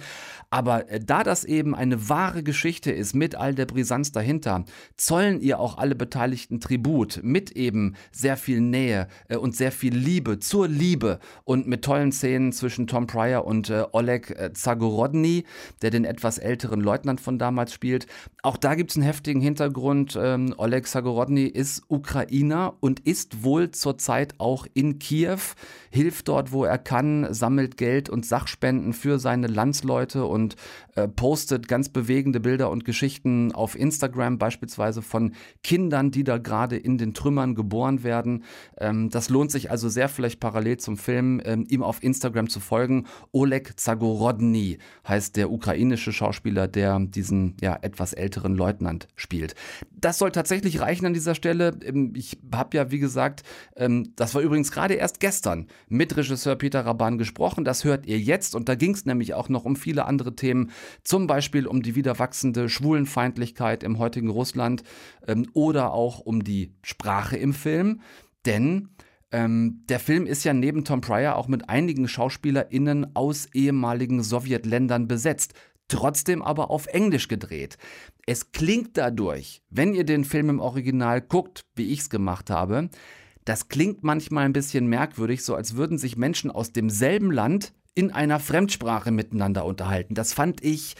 Aber 0.49 0.89
äh, 0.89 0.99
da 0.99 1.23
das 1.23 1.43
eben 1.43 1.75
eine 1.75 2.09
wahre 2.09 2.43
Geschichte 2.43 2.91
ist, 2.91 3.13
mit 3.13 3.35
all 3.35 3.53
der 3.53 3.65
Brisanz 3.65 4.11
dahinter, 4.11 4.65
zollen 4.97 5.41
ihr 5.41 5.59
auch 5.59 5.77
alle 5.77 5.95
Beteiligten 5.95 6.59
Tribut 6.59 7.19
mit 7.23 7.51
eben 7.51 7.95
sehr 8.11 8.37
viel 8.37 8.59
Nähe 8.61 9.07
äh, 9.27 9.37
und 9.37 9.55
sehr 9.55 9.71
viel 9.71 9.95
Liebe 9.95 10.39
zur 10.39 10.67
Liebe 10.67 11.19
und 11.43 11.67
mit 11.67 11.83
tollen 11.83 12.11
Szenen 12.11 12.51
zwischen 12.51 12.87
Tom 12.87 13.05
Pryor 13.05 13.45
und 13.45 13.69
äh, 13.69 13.85
Oleg 13.91 14.35
Zagorodny, 14.53 15.45
der 15.81 15.91
den 15.91 16.05
etwas 16.05 16.37
älteren 16.37 16.81
Leutnant 16.81 17.21
von 17.21 17.37
damals 17.37 17.73
spielt. 17.73 18.07
Auch 18.41 18.57
da 18.57 18.75
gibt 18.75 18.91
es 18.91 18.97
einen 18.97 19.05
heftigen 19.05 19.41
Hintergrund. 19.41 20.17
Ähm, 20.19 20.55
Oleg 20.57 20.87
Zagorodny 20.87 21.45
ist 21.45 21.83
Ukrainer 21.89 22.73
und 22.79 23.01
ist 23.01 23.43
wohl 23.43 23.71
zurzeit 23.71 24.35
auch 24.39 24.65
in 24.73 24.97
Kiew, 24.99 25.39
hilft 25.91 26.27
dort, 26.27 26.51
wo 26.51 26.63
er 26.65 26.77
kann, 26.77 27.33
sammelt 27.33 27.77
Geld 27.77 28.09
und 28.09 28.25
Sachspenden 28.25 28.93
für 28.93 29.19
seine 29.19 29.47
Landsleute 29.47 30.25
und 30.25 30.38
äh, 30.95 31.07
postet 31.07 31.67
ganz 31.67 31.89
bewegende 31.89 32.39
Bilder 32.39 32.69
und 32.69 32.85
Geschichten 32.85 33.51
auf 33.53 33.77
Instagram, 33.77 34.37
beispielsweise 34.37 35.01
von 35.01 35.33
Kindern, 35.63 36.11
die 36.11 36.23
da 36.23 36.37
gerade 36.37 36.77
in 36.77 36.97
den 36.97 37.13
Trümmern 37.13 37.55
geboren 37.55 38.03
werden. 38.03 38.43
Ähm, 38.77 39.09
das 39.09 39.29
lohnt 39.29 39.51
sich 39.51 39.71
also 39.71 39.89
sehr 39.89 40.09
vielleicht 40.09 40.39
parallel 40.39 40.77
zum 40.77 40.97
Film, 40.97 41.41
ähm, 41.45 41.65
ihm 41.69 41.83
auf 41.83 42.03
Instagram 42.03 42.49
zu 42.49 42.59
folgen. 42.59 43.05
Oleg 43.31 43.79
Zagorodny 43.79 44.77
heißt 45.07 45.35
der 45.35 45.51
ukrainische 45.51 46.11
Schauspieler, 46.11 46.67
der 46.67 46.99
diesen 46.99 47.55
ja 47.61 47.77
etwas 47.81 48.13
älteren 48.13 48.55
Leutnant 48.55 49.07
spielt. 49.15 49.55
Das 49.95 50.17
soll 50.17 50.31
tatsächlich 50.31 50.79
reichen 50.79 51.05
an 51.05 51.13
dieser 51.13 51.35
Stelle. 51.35 51.77
Ähm, 51.83 52.13
ich 52.15 52.37
habe 52.53 52.77
ja, 52.77 52.91
wie 52.91 52.99
gesagt, 52.99 53.43
ähm, 53.75 54.13
das 54.15 54.35
war 54.35 54.41
übrigens 54.41 54.71
gerade 54.71 54.95
erst 54.95 55.19
gestern 55.19 55.67
mit 55.87 56.15
Regisseur 56.15 56.55
Peter 56.55 56.85
Raban 56.85 57.17
gesprochen. 57.17 57.65
Das 57.65 57.83
hört 57.83 58.05
ihr 58.05 58.19
jetzt 58.19 58.55
und 58.55 58.69
da 58.69 58.75
ging 58.75 58.93
es 58.93 59.05
nämlich 59.05 59.33
auch 59.33 59.49
noch 59.49 59.65
um 59.65 59.75
viele 59.75 60.05
andere 60.05 60.28
Themen, 60.31 60.71
zum 61.03 61.27
Beispiel 61.27 61.67
um 61.67 61.81
die 61.81 61.95
wieder 61.95 62.19
wachsende 62.19 62.69
Schwulenfeindlichkeit 62.69 63.83
im 63.83 63.99
heutigen 63.99 64.29
Russland 64.29 64.83
ähm, 65.27 65.47
oder 65.53 65.93
auch 65.93 66.19
um 66.19 66.43
die 66.43 66.73
Sprache 66.81 67.37
im 67.37 67.53
Film. 67.53 68.01
Denn 68.45 68.89
ähm, 69.31 69.83
der 69.89 69.99
Film 69.99 70.25
ist 70.25 70.43
ja 70.43 70.53
neben 70.53 70.85
Tom 70.85 71.01
Pryor 71.01 71.35
auch 71.35 71.47
mit 71.47 71.69
einigen 71.69 72.07
SchauspielerInnen 72.07 73.15
aus 73.15 73.47
ehemaligen 73.53 74.23
Sowjetländern 74.23 75.07
besetzt, 75.07 75.53
trotzdem 75.87 76.41
aber 76.41 76.69
auf 76.71 76.87
Englisch 76.87 77.27
gedreht. 77.27 77.77
Es 78.25 78.51
klingt 78.51 78.97
dadurch, 78.97 79.61
wenn 79.69 79.93
ihr 79.93 80.03
den 80.03 80.23
Film 80.23 80.49
im 80.49 80.59
Original 80.59 81.21
guckt, 81.21 81.65
wie 81.75 81.91
ich 81.91 81.99
es 81.99 82.09
gemacht 82.09 82.49
habe, 82.49 82.89
das 83.45 83.67
klingt 83.67 84.03
manchmal 84.03 84.45
ein 84.45 84.53
bisschen 84.53 84.87
merkwürdig, 84.87 85.43
so 85.43 85.55
als 85.55 85.75
würden 85.75 85.97
sich 85.97 86.17
Menschen 86.17 86.51
aus 86.51 86.71
demselben 86.71 87.31
Land 87.31 87.73
in 87.99 88.11
einer 88.11 88.39
Fremdsprache 88.39 89.11
miteinander 89.11 89.65
unterhalten. 89.65 90.13
Das 90.13 90.31
fand 90.31 90.63
ich 90.63 90.95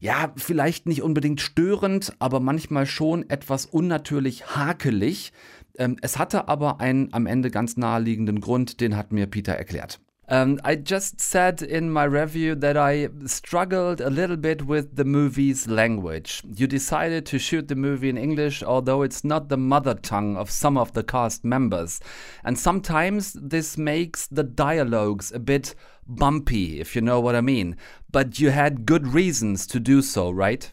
ja, 0.00 0.32
vielleicht 0.36 0.86
nicht 0.86 1.02
unbedingt 1.02 1.40
störend, 1.40 2.12
aber 2.18 2.40
manchmal 2.40 2.86
schon 2.86 3.30
etwas 3.30 3.66
unnatürlich 3.66 4.48
hakelig. 4.56 5.32
Ähm, 5.78 5.96
es 6.02 6.18
hatte 6.18 6.48
aber 6.48 6.80
einen 6.80 7.14
am 7.14 7.26
Ende 7.26 7.52
ganz 7.52 7.76
naheliegenden 7.76 8.40
Grund, 8.40 8.80
den 8.80 8.96
hat 8.96 9.12
mir 9.12 9.26
Peter 9.26 9.52
erklärt. 9.54 10.00
Um, 10.26 10.58
I 10.64 10.74
just 10.74 11.20
said 11.20 11.60
in 11.60 11.90
my 11.90 12.04
review 12.04 12.54
that 12.54 12.78
I 12.78 13.10
struggled 13.26 14.00
a 14.00 14.08
little 14.08 14.38
bit 14.38 14.66
with 14.66 14.96
the 14.96 15.04
movie's 15.04 15.66
language. 15.66 16.42
You 16.56 16.66
decided 16.66 17.26
to 17.26 17.38
shoot 17.38 17.68
the 17.68 17.74
movie 17.74 18.08
in 18.08 18.16
English, 18.16 18.62
although 18.62 19.02
it's 19.02 19.22
not 19.22 19.50
the 19.50 19.58
mother 19.58 19.92
tongue 19.92 20.38
of 20.38 20.50
some 20.50 20.78
of 20.78 20.94
the 20.94 21.02
cast 21.02 21.44
members. 21.44 22.00
And 22.42 22.58
sometimes 22.58 23.34
this 23.34 23.76
makes 23.76 24.26
the 24.26 24.44
dialogues 24.44 25.30
a 25.30 25.38
bit 25.38 25.74
bumpy, 26.06 26.80
if 26.80 26.94
you 26.94 27.02
know 27.02 27.20
what 27.20 27.34
I 27.34 27.40
mean. 27.40 27.76
But 28.10 28.40
you 28.40 28.50
had 28.50 28.86
good 28.86 29.06
reasons 29.08 29.66
to 29.68 29.80
do 29.80 30.02
so, 30.02 30.30
right? 30.30 30.70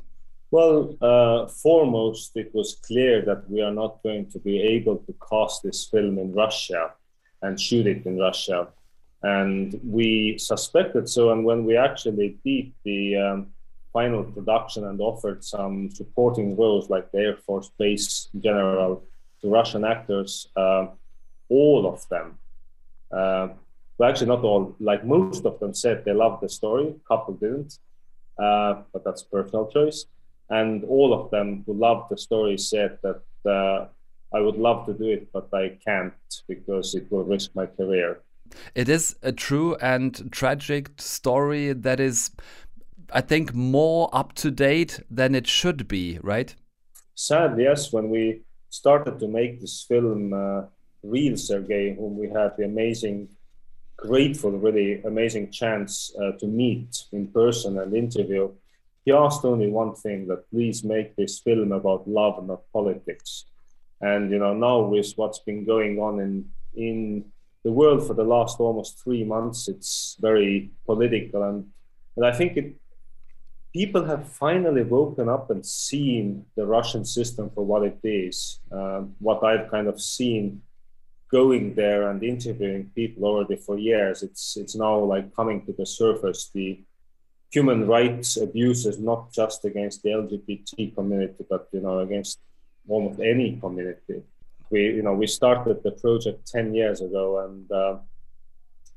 Well, 0.51 0.97
uh, 1.01 1.47
foremost, 1.47 2.31
it 2.35 2.53
was 2.53 2.75
clear 2.85 3.21
that 3.21 3.49
we 3.49 3.61
are 3.61 3.71
not 3.71 4.03
going 4.03 4.29
to 4.31 4.39
be 4.39 4.61
able 4.61 4.97
to 4.97 5.15
cast 5.29 5.63
this 5.63 5.85
film 5.85 6.17
in 6.17 6.33
Russia 6.33 6.91
and 7.41 7.59
shoot 7.59 7.87
it 7.87 8.05
in 8.05 8.17
Russia 8.17 8.67
and 9.23 9.79
we 9.83 10.37
suspected 10.37 11.07
so. 11.07 11.31
And 11.31 11.45
when 11.45 11.65
we 11.65 11.77
actually 11.77 12.37
beat 12.43 12.73
the 12.83 13.17
um, 13.17 13.47
final 13.93 14.23
production 14.23 14.85
and 14.87 14.99
offered 14.99 15.43
some 15.43 15.91
supporting 15.91 16.55
roles 16.55 16.89
like 16.89 17.11
the 17.11 17.19
Air 17.19 17.37
Force 17.37 17.71
Base 17.77 18.29
General 18.39 19.03
to 19.41 19.49
Russian 19.49 19.85
actors, 19.85 20.47
uh, 20.55 20.87
all 21.49 21.85
of 21.85 22.07
them, 22.09 22.37
uh, 23.11 23.49
well, 24.01 24.09
actually 24.09 24.27
not 24.29 24.43
all, 24.43 24.75
like 24.79 25.05
most 25.05 25.45
of 25.45 25.59
them 25.59 25.75
said 25.75 26.03
they 26.03 26.13
loved 26.13 26.41
the 26.41 26.49
story. 26.49 26.87
A 26.87 27.07
couple 27.07 27.35
didn't, 27.35 27.77
uh, 28.41 28.81
but 28.91 29.03
that's 29.03 29.21
personal 29.21 29.67
choice. 29.67 30.05
And 30.49 30.83
all 30.85 31.13
of 31.13 31.29
them 31.29 31.61
who 31.67 31.73
loved 31.73 32.09
the 32.09 32.17
story 32.17 32.57
said 32.57 32.97
that 33.03 33.21
uh, 33.45 33.85
I 34.35 34.39
would 34.39 34.55
love 34.55 34.87
to 34.87 34.93
do 34.95 35.05
it, 35.05 35.31
but 35.31 35.49
I 35.53 35.77
can't 35.85 36.15
because 36.47 36.95
it 36.95 37.11
will 37.11 37.25
risk 37.25 37.51
my 37.53 37.67
career. 37.67 38.21
It 38.73 38.89
is 38.89 39.15
a 39.21 39.31
true 39.31 39.75
and 39.75 40.31
tragic 40.31 40.89
story 40.97 41.71
that 41.71 41.99
is, 41.99 42.31
I 43.13 43.21
think, 43.21 43.53
more 43.53 44.09
up 44.13 44.33
to 44.41 44.49
date 44.49 44.99
than 45.11 45.35
it 45.35 45.45
should 45.45 45.87
be, 45.87 46.17
right? 46.23 46.55
Sad, 47.13 47.55
yes. 47.59 47.93
When 47.93 48.09
we 48.09 48.41
started 48.71 49.19
to 49.19 49.27
make 49.27 49.61
this 49.61 49.85
film, 49.87 50.33
uh, 50.33 50.63
Real 51.03 51.37
Sergey, 51.37 51.95
whom 51.95 52.17
we 52.17 52.29
had 52.29 52.57
the 52.57 52.65
amazing, 52.65 53.29
grateful, 54.01 54.51
really 54.51 55.01
amazing 55.03 55.51
chance 55.51 56.13
uh, 56.21 56.31
to 56.39 56.47
meet 56.47 57.05
in 57.11 57.27
person 57.27 57.79
and 57.79 57.95
interview, 57.95 58.51
he 59.05 59.11
asked 59.11 59.45
only 59.45 59.69
one 59.69 59.93
thing 59.95 60.27
that 60.27 60.49
please 60.49 60.83
make 60.83 61.15
this 61.15 61.39
film 61.39 61.71
about 61.71 62.07
love, 62.07 62.45
not 62.45 62.61
politics. 62.73 63.45
And 64.01 64.31
you 64.31 64.39
know, 64.39 64.53
now 64.53 64.81
with 64.81 65.13
what's 65.15 65.39
been 65.39 65.65
going 65.65 65.99
on 65.99 66.19
in 66.19 66.49
in 66.75 67.25
the 67.63 67.71
world 67.71 68.05
for 68.05 68.13
the 68.13 68.23
last 68.23 68.59
almost 68.59 68.99
three 69.03 69.23
months. 69.23 69.67
It's 69.67 70.17
very 70.19 70.71
political, 70.85 71.43
and 71.43 71.67
and 72.15 72.25
I 72.25 72.33
think 72.33 72.57
it 72.57 72.75
people 73.73 74.03
have 74.05 74.27
finally 74.27 74.83
woken 74.83 75.29
up 75.29 75.49
and 75.49 75.65
seen 75.65 76.45
the 76.57 76.65
Russian 76.65 77.05
system 77.05 77.49
for 77.53 77.63
what 77.63 77.83
it 77.83 77.99
is. 78.03 78.59
Uh, 78.71 79.01
what 79.19 79.43
I've 79.43 79.69
kind 79.69 79.87
of 79.87 80.01
seen 80.01 80.61
going 81.31 81.73
there 81.75 82.09
and 82.09 82.21
interviewing 82.23 82.91
people 82.93 83.25
already 83.25 83.55
for 83.55 83.77
years, 83.77 84.23
it's 84.23 84.57
it's 84.57 84.75
now 84.75 84.97
like 84.99 85.35
coming 85.35 85.65
to 85.65 85.73
the 85.73 85.85
surface. 85.85 86.49
The 86.53 86.83
human 87.49 87.87
rights 87.87 88.37
abuses, 88.37 88.99
not 88.99 89.31
just 89.31 89.65
against 89.65 90.03
the 90.03 90.09
LGBT 90.09 90.95
community, 90.95 91.45
but 91.49 91.67
you 91.71 91.81
know 91.81 91.99
against 91.99 92.39
almost 92.87 93.19
any 93.19 93.57
community. 93.57 94.23
We 94.69 94.81
you 94.97 95.03
know 95.03 95.13
we 95.13 95.27
started 95.27 95.83
the 95.83 95.91
project 95.91 96.47
ten 96.47 96.73
years 96.73 97.01
ago, 97.01 97.25
and 97.45 97.71
uh, 97.71 97.97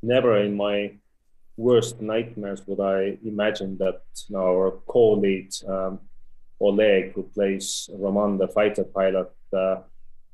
never 0.03 0.39
in 0.39 0.57
my 0.57 0.93
worst 1.57 2.01
nightmares 2.01 2.67
would 2.67 2.81
I 2.81 3.19
imagine 3.25 3.79
that 3.79 4.03
you 4.29 4.37
know, 4.37 4.45
our 4.45 4.73
co-lead 4.89 5.51
um, 5.69 6.01
Oleg, 6.61 7.13
who 7.13 7.23
plays 7.23 7.89
Roman, 7.93 8.39
the 8.39 8.49
fighter 8.49 8.85
pilot, 8.85 9.31
uh, 9.53 9.77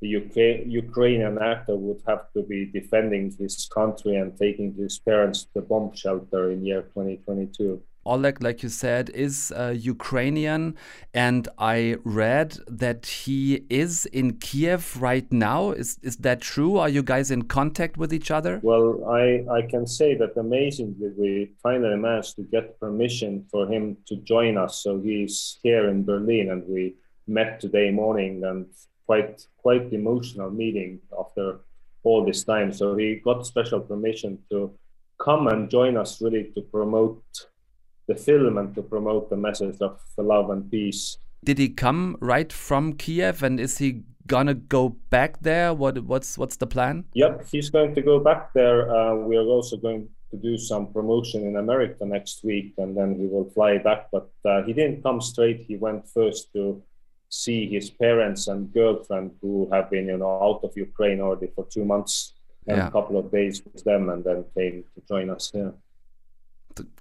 the 0.01 0.17
UK, 0.17 0.67
Ukrainian 0.67 1.39
actor 1.39 1.77
would 1.77 2.03
have 2.07 2.33
to 2.35 2.43
be 2.43 2.67
defending 2.67 3.35
his 3.39 3.69
country 3.75 4.17
and 4.17 4.37
taking 4.37 4.75
his 4.75 4.99
parents 4.99 5.45
to 5.45 5.51
the 5.57 5.63
bomb 5.63 5.95
shelter 5.95 6.51
in 6.51 6.65
year 6.65 6.83
2022. 6.83 7.83
Oleg, 8.07 8.43
like 8.43 8.63
you 8.63 8.71
said, 8.71 9.11
is 9.11 9.53
uh, 9.55 9.75
Ukrainian, 9.77 10.75
and 11.13 11.49
I 11.59 11.97
read 12.03 12.57
that 12.67 13.05
he 13.05 13.67
is 13.69 14.07
in 14.07 14.39
Kiev 14.39 14.97
right 15.01 15.31
now. 15.31 15.73
Is 15.73 15.99
is 16.03 16.17
that 16.19 16.41
true? 16.41 16.79
Are 16.79 16.89
you 16.89 17.03
guys 17.03 17.31
in 17.31 17.43
contact 17.43 17.99
with 17.99 18.15
each 18.15 18.31
other? 18.31 18.59
Well, 18.63 19.05
I 19.05 19.45
I 19.59 19.63
can 19.73 19.87
say 19.87 20.15
that 20.15 20.35
amazingly, 20.39 21.11
we 21.19 21.53
finally 21.63 21.97
managed 21.97 22.37
to 22.37 22.43
get 22.43 22.81
permission 22.81 23.45
for 23.51 23.71
him 23.71 23.99
to 24.09 24.17
join 24.17 24.57
us. 24.57 24.83
So 24.83 24.99
he's 24.99 25.59
here 25.63 25.91
in 25.91 26.07
Berlin, 26.07 26.51
and 26.53 26.63
we 26.67 26.97
met 27.27 27.61
today 27.61 27.91
morning, 27.91 28.43
and 28.45 28.65
quite 29.11 29.47
quite 29.65 29.93
emotional 29.93 30.51
meeting 30.63 31.01
after 31.23 31.47
all 32.05 32.25
this 32.25 32.45
time. 32.45 32.73
So 32.73 32.97
he 32.97 33.09
got 33.29 33.45
special 33.45 33.81
permission 33.81 34.39
to 34.51 34.59
come 35.27 35.49
and 35.49 35.69
join 35.69 35.97
us, 35.97 36.23
really 36.23 36.45
to 36.55 36.61
promote 36.77 37.23
the 38.07 38.15
film 38.15 38.59
and 38.59 38.73
to 38.77 38.83
promote 38.83 39.29
the 39.29 39.37
message 39.37 39.79
of 39.81 39.99
love 40.17 40.51
and 40.51 40.71
peace. 40.71 41.19
Did 41.43 41.59
he 41.59 41.69
come 41.87 42.17
right 42.21 42.53
from 42.53 42.93
Kiev, 43.03 43.43
and 43.43 43.59
is 43.59 43.79
he 43.79 43.91
gonna 44.27 44.55
go 44.55 44.83
back 45.17 45.33
there? 45.41 45.75
What 45.75 45.95
what's 46.11 46.39
what's 46.39 46.59
the 46.63 46.69
plan? 46.75 47.05
Yep, 47.15 47.35
he's 47.51 47.71
going 47.77 47.93
to 47.99 48.03
go 48.03 48.17
back 48.21 48.53
there. 48.55 48.79
Uh, 48.97 49.15
we 49.29 49.37
are 49.37 49.49
also 49.57 49.77
going 49.77 50.03
to 50.31 50.37
do 50.37 50.57
some 50.57 50.85
promotion 50.93 51.41
in 51.49 51.57
America 51.57 52.07
next 52.07 52.45
week, 52.45 52.75
and 52.79 52.97
then 52.97 53.19
he 53.19 53.27
will 53.33 53.49
fly 53.57 53.73
back. 53.79 54.01
But 54.13 54.31
uh, 54.45 54.63
he 54.67 54.73
didn't 54.73 55.03
come 55.03 55.21
straight. 55.21 55.59
He 55.71 55.77
went 55.87 56.09
first 56.09 56.53
to 56.53 56.81
see 57.31 57.67
his 57.69 57.91
parents 57.91 58.49
and 58.49 58.73
girlfriend, 58.75 59.31
who 59.41 59.69
have 59.73 59.91
been 59.91 60.07
you 60.09 60.19
know 60.19 60.43
out 60.43 60.61
of 60.63 60.77
Ukraine 60.77 61.21
already 61.21 61.49
for 61.55 61.65
two 61.67 61.85
months 61.85 62.35
and 62.67 62.77
yeah. 62.77 62.89
a 62.89 62.91
couple 62.91 63.17
of 63.19 63.33
days 63.33 63.63
with 63.65 63.83
them, 63.85 64.11
and 64.11 64.23
then 64.23 64.45
came 64.55 64.85
to 64.95 65.01
join 65.09 65.31
us 65.31 65.51
here 65.51 65.73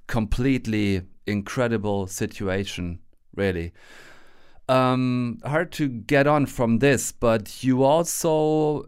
completely 0.08 1.04
incredible 1.26 2.08
situation, 2.08 3.00
really. 3.36 3.72
Um, 4.68 5.40
hard 5.46 5.72
to 5.74 5.88
get 5.88 6.28
on 6.28 6.46
from 6.46 6.80
this, 6.80 7.12
but 7.12 7.64
you 7.64 7.84
also, 7.84 8.86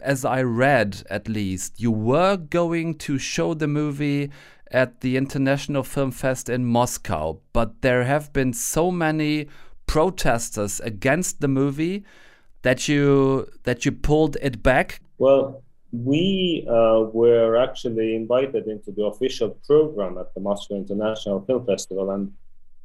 as 0.00 0.24
I 0.24 0.42
read 0.42 1.02
at 1.10 1.28
least, 1.28 1.80
you 1.80 1.90
were 1.90 2.36
going 2.36 2.94
to 2.98 3.18
show 3.18 3.52
the 3.52 3.66
movie 3.66 4.30
at 4.70 5.00
the 5.00 5.16
International 5.16 5.82
Film 5.82 6.10
Fest 6.10 6.48
in 6.48 6.64
Moscow, 6.64 7.40
but 7.52 7.82
there 7.82 8.04
have 8.04 8.32
been 8.32 8.52
so 8.52 8.90
many 8.90 9.48
protesters 9.88 10.78
against 10.80 11.40
the 11.40 11.48
movie 11.48 12.04
that 12.62 12.86
you 12.86 13.48
that 13.64 13.84
you 13.84 13.90
pulled 13.90 14.36
it 14.40 14.62
back. 14.62 15.00
Well, 15.18 15.62
we 15.92 16.66
uh, 16.68 17.00
were 17.12 17.56
actually 17.56 18.14
invited 18.14 18.68
into 18.68 18.92
the 18.92 19.04
official 19.04 19.50
program 19.66 20.18
at 20.18 20.32
the 20.34 20.40
Moscow 20.40 20.76
International 20.76 21.40
Film 21.40 21.64
Festival, 21.66 22.10
and 22.10 22.32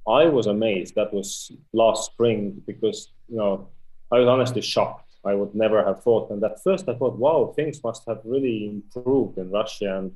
I 0.07 0.25
was 0.25 0.47
amazed. 0.47 0.95
That 0.95 1.13
was 1.13 1.51
last 1.73 2.11
spring 2.11 2.61
because 2.65 3.09
you 3.29 3.37
know 3.37 3.67
I 4.11 4.19
was 4.19 4.27
honestly 4.27 4.61
shocked. 4.61 5.09
I 5.25 5.33
would 5.35 5.53
never 5.55 5.83
have 5.85 6.03
thought. 6.03 6.31
And 6.31 6.43
at 6.43 6.61
first, 6.63 6.89
I 6.89 6.95
thought, 6.95 7.17
wow, 7.17 7.53
things 7.55 7.81
must 7.83 8.03
have 8.07 8.19
really 8.25 8.67
improved 8.67 9.37
in 9.37 9.51
Russia, 9.51 9.97
and 9.97 10.11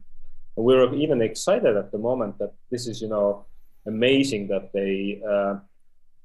we 0.55 0.75
were 0.75 0.93
even 0.95 1.21
excited 1.21 1.75
at 1.77 1.91
the 1.91 1.97
moment 1.97 2.39
that 2.39 2.53
this 2.71 2.87
is 2.87 3.01
you 3.01 3.09
know 3.09 3.45
amazing 3.85 4.47
that 4.47 4.71
they. 4.71 5.21
Uh, 5.29 5.55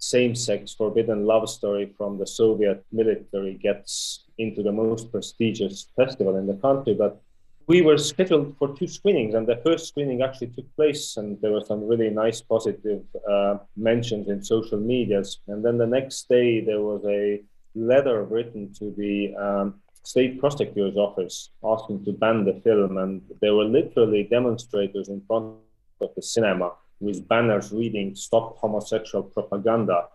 same-sex 0.03 0.75
forbidden 0.75 1.27
love 1.27 1.49
story 1.49 1.95
from 1.97 2.19
the 2.19 2.27
Soviet 2.27 2.85
military 2.91 3.55
gets 3.55 4.25
into 4.37 4.61
the 4.61 4.73
most 4.73 5.13
prestigious 5.13 5.87
festival 5.95 6.35
in 6.37 6.47
the 6.49 6.55
country. 6.55 6.93
But 6.93 7.23
we 7.69 7.83
were 7.83 7.97
scheduled 7.99 8.57
for 8.59 8.77
two 8.77 8.89
screenings, 8.89 9.35
and 9.35 9.47
the 9.47 9.61
first 9.65 9.87
screening 9.87 10.21
actually 10.21 10.49
took 10.49 10.69
place, 10.75 11.17
and 11.17 11.41
there 11.41 11.53
were 11.53 11.65
some 11.65 11.87
really 11.87 12.11
nice 12.11 12.41
positive 12.41 13.03
uh, 13.31 13.59
mentions 13.77 14.29
in 14.29 14.43
social 14.43 14.79
medias. 14.79 15.39
And 15.47 15.65
then 15.65 15.79
the 15.79 15.87
next 15.87 16.29
day, 16.29 16.61
there 16.61 16.81
was 16.81 17.03
a 17.07 17.41
letter 17.77 18.25
written 18.25 18.75
to 18.81 18.93
the 18.99 19.37
um, 19.37 19.81
state 20.03 20.41
prosecutor's 20.41 20.97
office 20.97 21.51
asking 21.63 22.05
to 22.07 22.13
ban 22.13 22.45
the 22.45 22.61
film, 22.65 22.99
and 22.99 23.23
there 23.41 23.55
were 23.55 23.67
literally 23.79 24.25
demonstrators 24.25 25.09
in 25.09 25.23
front 25.29 25.55
of 26.01 26.11
the 26.17 26.23
cinema 26.23 26.73
with 27.03 27.29
banners 27.29 27.73
reading 27.73 28.15
"Stop 28.15 28.57
homosexual 28.59 29.25
propaganda." 29.25 30.09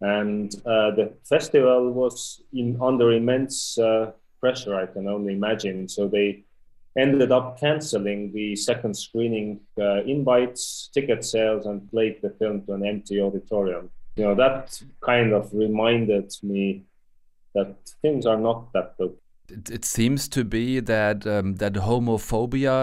And 0.00 0.54
uh, 0.66 0.90
the 0.90 1.14
festival 1.24 1.90
was 1.90 2.42
in 2.52 2.76
under 2.82 3.12
immense 3.12 3.78
uh, 3.78 4.12
pressure, 4.40 4.74
I 4.74 4.86
can 4.86 5.08
only 5.08 5.32
imagine. 5.32 5.88
So 5.88 6.06
they 6.06 6.44
ended 6.98 7.32
up 7.32 7.58
canceling 7.58 8.32
the 8.32 8.56
second 8.56 8.94
screening 8.96 9.60
uh, 9.78 10.02
invites, 10.04 10.90
ticket 10.92 11.24
sales, 11.24 11.66
and 11.66 11.90
played 11.90 12.20
the 12.22 12.30
film 12.38 12.64
to 12.66 12.72
an 12.72 12.86
empty 12.86 13.20
auditorium. 13.20 13.90
You 14.16 14.24
know, 14.24 14.34
that 14.34 14.82
kind 15.04 15.32
of 15.32 15.50
reminded 15.52 16.32
me 16.42 16.84
that 17.54 17.76
things 18.02 18.26
are 18.26 18.38
not 18.38 18.72
that 18.72 18.96
good. 18.98 19.14
It, 19.48 19.70
it 19.70 19.84
seems 19.84 20.28
to 20.28 20.44
be 20.44 20.80
that 20.80 21.26
um, 21.26 21.56
that 21.56 21.74
homophobia 21.74 22.78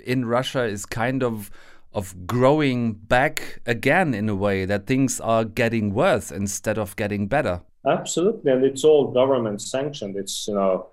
in 0.00 0.24
Russia 0.24 0.64
is 0.64 0.86
kind 0.86 1.22
of 1.22 1.50
of 1.96 2.26
growing 2.26 2.92
back 2.92 3.60
again 3.64 4.12
in 4.12 4.28
a 4.28 4.34
way 4.34 4.66
that 4.66 4.86
things 4.86 5.18
are 5.18 5.44
getting 5.44 5.94
worse 5.94 6.30
instead 6.30 6.76
of 6.76 6.94
getting 6.94 7.26
better. 7.26 7.62
Absolutely, 7.86 8.52
and 8.52 8.64
it's 8.64 8.84
all 8.84 9.12
government 9.12 9.62
sanctioned. 9.62 10.14
It's 10.16 10.46
you 10.46 10.54
know 10.54 10.90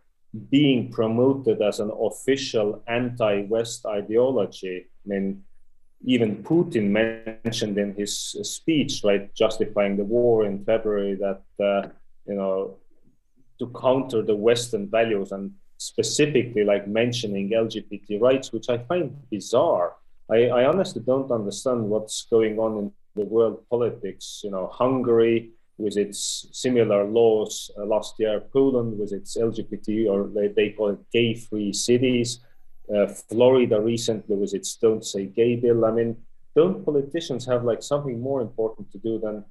being 0.49 0.91
promoted 0.91 1.61
as 1.61 1.79
an 1.79 1.91
official 2.09 2.81
anti-West 2.87 3.85
ideology. 3.85 4.85
I 5.05 5.05
mean, 5.05 5.43
even 6.05 6.41
Putin 6.43 6.89
mentioned 6.89 7.77
in 7.77 7.93
his 7.95 8.17
speech, 8.41 9.01
right, 9.03 9.33
justifying 9.35 9.97
the 9.97 10.05
war 10.05 10.45
in 10.45 10.63
February, 10.63 11.15
that 11.15 11.43
uh, 11.61 11.89
you 12.25 12.35
know 12.35 12.77
to 13.59 13.67
counter 13.79 14.21
the 14.21 14.35
Western 14.35 14.89
values 14.89 15.33
and 15.33 15.51
specifically 15.77 16.63
like 16.63 16.87
mentioning 16.87 17.49
LGBT 17.49 18.21
rights, 18.21 18.53
which 18.53 18.69
I 18.69 18.77
find 18.77 19.17
bizarre 19.29 19.95
I, 20.31 20.47
I 20.47 20.65
honestly 20.65 21.01
don't 21.05 21.31
understand 21.31 21.89
what's 21.89 22.25
going 22.29 22.57
on 22.59 22.77
in 22.77 22.91
the 23.15 23.25
world 23.25 23.63
politics. 23.69 24.41
You 24.43 24.51
know, 24.51 24.67
Hungary 24.67 25.51
with 25.77 25.97
its 25.97 26.47
similar 26.51 27.03
laws 27.05 27.71
uh, 27.77 27.85
last 27.85 28.15
year, 28.19 28.39
Poland 28.39 28.97
with 28.97 29.11
its 29.11 29.37
LGBT 29.37 30.09
or 30.09 30.27
they, 30.27 30.47
they 30.47 30.69
call 30.69 30.89
it 30.89 30.99
gay-free 31.11 31.73
cities, 31.73 32.39
uh, 32.95 33.07
Florida 33.07 33.81
recently 33.81 34.35
with 34.35 34.53
its 34.53 34.75
"Don't 34.75 35.05
Say 35.05 35.25
Gay" 35.25 35.55
bill. 35.55 35.85
I 35.85 35.91
mean, 35.91 36.17
don't 36.55 36.85
politicians 36.85 37.45
have 37.45 37.63
like 37.63 37.81
something 37.81 38.19
more 38.19 38.41
important 38.41 38.91
to 38.91 38.97
do 38.97 39.19
than 39.19 39.43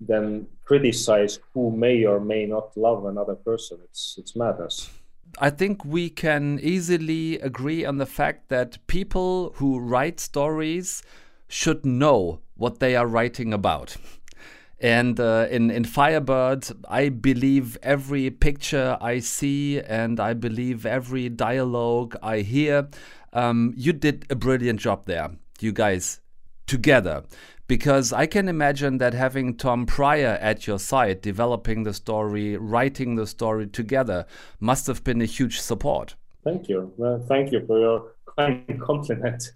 than 0.00 0.46
criticize 0.64 1.40
who 1.52 1.70
may 1.76 2.04
or 2.04 2.20
may 2.20 2.46
not 2.46 2.76
love 2.76 3.04
another 3.06 3.34
person? 3.34 3.78
It's 3.84 4.16
it's 4.18 4.36
madness. 4.36 4.90
I 5.40 5.50
think 5.50 5.84
we 5.84 6.10
can 6.10 6.58
easily 6.60 7.38
agree 7.38 7.84
on 7.84 7.98
the 7.98 8.06
fact 8.06 8.48
that 8.48 8.84
people 8.88 9.52
who 9.56 9.78
write 9.78 10.18
stories 10.18 11.02
should 11.48 11.86
know 11.86 12.40
what 12.56 12.80
they 12.80 12.96
are 12.96 13.06
writing 13.06 13.52
about. 13.52 13.96
And 14.80 15.18
uh, 15.18 15.46
in, 15.50 15.70
in 15.70 15.84
Firebird, 15.84 16.68
I 16.88 17.08
believe 17.08 17.76
every 17.82 18.30
picture 18.30 18.96
I 19.00 19.20
see 19.20 19.80
and 19.80 20.20
I 20.20 20.34
believe 20.34 20.86
every 20.86 21.28
dialogue 21.28 22.16
I 22.22 22.38
hear. 22.38 22.88
Um, 23.32 23.74
you 23.76 23.92
did 23.92 24.26
a 24.30 24.36
brilliant 24.36 24.80
job 24.80 25.06
there, 25.06 25.30
you 25.60 25.72
guys, 25.72 26.20
together 26.66 27.24
because 27.68 28.14
I 28.14 28.26
can 28.26 28.48
imagine 28.48 28.96
that 28.98 29.12
having 29.12 29.54
Tom 29.54 29.84
Pryor 29.84 30.38
at 30.40 30.66
your 30.66 30.78
side, 30.78 31.20
developing 31.20 31.82
the 31.82 31.92
story, 31.92 32.56
writing 32.56 33.14
the 33.14 33.26
story 33.26 33.66
together, 33.66 34.26
must 34.58 34.86
have 34.86 35.04
been 35.04 35.20
a 35.20 35.26
huge 35.26 35.60
support. 35.60 36.16
Thank 36.42 36.68
you. 36.68 36.92
Well, 36.96 37.22
thank 37.28 37.52
you 37.52 37.64
for 37.66 37.78
your 37.78 38.14
kind 38.36 38.80
compliment. 38.82 39.52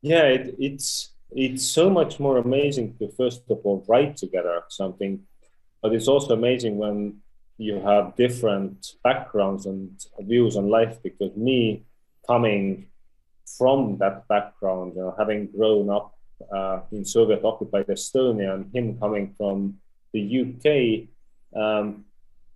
Yeah, 0.00 0.22
it, 0.22 0.54
it's 0.58 1.12
it's 1.32 1.64
so 1.64 1.90
much 1.90 2.20
more 2.20 2.38
amazing 2.38 2.96
to 2.98 3.08
first 3.16 3.42
of 3.50 3.58
all 3.64 3.84
write 3.88 4.16
together 4.16 4.62
something, 4.68 5.20
but 5.82 5.92
it's 5.92 6.06
also 6.06 6.34
amazing 6.34 6.76
when 6.78 7.18
you 7.58 7.80
have 7.80 8.14
different 8.14 8.92
backgrounds 9.02 9.66
and 9.66 9.90
views 10.20 10.56
on 10.56 10.70
life. 10.70 11.02
Because 11.02 11.34
me 11.36 11.84
coming 12.28 12.86
from 13.58 13.98
that 13.98 14.28
background, 14.28 14.92
you 14.94 15.00
know, 15.00 15.14
having 15.18 15.48
grown 15.48 15.90
up 15.90 16.15
uh, 16.54 16.80
in 16.92 17.04
Soviet 17.04 17.44
occupied 17.44 17.86
Estonia, 17.86 18.54
and 18.54 18.74
him 18.74 18.98
coming 18.98 19.34
from 19.36 19.78
the 20.12 20.22
UK, 20.42 21.08
um, 21.60 22.04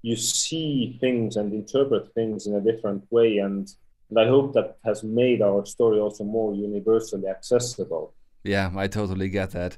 you 0.02 0.16
see 0.16 0.96
things 1.00 1.36
and 1.36 1.52
interpret 1.52 2.12
things 2.14 2.46
in 2.46 2.54
a 2.54 2.60
different 2.60 3.04
way. 3.10 3.38
And, 3.38 3.68
and 4.08 4.18
I 4.18 4.26
hope 4.26 4.54
that 4.54 4.78
has 4.84 5.02
made 5.02 5.42
our 5.42 5.66
story 5.66 5.98
also 5.98 6.24
more 6.24 6.54
universally 6.54 7.28
accessible. 7.28 8.14
Yeah, 8.44 8.72
I 8.74 8.86
totally 8.86 9.28
get 9.28 9.50
that. 9.50 9.76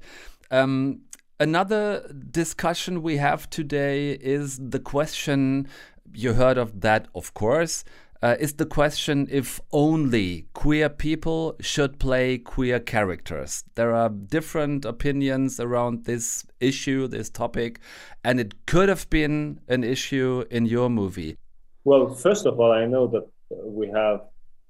Um, 0.50 1.03
another 1.40 2.09
discussion 2.30 3.03
we 3.03 3.16
have 3.16 3.50
today 3.50 4.12
is 4.12 4.59
the 4.59 4.78
question 4.78 5.66
you 6.14 6.34
heard 6.34 6.59
of 6.59 6.82
that, 6.82 7.09
of 7.14 7.34
course. 7.34 7.84
Uh, 8.22 8.36
is 8.38 8.54
the 8.54 8.66
question 8.66 9.26
if 9.30 9.60
only 9.72 10.46
queer 10.52 10.88
people 10.88 11.56
should 11.60 11.98
play 11.98 12.38
queer 12.38 12.78
characters. 12.78 13.64
There 13.74 13.92
are 13.92 14.08
different 14.08 14.84
opinions 14.84 15.58
around 15.58 16.04
this 16.04 16.46
issue, 16.60 17.08
this 17.08 17.28
topic, 17.28 17.80
and 18.22 18.38
it 18.38 18.64
could 18.66 18.88
have 18.88 19.10
been 19.10 19.58
an 19.66 19.82
issue 19.82 20.44
in 20.52 20.66
your 20.66 20.88
movie. 20.88 21.36
Well, 21.82 22.14
first 22.14 22.46
of 22.46 22.60
all, 22.60 22.70
I 22.70 22.86
know 22.86 23.08
that 23.08 23.28
we 23.50 23.88
have 23.88 24.20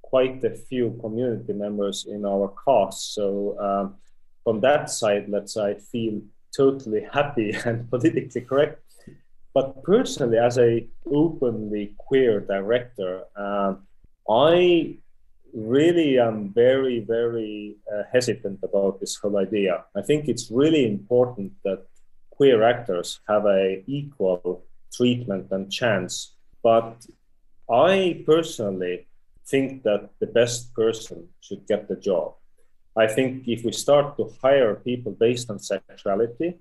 quite 0.01 0.43
a 0.45 0.55
few 0.55 0.99
community 1.03 1.53
members 1.53 2.07
in 2.09 2.25
our 2.25 2.55
cast. 2.65 3.15
So 3.15 3.59
um, 3.61 3.97
from 4.45 4.61
that 4.61 4.89
side, 4.89 5.29
let's 5.29 5.55
say 5.55 5.63
I 5.63 5.75
feel 5.75 6.23
totally 6.57 7.07
happy 7.13 7.55
and 7.67 7.89
politically 7.91 8.41
correct. 8.41 8.83
But 9.55 9.83
personally, 9.83 10.39
as 10.39 10.59
a 10.59 10.87
openly 11.07 11.95
queer 11.99 12.41
director, 12.41 13.25
um, 13.37 13.87
I 14.29 14.97
really 15.53 16.19
am 16.19 16.53
very, 16.55 17.01
very 17.01 17.77
uh, 17.93 18.03
hesitant 18.11 18.61
about 18.63 19.01
this 19.01 19.17
whole 19.17 19.37
idea. 19.37 19.85
I 19.95 20.03
think 20.03 20.29
it's 20.29 20.51
really 20.51 20.87
important 20.87 21.53
that 21.65 21.85
queer 22.31 22.63
actors 22.63 23.21
have 23.29 23.45
a 23.45 23.83
equal 23.87 24.65
treatment 24.93 25.49
and 25.51 25.71
chance. 25.71 26.35
But 26.63 27.07
I 27.71 28.23
personally 28.25 29.07
think 29.47 29.83
that 29.83 30.11
the 30.19 30.27
best 30.27 30.75
person 30.75 31.29
should 31.41 31.67
get 31.67 31.89
the 31.89 31.97
job. 31.97 32.35
I 32.97 33.07
think 33.07 33.49
if 33.49 33.65
we 33.65 33.73
start 33.73 34.17
to 34.17 34.31
hire 34.43 34.75
people 34.75 35.13
based 35.13 35.51
on 35.51 35.59
sexuality, 35.59 36.59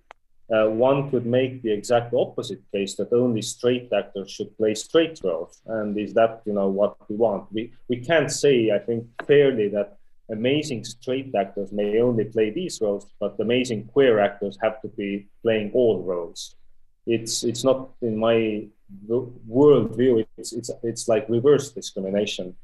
uh, 0.52 0.68
one 0.68 1.10
could 1.10 1.26
make 1.26 1.62
the 1.62 1.72
exact 1.72 2.14
opposite 2.14 2.62
case 2.74 2.96
that 2.96 3.14
only 3.14 3.42
straight 3.42 3.92
actors 3.94 4.30
should 4.30 4.56
play 4.58 4.76
straight 4.76 5.20
roles. 5.24 5.62
And 5.66 5.98
is 5.98 6.14
that 6.14 6.42
you 6.46 6.54
know 6.54 6.68
what 6.68 6.98
we 7.10 7.16
want? 7.16 7.52
We 7.52 7.72
we 7.88 7.98
can't 7.98 8.32
say 8.32 8.72
I 8.72 8.80
think 8.80 9.08
fairly 9.26 9.70
that 9.70 9.98
amazing 10.30 10.84
straight 10.84 11.34
actors 11.36 11.72
may 11.72 12.00
only 12.00 12.26
play 12.26 12.50
these 12.50 12.82
roles, 12.82 13.08
but 13.20 13.40
amazing 13.40 13.86
queer 13.94 14.20
actors 14.20 14.58
have 14.62 14.82
to 14.82 14.88
be 14.90 15.28
playing 15.42 15.72
all 15.74 16.04
roles. 16.04 16.56
It's 17.06 17.44
it's 17.44 17.64
not 17.64 17.90
in 18.02 18.18
my 18.18 18.68
worldview. 19.08 20.26
It's 20.38 20.52
it's 20.52 20.72
it's 20.84 21.08
like 21.08 21.30
reverse 21.30 21.72
discrimination. 21.72 22.56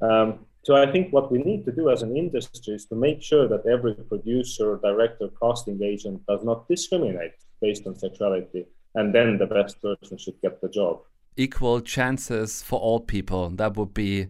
Um, 0.00 0.40
so 0.66 0.74
I 0.74 0.90
think 0.90 1.12
what 1.12 1.30
we 1.30 1.38
need 1.38 1.64
to 1.66 1.70
do 1.70 1.90
as 1.90 2.02
an 2.02 2.16
industry 2.16 2.74
is 2.74 2.86
to 2.86 2.96
make 2.96 3.22
sure 3.22 3.46
that 3.46 3.64
every 3.66 3.94
producer, 3.94 4.80
director, 4.82 5.28
casting 5.40 5.80
agent 5.80 6.26
does 6.26 6.42
not 6.42 6.66
discriminate 6.68 7.34
based 7.60 7.86
on 7.86 7.94
sexuality, 7.94 8.66
and 8.96 9.14
then 9.14 9.38
the 9.38 9.46
best 9.46 9.80
person 9.80 10.18
should 10.18 10.34
get 10.42 10.60
the 10.60 10.68
job. 10.68 11.02
Equal 11.36 11.80
chances 11.80 12.64
for 12.64 12.80
all 12.80 12.98
people. 12.98 13.50
That 13.50 13.76
would 13.76 13.94
be 13.94 14.26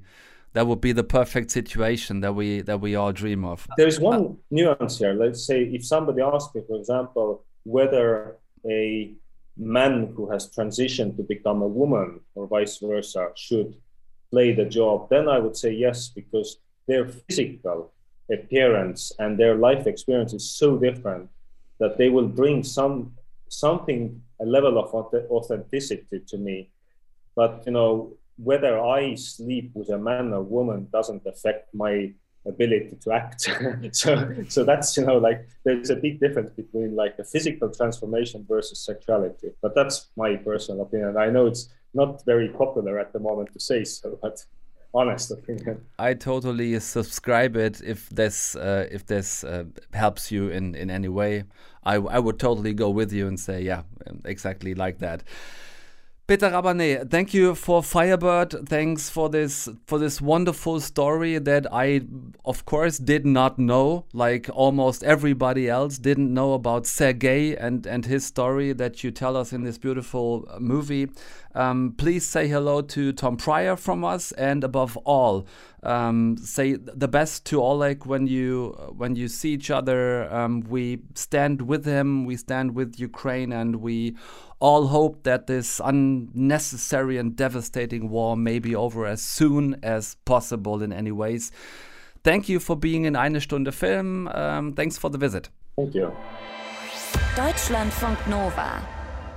that 0.53 0.67
would 0.67 0.83
be 0.83 0.93
the 0.93 1.05
perfect 1.05 1.51
situation 1.51 2.21
that 2.21 2.35
we 2.35 2.61
that 2.69 2.83
we 2.83 2.97
all 2.97 3.13
dream 3.13 3.43
of. 3.43 3.67
There's 3.79 3.99
one 3.99 4.27
uh, 4.27 4.33
nuance 4.51 4.99
here. 4.99 5.15
Let's 5.15 5.47
say 5.47 5.63
if 5.63 5.87
somebody 5.87 6.21
asks 6.21 6.55
me, 6.55 6.61
for 6.69 6.77
example, 6.77 7.47
whether 7.65 8.37
a 8.69 9.15
man 9.57 10.13
who 10.15 10.31
has 10.31 10.51
transitioned 10.51 11.17
to 11.17 11.23
become 11.23 11.63
a 11.63 11.67
woman 11.81 12.21
or 12.35 12.47
vice 12.47 12.77
versa 12.77 13.31
should 13.37 13.75
play 14.37 14.53
the 14.53 14.69
job, 14.81 15.09
then 15.09 15.27
I 15.37 15.39
would 15.45 15.57
say 15.57 15.73
yes, 15.87 15.99
because 16.21 16.49
their 16.89 17.05
physical 17.09 17.79
appearance 18.37 19.01
and 19.23 19.31
their 19.41 19.55
life 19.69 19.85
experience 19.87 20.33
is 20.35 20.45
so 20.63 20.69
different 20.87 21.25
that 21.81 21.97
they 21.97 22.11
will 22.15 22.31
bring 22.41 22.57
some 22.79 22.95
something 23.49 24.01
a 24.45 24.47
level 24.57 24.75
of 24.83 24.89
authenticity 25.39 26.19
to 26.31 26.37
me. 26.47 26.57
But 27.41 27.53
you 27.67 27.73
know 27.77 27.93
whether 28.51 28.75
i 28.99 29.15
sleep 29.15 29.67
with 29.79 29.89
a 29.99 30.01
man 30.09 30.27
or 30.37 30.43
woman 30.57 30.81
doesn't 30.97 31.25
affect 31.33 31.65
my 31.85 31.95
ability 32.53 32.95
to 33.05 33.09
act. 33.21 33.41
So 34.03 34.11
so 34.55 34.61
that's 34.71 34.89
you 34.99 35.05
know 35.09 35.19
like 35.29 35.41
there's 35.65 35.93
a 35.97 36.01
big 36.07 36.15
difference 36.25 36.51
between 36.63 36.91
like 37.03 37.15
a 37.25 37.27
physical 37.33 37.69
transformation 37.79 38.39
versus 38.53 38.79
sexuality. 38.91 39.49
But 39.63 39.73
that's 39.79 39.97
my 40.23 40.31
personal 40.49 40.79
opinion. 40.87 41.17
I 41.27 41.29
know 41.35 41.45
it's 41.53 41.63
not 41.97 42.25
very 42.25 42.49
popular 42.49 42.99
at 42.99 43.13
the 43.13 43.19
moment 43.19 43.53
to 43.53 43.61
say 43.61 43.85
so 43.85 44.19
but 44.23 44.45
honest 44.95 45.31
opinion. 45.31 45.85
I 45.99 46.15
totally 46.15 46.79
subscribe 46.81 47.57
it 47.57 47.83
if 47.83 48.09
this 48.11 48.57
uh, 48.57 48.87
if 48.91 49.07
this 49.07 49.45
uh, 49.45 49.65
helps 49.93 50.33
you 50.33 50.49
in 50.49 50.75
in 50.75 50.91
any 50.91 51.09
way. 51.09 51.45
I, 51.85 51.95
I 51.97 52.19
would 52.19 52.39
totally 52.39 52.75
go 52.75 52.91
with 52.91 53.13
you 53.13 53.29
and 53.29 53.39
say 53.39 53.63
yeah 53.63 53.83
exactly 54.25 54.75
like 54.75 54.99
that 54.99 55.23
Peter 56.29 56.51
Rabané, 56.51 57.09
thank 57.09 57.33
you 57.33 57.55
for 57.55 57.85
Firebird. 57.85 58.69
Thanks 58.69 59.09
for 59.09 59.29
this 59.29 59.69
for 59.87 59.97
this 60.01 60.21
wonderful 60.21 60.81
story 60.81 61.39
that 61.39 61.73
I, 61.73 62.01
of 62.45 62.65
course, 62.65 62.99
did 62.99 63.25
not 63.25 63.61
know. 63.61 64.07
Like 64.13 64.51
almost 64.53 65.05
everybody 65.05 65.69
else, 65.69 65.99
didn't 65.99 66.35
know 66.35 66.55
about 66.55 66.85
Sergei 66.85 67.55
and 67.55 67.87
and 67.87 68.07
his 68.07 68.27
story 68.27 68.73
that 68.73 69.05
you 69.05 69.13
tell 69.13 69.37
us 69.37 69.53
in 69.53 69.63
this 69.63 69.79
beautiful 69.79 70.49
movie. 70.59 71.11
Um, 71.55 71.95
please 71.97 72.27
say 72.27 72.49
hello 72.49 72.83
to 72.83 73.13
Tom 73.13 73.37
Pryor 73.37 73.77
from 73.77 74.05
us, 74.05 74.33
and 74.33 74.65
above 74.65 74.97
all, 75.05 75.47
um, 75.87 76.37
say 76.37 76.75
the 76.75 77.09
best 77.09 77.47
to 77.47 77.63
Oleg 77.63 78.05
when 78.05 78.27
you 78.27 78.73
when 78.97 79.15
you 79.15 79.29
see 79.29 79.53
each 79.53 79.71
other. 79.71 80.33
Um, 80.33 80.61
we 80.61 81.03
stand 81.15 81.63
with 81.63 81.85
him. 81.85 82.25
We 82.25 82.37
stand 82.37 82.75
with 82.75 82.99
Ukraine, 82.99 83.53
and 83.53 83.77
we 83.77 84.17
all 84.59 84.89
hope 84.89 85.23
that 85.23 85.47
this 85.47 85.81
unnecessary 85.85 87.19
and 87.19 87.37
devastating 87.37 88.09
war 88.11 88.37
may 88.37 88.59
be 88.59 88.75
over 88.75 89.07
as 89.07 89.23
soon 89.23 89.77
as 89.83 90.17
possible 90.25 90.83
in 90.83 90.93
any 90.93 91.13
ways. 91.13 91.53
Thank 92.25 92.49
you 92.49 92.59
for 92.59 92.77
being 92.77 93.05
in 93.05 93.15
Eine 93.15 93.41
Stunde 93.41 93.73
Film. 93.73 94.27
Um, 94.29 94.73
thanks 94.73 94.99
for 94.99 95.11
the 95.11 95.19
visit. 95.19 95.51
Thank 95.77 95.95
you. 95.95 96.13
Deutschlandfunk 97.37 98.27
Nova. 98.29 98.83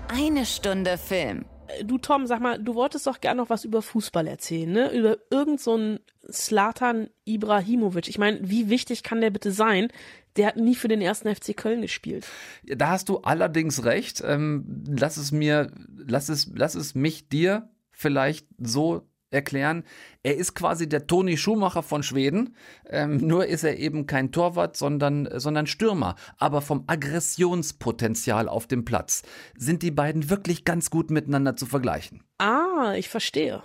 Eine 0.07 0.45
Stunde 0.45 0.97
Film. 0.97 1.45
Du 1.83 1.97
Tom, 1.97 2.27
sag 2.27 2.39
mal, 2.39 2.61
du 2.61 2.75
wolltest 2.75 3.07
doch 3.07 3.21
gerne 3.21 3.41
noch 3.41 3.49
was 3.49 3.65
über 3.65 3.81
Fußball 3.81 4.27
erzählen, 4.27 4.71
ne? 4.71 4.91
Über 4.91 5.17
irgendeinen 5.29 5.99
so 6.27 6.31
Slatan 6.31 7.09
Ibrahimovic. 7.25 8.07
Ich 8.07 8.17
meine, 8.17 8.39
wie 8.41 8.69
wichtig 8.69 9.03
kann 9.03 9.21
der 9.21 9.29
bitte 9.29 9.51
sein? 9.51 9.89
Der 10.35 10.47
hat 10.47 10.57
nie 10.57 10.75
für 10.75 10.87
den 10.87 11.01
ersten 11.01 11.33
FC 11.33 11.55
Köln 11.55 11.81
gespielt. 11.81 12.27
Da 12.63 12.89
hast 12.89 13.09
du 13.09 13.19
allerdings 13.19 13.83
recht. 13.83 14.23
Ähm, 14.25 14.83
lass 14.87 15.17
es 15.17 15.31
mir, 15.31 15.71
lass 15.95 16.29
es, 16.29 16.51
lass 16.53 16.75
es 16.75 16.95
mich 16.95 17.29
dir 17.29 17.69
vielleicht 17.91 18.47
so 18.57 19.08
erklären. 19.31 19.83
Er 20.23 20.35
ist 20.35 20.53
quasi 20.53 20.87
der 20.87 21.07
Toni 21.07 21.37
Schumacher 21.37 21.83
von 21.83 22.03
Schweden, 22.03 22.55
ähm, 22.89 23.17
nur 23.17 23.45
ist 23.45 23.63
er 23.63 23.77
eben 23.77 24.07
kein 24.07 24.31
Torwart, 24.31 24.75
sondern, 24.75 25.27
sondern 25.39 25.67
Stürmer. 25.67 26.15
Aber 26.37 26.61
vom 26.61 26.83
Aggressionspotenzial 26.87 28.49
auf 28.49 28.67
dem 28.67 28.85
Platz 28.85 29.23
sind 29.55 29.83
die 29.83 29.91
beiden 29.91 30.29
wirklich 30.29 30.65
ganz 30.65 30.89
gut 30.89 31.11
miteinander 31.11 31.55
zu 31.55 31.65
vergleichen. 31.65 32.23
Ah, 32.37 32.93
ich 32.95 33.09
verstehe. 33.09 33.63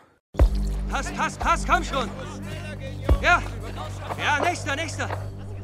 Pass, 0.90 1.10
pass, 1.12 1.36
pass, 1.36 1.66
komm 1.66 1.82
schon. 1.82 2.08
Ja, 3.22 3.42
ja, 4.18 4.44
nächster, 4.44 4.76
nächster. 4.76 5.08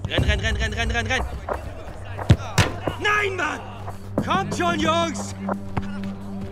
Renn, 0.09 0.25
renn, 0.25 0.41
renn, 0.41 0.57
renn, 0.57 0.73
renn, 0.73 0.91
renn, 0.91 1.07
renn. 1.07 1.25
Nein, 3.01 3.37
Mann! 3.37 3.61
Kommt 4.25 4.57
schon, 4.57 4.79
Jungs! 4.81 5.35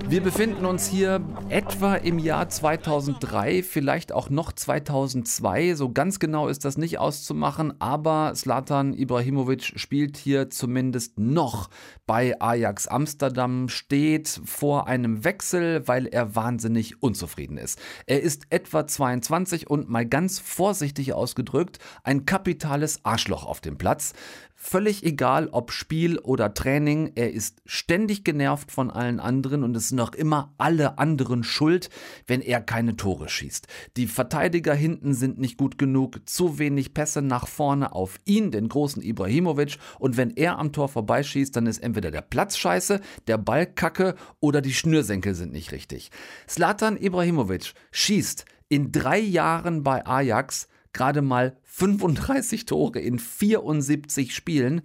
Wir 0.09 0.23
befinden 0.23 0.65
uns 0.65 0.89
hier 0.89 1.21
etwa 1.51 1.95
im 1.97 2.19
Jahr 2.19 2.49
2003, 2.49 3.63
vielleicht 3.63 4.11
auch 4.11 4.31
noch 4.31 4.53
2002. 4.53 5.75
So 5.75 5.93
ganz 5.93 6.19
genau 6.19 6.49
ist 6.49 6.65
das 6.65 6.79
nicht 6.79 6.99
auszumachen, 6.99 7.79
aber 7.79 8.33
Slatan 8.35 8.95
Ibrahimovic 8.95 9.79
spielt 9.79 10.17
hier 10.17 10.49
zumindest 10.49 11.19
noch 11.19 11.69
bei 12.09 12.41
Ajax 12.41 12.89
Amsterdam, 12.89 13.69
steht 13.69 14.41
vor 14.45 14.89
einem 14.89 15.25
Wechsel, 15.25 15.87
weil 15.87 16.07
er 16.07 16.35
wahnsinnig 16.35 17.03
unzufrieden 17.03 17.59
ist. 17.59 17.79
Er 18.07 18.23
ist 18.23 18.47
etwa 18.49 18.87
22 18.87 19.69
und 19.69 19.91
mal 19.91 20.07
ganz 20.07 20.39
vorsichtig 20.39 21.13
ausgedrückt 21.13 21.79
ein 22.03 22.25
kapitales 22.25 23.05
Arschloch 23.05 23.45
auf 23.45 23.61
dem 23.61 23.77
Platz. 23.77 24.15
Völlig 24.61 25.05
egal, 25.05 25.51
ob 25.53 25.71
Spiel 25.71 26.19
oder 26.19 26.53
Training, 26.53 27.13
er 27.15 27.33
ist 27.33 27.63
ständig 27.65 28.25
genervt 28.25 28.73
von 28.73 28.91
allen 28.91 29.21
anderen 29.21 29.63
und 29.63 29.77
es 29.77 29.91
sind 29.91 29.99
noch 29.99 30.15
immer 30.15 30.53
alle 30.59 30.99
anderen 30.99 31.45
schuld, 31.45 31.91
wenn 32.27 32.41
er 32.41 32.61
keine 32.61 32.97
Tore 32.97 33.29
schießt. 33.29 33.69
Die 33.97 34.09
Verteidiger 34.09 34.75
hinten 34.75 35.15
sind 35.15 35.39
nicht 35.39 35.59
gut 35.59 35.79
genug, 35.79 36.29
zu 36.29 36.59
wenig 36.59 36.93
Pässe 36.93 37.23
nach 37.23 37.47
vorne 37.47 37.93
auf 37.93 38.19
ihn, 38.25 38.51
den 38.51 38.69
großen 38.69 39.01
Ibrahimovic, 39.01 39.79
und 40.01 40.17
wenn 40.17 40.37
er 40.37 40.59
am 40.59 40.73
Tor 40.73 40.89
vorbeischießt, 40.89 41.55
dann 41.55 41.67
ist 41.67 41.79
entweder 41.79 41.98
der 42.01 42.23
Platz 42.23 42.57
scheiße, 42.57 43.01
der 43.27 43.39
Ball 43.39 43.67
kacke 43.67 44.15
oder 44.41 44.61
die 44.61 44.75
Schnürsenkel 44.75 45.35
sind 45.35 45.53
nicht 45.53 45.73
richtig. 45.73 46.11
Slatan 46.49 46.97
Ibrahimovic 46.97 47.75
schießt 47.91 48.45
in 48.69 48.93
drei 48.93 49.19
Jahren 49.19 49.83
bei 49.83 50.07
Ajax 50.07 50.69
gerade 50.93 51.23
mal 51.23 51.57
35 51.65 52.67
Tore 52.67 52.99
in 52.99 53.19
74 53.19 54.35
Spielen. 54.35 54.83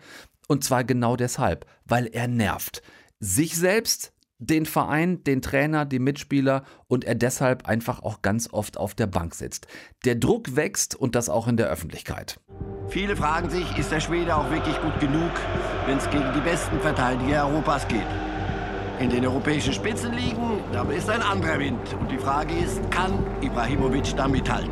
Und 0.48 0.64
zwar 0.64 0.84
genau 0.84 1.16
deshalb, 1.16 1.66
weil 1.86 2.08
er 2.08 2.28
nervt. 2.28 2.82
Sich 3.20 3.56
selbst, 3.56 4.13
den 4.46 4.66
Verein, 4.66 5.24
den 5.24 5.42
Trainer, 5.42 5.86
die 5.86 6.00
Mitspieler 6.00 6.64
und 6.88 7.06
er 7.06 7.16
deshalb 7.16 7.68
einfach 7.68 8.04
auch 8.04 8.22
ganz 8.22 8.50
oft 8.52 8.78
auf 8.78 8.94
der 8.94 9.08
Bank 9.08 9.36
sitzt. 9.36 9.68
Der 10.06 10.16
Druck 10.16 10.56
wächst 10.56 10.96
und 10.96 11.16
das 11.16 11.30
auch 11.30 11.48
in 11.48 11.58
der 11.58 11.68
Öffentlichkeit. 11.68 12.40
Viele 12.90 13.16
fragen 13.16 13.50
sich, 13.50 13.78
ist 13.78 13.92
der 13.92 14.00
Schwede 14.00 14.36
auch 14.36 14.50
wirklich 14.52 14.80
gut 14.82 15.00
genug, 15.00 15.32
wenn 15.86 15.98
es 15.98 16.10
gegen 16.10 16.32
die 16.36 16.42
besten 16.42 16.80
Verteidiger 16.80 17.48
Europas 17.48 17.88
geht? 17.88 18.06
In 19.00 19.10
den 19.10 19.26
europäischen 19.26 19.74
Spitzenligen, 19.74 20.60
da 20.72 20.84
ist 20.84 21.10
ein 21.10 21.22
anderer 21.22 21.60
Wind. 21.60 21.80
Und 22.00 22.12
die 22.12 22.18
Frage 22.18 22.54
ist, 22.54 22.80
kann 22.92 23.26
Ibrahimovic 23.42 24.16
da 24.16 24.28
mithalten? 24.28 24.72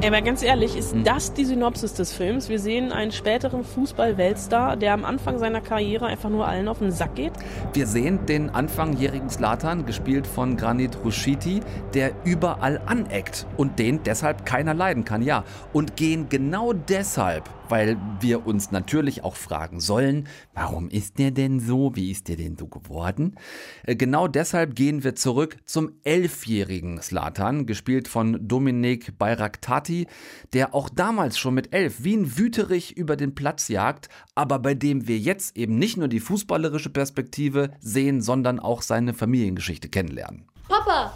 Aber 0.00 0.22
ganz 0.22 0.44
ehrlich, 0.44 0.76
ist 0.76 0.92
hm. 0.92 1.02
das 1.02 1.34
die 1.34 1.44
Synopsis 1.44 1.92
des 1.92 2.12
Films? 2.12 2.48
Wir 2.48 2.60
sehen 2.60 2.92
einen 2.92 3.10
späteren 3.10 3.64
Fußball-Weltstar, 3.64 4.76
der 4.76 4.94
am 4.94 5.04
Anfang 5.04 5.38
seiner 5.38 5.60
Karriere 5.60 6.06
einfach 6.06 6.30
nur 6.30 6.46
allen 6.46 6.68
auf 6.68 6.78
den 6.78 6.92
Sack 6.92 7.16
geht? 7.16 7.32
Wir 7.72 7.88
sehen 7.88 8.24
den 8.26 8.48
anfangjährigen 8.48 9.28
Slatan, 9.28 9.86
gespielt 9.86 10.28
von 10.28 10.56
Granit 10.56 10.98
Rushiti, 11.04 11.60
der 11.94 12.12
überall 12.24 12.80
aneckt 12.86 13.46
und 13.56 13.80
den 13.80 14.00
deshalb 14.04 14.46
keiner 14.46 14.72
leiden 14.72 15.04
kann, 15.04 15.20
ja. 15.20 15.42
Und 15.72 15.96
gehen 15.96 16.28
genau 16.28 16.72
deshalb 16.72 17.50
weil 17.68 17.96
wir 18.20 18.46
uns 18.46 18.70
natürlich 18.70 19.24
auch 19.24 19.36
fragen 19.36 19.80
sollen, 19.80 20.28
warum 20.54 20.88
ist 20.88 21.18
der 21.18 21.30
denn 21.30 21.60
so? 21.60 21.94
Wie 21.94 22.10
ist 22.10 22.28
der 22.28 22.36
denn 22.36 22.56
so 22.56 22.66
geworden? 22.66 23.36
Äh, 23.84 23.96
genau 23.96 24.28
deshalb 24.28 24.74
gehen 24.74 25.04
wir 25.04 25.14
zurück 25.14 25.56
zum 25.64 25.92
elfjährigen 26.04 27.00
Slatan, 27.02 27.66
gespielt 27.66 28.08
von 28.08 28.46
Dominik 28.46 29.18
Bayraktati, 29.18 30.06
der 30.52 30.74
auch 30.74 30.88
damals 30.88 31.38
schon 31.38 31.54
mit 31.54 31.72
elf 31.72 32.02
wie 32.04 32.16
ein 32.16 32.38
Wüterich 32.38 32.96
über 32.96 33.16
den 33.16 33.34
Platz 33.34 33.68
jagt, 33.68 34.08
aber 34.34 34.58
bei 34.58 34.74
dem 34.74 35.08
wir 35.08 35.18
jetzt 35.18 35.56
eben 35.56 35.78
nicht 35.78 35.96
nur 35.96 36.08
die 36.08 36.20
fußballerische 36.20 36.90
Perspektive 36.90 37.70
sehen, 37.80 38.20
sondern 38.20 38.60
auch 38.60 38.82
seine 38.82 39.14
Familiengeschichte 39.14 39.88
kennenlernen. 39.88 40.44
Papa, 40.68 41.12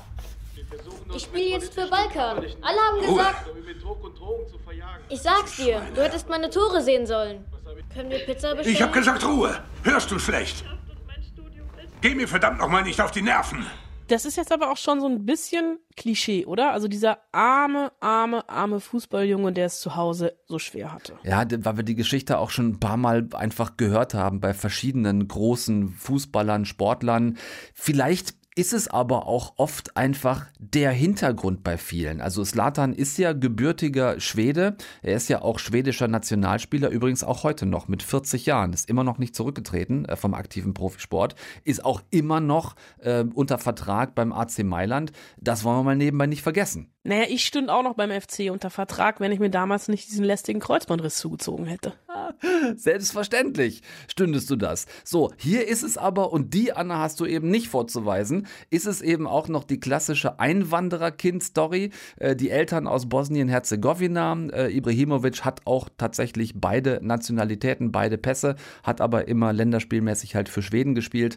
ich 1.15 1.23
spiele 1.23 1.51
jetzt 1.51 1.75
für 1.75 1.87
Balkan. 1.89 2.39
Alle 2.61 2.79
haben 2.79 3.01
gesagt. 3.01 3.51
Ich 5.09 5.21
sag's 5.21 5.57
dir, 5.57 5.83
du 5.95 6.03
hättest 6.03 6.29
meine 6.29 6.51
Tore 6.51 6.83
sehen 6.83 7.07
sollen. 7.07 7.45
Können 7.95 8.11
wir 8.11 8.19
Pizza 8.21 8.55
bestellen? 8.55 8.75
Ich 8.75 8.83
hab 8.83 8.93
gesagt 8.93 9.25
Ruhe. 9.27 9.59
Hörst 9.83 10.11
du 10.11 10.19
schlecht? 10.19 10.65
Geh 12.01 12.15
mir 12.15 12.27
verdammt 12.27 12.59
nochmal 12.59 12.83
nicht 12.83 13.01
auf 13.01 13.11
die 13.11 13.23
Nerven. 13.23 13.65
Das 14.09 14.25
ist 14.25 14.37
jetzt 14.37 14.53
aber 14.53 14.71
auch 14.71 14.77
schon 14.77 15.01
so 15.01 15.07
ein 15.07 15.25
bisschen 15.25 15.79
Klischee, 15.97 16.45
oder? 16.45 16.73
Also 16.73 16.89
dieser 16.89 17.19
arme, 17.31 17.93
arme, 18.01 18.47
arme 18.49 18.81
Fußballjunge, 18.81 19.53
der 19.53 19.67
es 19.67 19.81
zu 19.81 19.97
Hause 19.97 20.37
so 20.47 20.59
schwer 20.59 20.93
hatte. 20.93 21.15
Ja, 21.23 21.45
weil 21.49 21.77
wir 21.79 21.85
die 21.85 21.95
Geschichte 21.95 22.39
auch 22.39 22.51
schon 22.51 22.71
ein 22.71 22.81
paar 22.81 22.97
Mal 22.97 23.29
einfach 23.33 23.77
gehört 23.77 24.15
haben 24.15 24.41
bei 24.41 24.53
verschiedenen 24.53 25.29
großen 25.29 25.89
Fußballern, 25.91 26.65
Sportlern. 26.65 27.39
Vielleicht 27.73 28.35
ist 28.55 28.73
es 28.73 28.89
aber 28.89 29.27
auch 29.27 29.55
oft 29.57 29.97
einfach 29.97 30.47
der 30.59 30.91
Hintergrund 30.91 31.65
bei 31.65 31.79
vielen. 31.79 32.21
Also 32.21 32.45
Slatan 32.45 32.93
ist 32.93 33.17
ja 33.17 33.33
gebürtiger 33.33 34.21
Schwede, 34.21 34.77
er 35.03 35.17
ist 35.17 35.29
ja 35.29 35.41
auch 35.41 35.59
schwedischer 35.59 36.09
Nationalspieler, 36.09 36.91
übrigens 36.91 37.25
auch 37.25 37.45
heute 37.45 37.65
noch 37.65 37.89
mit 37.89 38.03
40 38.03 38.45
Jahren, 38.45 38.73
ist 38.73 38.91
immer 38.91 39.05
noch 39.05 39.19
nicht 39.19 39.35
zurückgetreten 39.35 40.05
äh, 40.05 40.17
vom 40.17 40.35
aktiven 40.35 40.75
Profisport, 40.75 41.35
ist 41.65 41.85
auch 41.85 42.03
immer 42.11 42.41
noch 42.41 42.77
äh, 42.99 43.25
unter 43.35 43.59
Vertrag 43.59 44.15
beim 44.15 44.33
AC 44.33 44.63
Mailand. 44.65 45.13
Das 45.39 45.65
wollen 45.65 45.79
wir 45.79 45.85
mal 45.85 45.97
nebenbei 45.97 46.27
nicht 46.27 46.43
vergessen. 46.43 46.92
Naja, 47.05 47.25
ich 47.29 47.45
stünde 47.45 47.73
auch 47.73 47.83
noch 47.83 47.95
beim 47.95 48.11
FC 48.11 48.51
unter 48.51 48.71
Vertrag, 48.71 49.19
wenn 49.19 49.33
ich 49.33 49.41
mir 49.41 49.51
damals 49.51 49.89
nicht 49.89 50.09
diesen 50.09 50.25
lästigen 50.25 50.61
Kreuzbandriss 50.61 51.17
zugezogen 51.17 51.67
hätte. 51.67 51.95
Selbstverständlich 52.77 53.83
stündest 54.07 54.51
du 54.51 54.57
das. 54.57 54.87
So, 55.05 55.33
hier 55.37 55.67
ist 55.67 55.83
es 55.83 55.99
aber, 55.99 56.33
und 56.33 56.55
die 56.55 56.73
Anna 56.73 56.99
hast 56.99 57.19
du 57.21 57.27
eben 57.27 57.51
nicht 57.51 57.69
vorzuweisen, 57.69 58.47
ist 58.71 58.87
es 58.87 59.03
eben 59.03 59.27
auch 59.27 59.49
noch 59.49 59.65
die 59.65 59.81
klassische 59.81 60.39
Einwandererkind-Story. 60.39 61.91
Äh, 62.17 62.37
die 62.37 62.51
Eltern 62.51 62.87
aus 62.87 63.09
Bosnien-Herzegowina. 63.09 64.49
Äh, 64.53 64.77
Ibrahimovic 64.77 65.45
hat 65.45 65.63
auch 65.65 65.89
tatsächlich 65.99 66.55
beide 66.57 67.01
Nationalitäten, 67.03 67.93
beide 67.93 68.19
Pässe, 68.19 68.57
hat 68.83 69.01
aber 69.01 69.29
immer 69.29 69.53
länderspielmäßig 69.53 70.35
halt 70.35 70.49
für 70.49 70.63
Schweden 70.63 70.95
gespielt. 70.95 71.37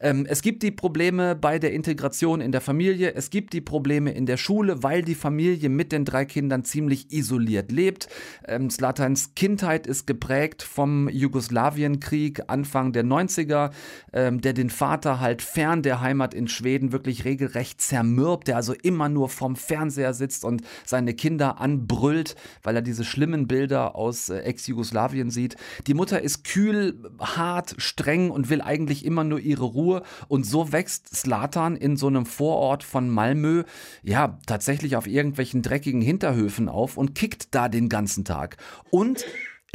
Ähm, 0.00 0.26
es 0.28 0.42
gibt 0.42 0.62
die 0.62 0.70
Probleme 0.70 1.34
bei 1.34 1.58
der 1.58 1.72
Integration 1.72 2.40
in 2.40 2.52
der 2.52 2.60
Familie, 2.60 3.14
es 3.14 3.30
gibt 3.30 3.52
die 3.52 3.60
Probleme 3.60 4.12
in 4.12 4.26
der 4.26 4.36
Schule, 4.36 4.82
weil 4.82 5.01
die 5.02 5.14
Familie 5.14 5.68
mit 5.68 5.92
den 5.92 6.04
drei 6.04 6.24
Kindern 6.24 6.64
ziemlich 6.64 7.12
isoliert 7.12 7.70
lebt. 7.72 8.08
Ähm, 8.46 8.70
Zlatans 8.70 9.34
Kindheit 9.34 9.86
ist 9.86 10.06
geprägt 10.06 10.62
vom 10.62 11.08
Jugoslawienkrieg 11.08 12.42
Anfang 12.46 12.92
der 12.92 13.04
90er, 13.04 13.70
ähm, 14.12 14.40
der 14.40 14.52
den 14.52 14.70
Vater 14.70 15.20
halt 15.20 15.42
fern 15.42 15.82
der 15.82 16.00
Heimat 16.00 16.34
in 16.34 16.48
Schweden 16.48 16.92
wirklich 16.92 17.24
regelrecht 17.24 17.80
zermürbt, 17.80 18.48
der 18.48 18.56
also 18.56 18.74
immer 18.74 19.08
nur 19.08 19.28
vorm 19.28 19.56
Fernseher 19.56 20.14
sitzt 20.14 20.44
und 20.44 20.62
seine 20.84 21.14
Kinder 21.14 21.60
anbrüllt, 21.60 22.36
weil 22.62 22.76
er 22.76 22.82
diese 22.82 23.04
schlimmen 23.04 23.46
Bilder 23.46 23.94
aus 23.96 24.28
äh, 24.28 24.38
Ex-Jugoslawien 24.38 25.30
sieht. 25.30 25.56
Die 25.86 25.94
Mutter 25.94 26.22
ist 26.22 26.44
kühl, 26.44 27.10
hart, 27.18 27.74
streng 27.78 28.30
und 28.30 28.50
will 28.50 28.60
eigentlich 28.60 29.04
immer 29.04 29.24
nur 29.24 29.40
ihre 29.40 29.64
Ruhe 29.64 30.02
und 30.28 30.44
so 30.44 30.72
wächst 30.72 31.14
Slatan 31.14 31.76
in 31.76 31.96
so 31.96 32.06
einem 32.06 32.26
Vorort 32.26 32.84
von 32.84 33.08
Malmö, 33.08 33.64
ja, 34.02 34.38
tatsächlich 34.46 34.91
auf 34.96 35.06
irgendwelchen 35.06 35.62
dreckigen 35.62 36.00
Hinterhöfen 36.00 36.68
auf 36.68 36.96
und 36.96 37.14
kickt 37.14 37.54
da 37.54 37.68
den 37.68 37.88
ganzen 37.88 38.24
Tag. 38.24 38.56
Und 38.90 39.24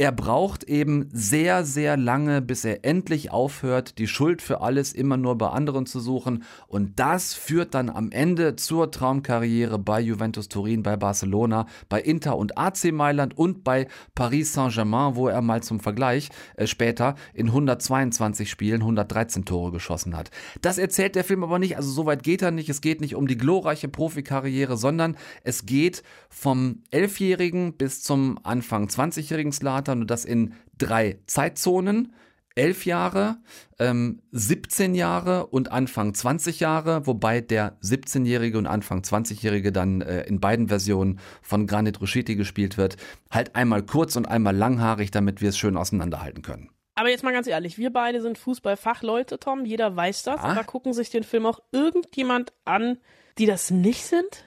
er 0.00 0.12
braucht 0.12 0.62
eben 0.62 1.08
sehr, 1.12 1.64
sehr 1.64 1.96
lange, 1.96 2.40
bis 2.40 2.64
er 2.64 2.84
endlich 2.84 3.32
aufhört, 3.32 3.98
die 3.98 4.06
Schuld 4.06 4.42
für 4.42 4.60
alles 4.60 4.92
immer 4.92 5.16
nur 5.16 5.36
bei 5.36 5.48
anderen 5.48 5.86
zu 5.86 5.98
suchen. 5.98 6.44
Und 6.68 7.00
das 7.00 7.34
führt 7.34 7.74
dann 7.74 7.90
am 7.90 8.12
Ende 8.12 8.54
zur 8.54 8.92
Traumkarriere 8.92 9.76
bei 9.76 10.00
Juventus 10.00 10.48
Turin, 10.48 10.84
bei 10.84 10.96
Barcelona, 10.96 11.66
bei 11.88 12.00
Inter 12.00 12.36
und 12.36 12.56
AC 12.56 12.92
Mailand 12.92 13.36
und 13.36 13.64
bei 13.64 13.88
Paris 14.14 14.52
Saint-Germain, 14.52 15.16
wo 15.16 15.26
er 15.26 15.42
mal 15.42 15.64
zum 15.64 15.80
Vergleich 15.80 16.28
äh, 16.54 16.68
später 16.68 17.16
in 17.34 17.48
122 17.48 18.48
Spielen 18.48 18.82
113 18.82 19.46
Tore 19.46 19.72
geschossen 19.72 20.16
hat. 20.16 20.30
Das 20.62 20.78
erzählt 20.78 21.16
der 21.16 21.24
Film 21.24 21.42
aber 21.42 21.58
nicht, 21.58 21.76
also 21.76 21.90
so 21.90 22.06
weit 22.06 22.22
geht 22.22 22.42
er 22.42 22.52
nicht. 22.52 22.68
Es 22.68 22.80
geht 22.80 23.00
nicht 23.00 23.16
um 23.16 23.26
die 23.26 23.36
glorreiche 23.36 23.88
Profikarriere, 23.88 24.76
sondern 24.76 25.16
es 25.42 25.66
geht 25.66 26.04
vom 26.28 26.84
Elfjährigen 26.92 27.72
bis 27.72 28.04
zum 28.04 28.38
Anfang 28.44 28.86
20-jährigen 28.86 29.50
Slater 29.50 29.87
Vater 29.88 30.00
und 30.00 30.10
das 30.10 30.24
in 30.24 30.54
drei 30.76 31.18
Zeitzonen. 31.26 32.12
Elf 32.54 32.86
Jahre, 32.86 33.36
ähm, 33.78 34.20
17 34.32 34.96
Jahre 34.96 35.46
und 35.46 35.70
Anfang 35.70 36.12
20 36.12 36.58
Jahre, 36.58 37.06
wobei 37.06 37.40
der 37.40 37.78
17-Jährige 37.82 38.58
und 38.58 38.66
Anfang 38.66 39.02
20-Jährige 39.02 39.70
dann 39.70 40.00
äh, 40.00 40.22
in 40.22 40.40
beiden 40.40 40.66
Versionen 40.66 41.20
von 41.40 41.68
Granit 41.68 42.00
Rushiti 42.00 42.34
gespielt 42.34 42.76
wird. 42.76 42.96
Halt 43.30 43.54
einmal 43.54 43.84
kurz 43.84 44.16
und 44.16 44.26
einmal 44.26 44.56
langhaarig, 44.56 45.12
damit 45.12 45.40
wir 45.40 45.50
es 45.50 45.58
schön 45.58 45.76
auseinanderhalten 45.76 46.42
können. 46.42 46.70
Aber 46.96 47.10
jetzt 47.10 47.22
mal 47.22 47.32
ganz 47.32 47.46
ehrlich, 47.46 47.78
wir 47.78 47.92
beide 47.92 48.20
sind 48.20 48.38
Fußballfachleute, 48.38 49.38
Tom, 49.38 49.64
jeder 49.64 49.94
weiß 49.94 50.24
das. 50.24 50.40
Ah. 50.40 50.56
Da 50.56 50.64
gucken 50.64 50.92
sich 50.94 51.10
den 51.10 51.22
Film 51.22 51.46
auch 51.46 51.60
irgendjemand 51.70 52.52
an, 52.64 52.98
die 53.38 53.46
das 53.46 53.70
nicht 53.70 54.04
sind? 54.04 54.44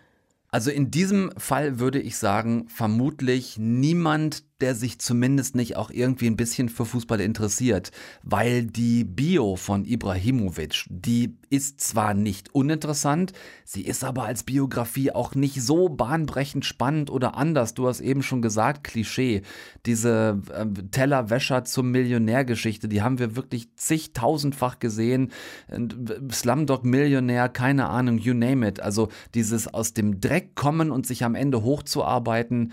Also 0.52 0.70
in 0.70 0.92
diesem 0.92 1.32
Fall 1.38 1.80
würde 1.80 2.02
ich 2.02 2.18
sagen, 2.18 2.68
vermutlich 2.68 3.58
niemand, 3.58 4.44
der 4.62 4.76
sich 4.76 5.00
zumindest 5.00 5.56
nicht 5.56 5.76
auch 5.76 5.90
irgendwie 5.90 6.28
ein 6.28 6.38
bisschen 6.38 6.70
für 6.70 6.86
Fußball 6.86 7.20
interessiert, 7.20 7.92
weil 8.24 8.66
die 8.66 9.04
Bio 9.04 9.56
von 9.56 9.86
Ibrahimovic, 9.86 10.86
die 10.90 11.36
ist 11.50 11.82
zwar 11.82 12.14
nicht 12.14 12.56
uninteressant, 12.56 13.34
sie 13.66 13.82
ist 13.82 14.04
aber 14.04 14.24
als 14.24 14.44
Biografie 14.44 15.12
auch 15.12 15.36
nicht 15.36 15.62
so 15.62 15.90
bahnbrechend 15.90 16.66
spannend 16.66 17.10
oder 17.10 17.36
anders. 17.36 17.74
Du 17.74 17.88
hast 17.88 18.00
eben 18.00 18.24
schon 18.24 18.42
gesagt, 18.42 18.86
Klischee. 18.86 19.42
Diese 19.86 20.42
äh, 20.54 20.66
Tellerwäscher 20.92 21.66
zum 21.66 21.92
Millionärgeschichte, 21.92 22.88
die 22.88 23.02
haben 23.02 23.20
wir 23.20 23.36
wirklich 23.36 23.76
zigtausendfach 23.76 24.80
gesehen. 24.80 25.32
Slumdog 26.32 26.86
Millionär, 26.86 27.50
keine 27.50 27.90
Ahnung, 27.90 28.18
you 28.18 28.34
name 28.34 28.66
it. 28.68 28.80
Also 28.80 29.10
dieses 29.34 29.68
aus 29.74 29.94
dem 29.94 30.22
Dreck 30.22 30.56
kommen 30.56 30.92
und 30.92 31.06
sich 31.06 31.26
am 31.26 31.36
Ende 31.36 31.64
hochzuarbeiten, 31.64 32.72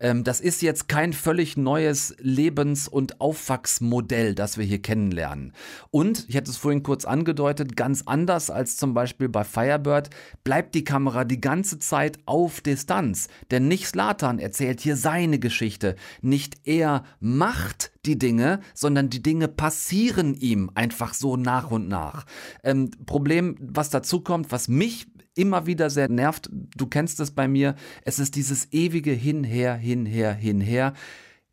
ähm, 0.00 0.24
das 0.24 0.40
ist 0.40 0.62
jetzt 0.62 0.88
kein 0.88 1.12
völlig 1.12 1.56
neues 1.56 2.14
Lebens- 2.18 2.88
und 2.88 3.20
Aufwachsmodell, 3.20 4.34
das 4.34 4.58
wir 4.58 4.64
hier 4.64 4.82
kennenlernen. 4.82 5.52
Und, 5.90 6.26
ich 6.28 6.36
hatte 6.36 6.50
es 6.50 6.56
vorhin 6.56 6.82
kurz 6.82 7.04
angedeutet, 7.04 7.76
ganz 7.76 8.02
anders 8.06 8.50
als 8.50 8.76
zum 8.76 8.94
Beispiel 8.94 9.28
bei 9.28 9.44
Firebird, 9.44 10.10
bleibt 10.42 10.74
die 10.74 10.84
Kamera 10.84 11.24
die 11.24 11.40
ganze 11.40 11.78
Zeit 11.78 12.18
auf 12.26 12.60
Distanz. 12.60 13.28
Denn 13.50 13.68
nicht 13.68 13.86
Slatan 13.86 14.38
erzählt 14.38 14.80
hier 14.80 14.96
seine 14.96 15.38
Geschichte. 15.38 15.96
Nicht 16.22 16.66
er 16.66 17.04
macht 17.20 17.92
die 18.06 18.18
Dinge, 18.18 18.60
sondern 18.74 19.10
die 19.10 19.22
Dinge 19.22 19.48
passieren 19.48 20.34
ihm 20.34 20.70
einfach 20.74 21.12
so 21.12 21.36
nach 21.36 21.70
und 21.70 21.88
nach. 21.88 22.24
Ähm, 22.64 22.90
Problem, 23.04 23.56
was 23.60 23.90
dazu 23.90 24.22
kommt, 24.22 24.52
was 24.52 24.68
mich 24.68 25.08
immer 25.34 25.66
wieder 25.66 25.90
sehr 25.90 26.08
nervt, 26.08 26.48
du 26.52 26.86
kennst 26.86 27.20
es 27.20 27.30
bei 27.30 27.48
mir, 27.48 27.74
es 28.04 28.18
ist 28.18 28.36
dieses 28.36 28.72
ewige 28.72 29.12
Hinher, 29.12 29.74
Hinher, 29.74 30.32
Hinher. 30.32 30.94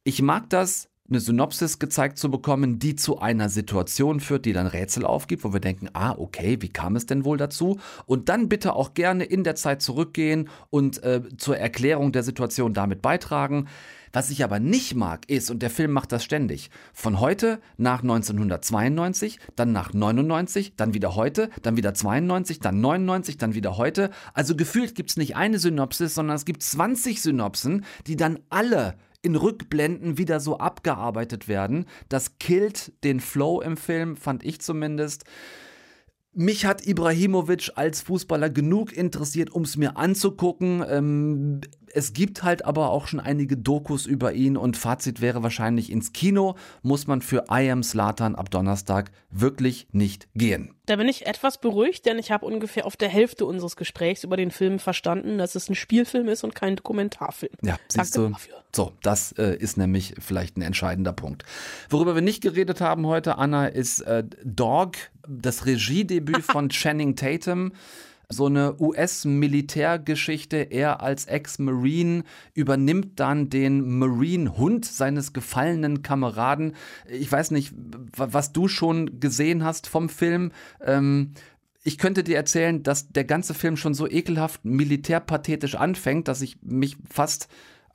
Ich 0.03 0.21
mag 0.21 0.49
das, 0.49 0.89
eine 1.10 1.20
Synopsis 1.20 1.80
gezeigt 1.80 2.18
zu 2.18 2.30
bekommen, 2.30 2.80
die 2.80 2.95
zu 2.95 3.20
einer 3.20 3.49
Situation 3.49 4.20
führt, 4.20 4.45
die 4.45 4.53
dann 4.53 4.68
Rätsel 4.68 5.05
aufgibt, 5.05 5.43
wo 5.43 5.53
wir 5.53 5.60
denken, 5.60 5.89
ah, 5.93 6.16
okay, 6.18 6.58
wie 6.60 6.70
kam 6.70 6.95
es 6.95 7.05
denn 7.05 7.26
wohl 7.26 7.38
dazu? 7.38 7.80
Und 8.05 8.30
dann 8.30 8.49
bitte 8.49 8.74
auch 8.74 8.93
gerne 8.93 9.24
in 9.24 9.43
der 9.43 9.55
Zeit 9.55 9.82
zurückgehen 9.82 10.49
und 10.70 11.01
äh, 11.03 11.22
zur 11.38 11.58
Erklärung 11.58 12.12
der 12.12 12.24
Situation 12.24 12.74
damit 12.74 13.01
beitragen. 13.01 13.68
Was 14.14 14.30
ich 14.30 14.43
aber 14.43 14.60
nicht 14.60 14.95
mag, 14.95 15.30
ist, 15.30 15.51
und 15.51 15.62
der 15.62 15.70
Film 15.70 15.91
macht 15.91 16.12
das 16.12 16.24
ständig, 16.24 16.72
von 16.93 17.20
heute 17.20 17.60
nach 17.78 18.01
1992, 18.01 19.39
dann 19.55 19.72
nach 19.72 19.93
99, 19.93 20.76
dann 20.76 20.93
wieder 20.93 21.16
heute, 21.16 21.49
dann 21.62 21.78
wieder 21.78 21.93
92, 21.93 22.60
dann 22.60 22.82
99, 22.82 23.38
dann 23.38 23.53
wieder 23.53 23.78
heute. 23.78 24.10
Also 24.34 24.55
gefühlt 24.55 24.95
gibt 24.95 25.12
es 25.12 25.18
nicht 25.18 25.36
eine 25.36 25.60
Synopsis, 25.60 26.16
sondern 26.16 26.36
es 26.36 26.45
gibt 26.45 26.64
20 26.64 27.22
Synopsen, 27.22 27.86
die 28.08 28.16
dann 28.16 28.39
alle 28.49 28.95
in 29.28 29.36
Rückblenden 29.36 30.17
wieder 30.17 30.39
so 30.39 30.57
abgearbeitet 30.57 31.49
werden. 31.49 31.86
Das 32.07 32.39
killt 32.39 32.93
den 33.03 33.19
Flow 33.19 33.59
im 33.59 33.75
Film, 33.75 34.15
fand 34.15 34.45
ich 34.45 34.61
zumindest. 34.61 35.25
Mich 36.32 36.65
hat 36.65 36.88
Ibrahimovic 36.88 37.71
als 37.75 38.01
Fußballer 38.01 38.49
genug 38.49 38.95
interessiert, 38.95 39.51
um 39.51 39.63
es 39.63 39.75
mir 39.75 39.97
anzugucken. 39.97 40.82
Ähm, 40.88 41.61
es 41.93 42.13
gibt 42.13 42.43
halt 42.43 42.65
aber 42.65 42.91
auch 42.91 43.07
schon 43.07 43.19
einige 43.19 43.57
Dokus 43.57 44.05
über 44.05 44.33
ihn 44.33 44.57
und 44.57 44.77
Fazit 44.77 45.21
wäre 45.21 45.43
wahrscheinlich 45.43 45.91
ins 45.91 46.13
Kino 46.13 46.55
muss 46.81 47.07
man 47.07 47.21
für 47.21 47.45
I 47.51 47.69
Am 47.69 47.83
Slatan 47.83 48.35
ab 48.35 48.51
Donnerstag 48.51 49.11
wirklich 49.29 49.88
nicht 49.91 50.27
gehen. 50.35 50.73
Da 50.85 50.95
bin 50.95 51.09
ich 51.09 51.25
etwas 51.25 51.59
beruhigt, 51.59 52.05
denn 52.05 52.17
ich 52.17 52.31
habe 52.31 52.45
ungefähr 52.45 52.85
auf 52.85 52.95
der 52.95 53.09
Hälfte 53.09 53.45
unseres 53.45 53.75
Gesprächs 53.75 54.23
über 54.23 54.38
den 54.38 54.51
Film 54.51 54.79
verstanden, 54.79 55.38
dass 55.38 55.55
es 55.55 55.69
ein 55.69 55.75
Spielfilm 55.75 56.29
ist 56.29 56.43
und 56.43 56.55
kein 56.55 56.77
Dokumentarfilm. 56.77 57.53
Ja, 57.61 57.77
siehst 57.89 58.15
Danke 58.15 58.29
du. 58.29 58.33
Dafür. 58.33 58.63
So, 58.73 58.93
das 59.01 59.33
äh, 59.33 59.55
ist 59.57 59.77
nämlich 59.77 60.15
vielleicht 60.19 60.57
ein 60.57 60.61
entscheidender 60.61 61.13
Punkt. 61.13 61.43
Worüber 61.89 62.15
wir 62.15 62.21
nicht 62.21 62.41
geredet 62.41 62.79
haben 62.79 63.05
heute, 63.05 63.38
Anna, 63.38 63.67
ist 63.67 64.01
äh, 64.01 64.23
Dog, 64.43 64.93
das 65.27 65.65
Regiedebüt 65.65 66.43
von 66.43 66.69
Channing 66.69 67.15
Tatum 67.15 67.73
so 68.30 68.47
eine 68.47 68.80
US-Militärgeschichte. 68.80 70.57
Er 70.57 71.01
als 71.01 71.25
Ex-Marine 71.25 72.23
übernimmt 72.53 73.19
dann 73.19 73.49
den 73.49 73.99
Marine-Hund 73.99 74.86
seines 74.86 75.32
gefallenen 75.34 76.01
Kameraden. 76.01 76.75
Ich 77.07 77.32
weiß 77.32 77.51
nicht, 77.51 77.73
was 78.15 78.51
du 78.51 78.67
schon 78.67 79.19
gesehen 79.19 79.63
hast 79.63 79.88
vom 79.88 80.09
Film. 80.09 80.51
Ähm, 80.82 81.34
ich 81.84 81.97
könnte 81.97 82.23
dir 82.23 82.36
erzählen, 82.36 82.84
dass 82.84 83.07
der 83.09 83.23
ganze 83.23 83.53
Film 83.53 83.78
schon 83.78 83.93
so 83.93 84.09
ekelhaft 84.09 84.65
militärpathetisch 84.65 85.75
anfängt, 85.75 86.28
dass 86.28 86.41
ich 86.41 86.57
mich 86.61 86.97
fast 87.09 87.47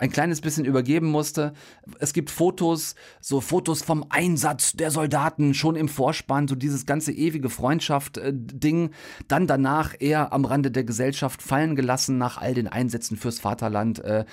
ein 0.03 0.11
kleines 0.11 0.41
bisschen 0.41 0.65
übergeben 0.65 1.07
musste. 1.07 1.53
Es 2.01 2.13
gibt 2.13 2.29
Fotos, 2.29 2.97
so 3.21 3.41
Fotos 3.41 3.83
vom 3.83 4.05
Einsatz 4.09 4.73
der 4.73 4.91
Soldaten 4.91 5.55
schon 5.55 5.77
im 5.77 5.89
Vorspann, 5.89 6.49
so 6.49 6.57
dieses 6.57 6.87
ganze 6.87 7.13
ewige 7.13 7.49
Freundschaft-Ding. 7.49 8.91
Dann 9.29 9.47
danach 9.47 9.95
eher 9.97 10.33
am 10.33 10.45
Rande 10.45 10.73
der 10.73 10.83
Gesellschaft 10.83 11.41
fallen 11.41 11.77
gelassen 11.77 12.19
nach 12.19 12.39
all 12.39 12.53
den 12.53 12.67
Einsätzen 12.67 13.17
fürs 13.17 13.39
Vaterland. 13.39 14.01
Äh, 14.01 14.25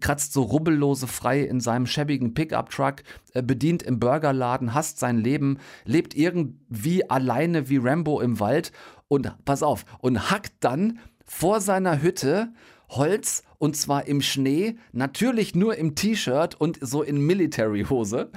kratzt 0.00 0.32
so 0.32 0.42
rubbellose 0.42 1.06
frei 1.06 1.42
in 1.42 1.60
seinem 1.60 1.86
schäbigen 1.86 2.34
Pickup-Truck, 2.34 3.04
äh, 3.34 3.42
bedient 3.42 3.84
im 3.84 4.00
Burgerladen, 4.00 4.74
hasst 4.74 4.98
sein 4.98 5.18
Leben, 5.18 5.58
lebt 5.84 6.16
irgendwie 6.16 7.08
alleine 7.08 7.68
wie 7.68 7.76
Rambo 7.76 8.20
im 8.20 8.40
Wald 8.40 8.72
und 9.06 9.32
pass 9.44 9.62
auf, 9.62 9.84
und 10.00 10.32
hackt 10.32 10.54
dann 10.58 10.98
vor 11.24 11.60
seiner 11.60 12.02
Hütte 12.02 12.52
Holz 12.88 13.44
und 13.64 13.76
zwar 13.76 14.06
im 14.06 14.20
Schnee, 14.20 14.76
natürlich 14.92 15.54
nur 15.54 15.76
im 15.76 15.94
T-Shirt 15.94 16.54
und 16.60 16.78
so 16.82 17.02
in 17.02 17.18
Military-Hose. 17.18 18.30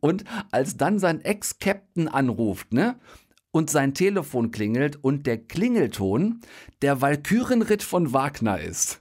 Und 0.00 0.24
als 0.50 0.76
dann 0.76 0.98
sein 0.98 1.22
Ex-Captain 1.22 2.06
anruft, 2.06 2.74
ne? 2.74 2.96
Und 3.50 3.70
sein 3.70 3.94
Telefon 3.94 4.50
klingelt 4.50 5.02
und 5.02 5.26
der 5.26 5.38
Klingelton 5.38 6.42
der 6.82 7.00
Walkürenritt 7.00 7.82
von 7.82 8.12
Wagner 8.12 8.60
ist, 8.60 8.98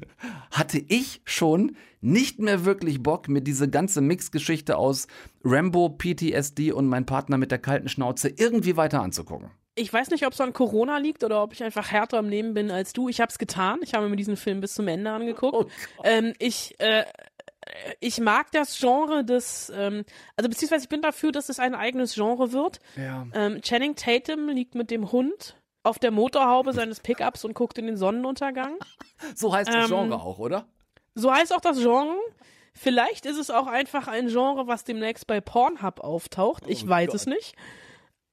hatte 0.52 0.82
ich 0.88 1.22
schon 1.26 1.76
nicht 2.00 2.40
mehr 2.40 2.64
wirklich 2.64 3.04
Bock, 3.04 3.28
mir 3.28 3.42
diese 3.42 3.70
ganze 3.70 4.00
Mixgeschichte 4.00 4.78
aus 4.78 5.08
Rambo, 5.44 5.90
PTSD 5.90 6.72
und 6.72 6.88
mein 6.88 7.06
Partner 7.06 7.38
mit 7.38 7.52
der 7.52 7.60
kalten 7.60 7.90
Schnauze 7.90 8.30
irgendwie 8.30 8.78
weiter 8.78 9.02
anzugucken 9.02 9.52
ich 9.76 9.92
weiß 9.92 10.10
nicht, 10.12 10.26
ob 10.26 10.34
es 10.34 10.42
an 10.42 10.54
Corona 10.54 10.98
liegt 10.98 11.24
oder 11.24 11.42
ob 11.42 11.54
ich 11.54 11.64
einfach 11.64 11.92
härter 11.92 12.18
am 12.18 12.30
Leben 12.30 12.54
bin 12.54 12.70
als 12.70 12.94
du. 12.94 13.10
Ich 13.10 13.20
habe 13.20 13.30
es 13.30 13.40
getan. 13.40 13.80
Ich 13.82 13.94
habe 13.94 14.08
mir 14.08 14.16
diesen 14.16 14.38
Film 14.38 14.62
bis 14.62 14.74
zum 14.76 14.88
Ende 14.88 15.12
angeguckt. 15.12 15.56
Oh 15.56 16.02
ähm, 16.04 16.34
ich 16.38 16.80
äh, 16.80 17.06
ich 18.00 18.20
mag 18.20 18.52
das 18.52 18.78
Genre 18.78 19.24
des, 19.24 19.72
ähm, 19.76 20.04
also 20.36 20.50
beziehungsweise 20.50 20.84
ich 20.84 20.90
bin 20.90 21.02
dafür, 21.02 21.32
dass 21.32 21.50
es 21.50 21.60
ein 21.60 21.76
eigenes 21.76 22.14
Genre 22.14 22.52
wird. 22.52 22.80
Ja. 22.98 23.26
Ähm, 23.34 23.62
Channing 23.62 23.96
Tatum 23.96 24.50
liegt 24.50 24.76
mit 24.76 24.92
dem 24.92 25.12
Hund 25.12 25.56
auf 25.82 25.98
der 25.98 26.12
Motorhaube 26.12 26.74
seines 26.74 27.00
Pickups 27.00 27.46
und 27.46 27.54
guckt 27.54 27.78
in 27.78 27.88
den 27.88 27.98
Sonnenuntergang. 27.98 28.78
So 29.36 29.54
heißt 29.54 29.70
das 29.70 29.90
ähm, 29.90 30.08
Genre 30.10 30.22
auch, 30.22 30.38
oder? 30.38 30.66
So 31.16 31.34
heißt 31.34 31.54
auch 31.56 31.62
das 31.62 31.78
Genre. 31.78 32.18
Vielleicht 32.74 33.26
ist 33.26 33.38
es 33.38 33.50
auch 33.50 33.68
einfach 33.68 34.10
ein 34.10 34.28
Genre, 34.28 34.68
was 34.68 34.84
demnächst 34.84 35.28
bei 35.28 35.40
Pornhub 35.40 36.02
auftaucht. 36.02 36.66
Ich 36.68 36.84
oh 36.84 36.90
weiß 36.90 37.08
Gott. 37.08 37.16
es 37.16 37.26
nicht 37.26 37.56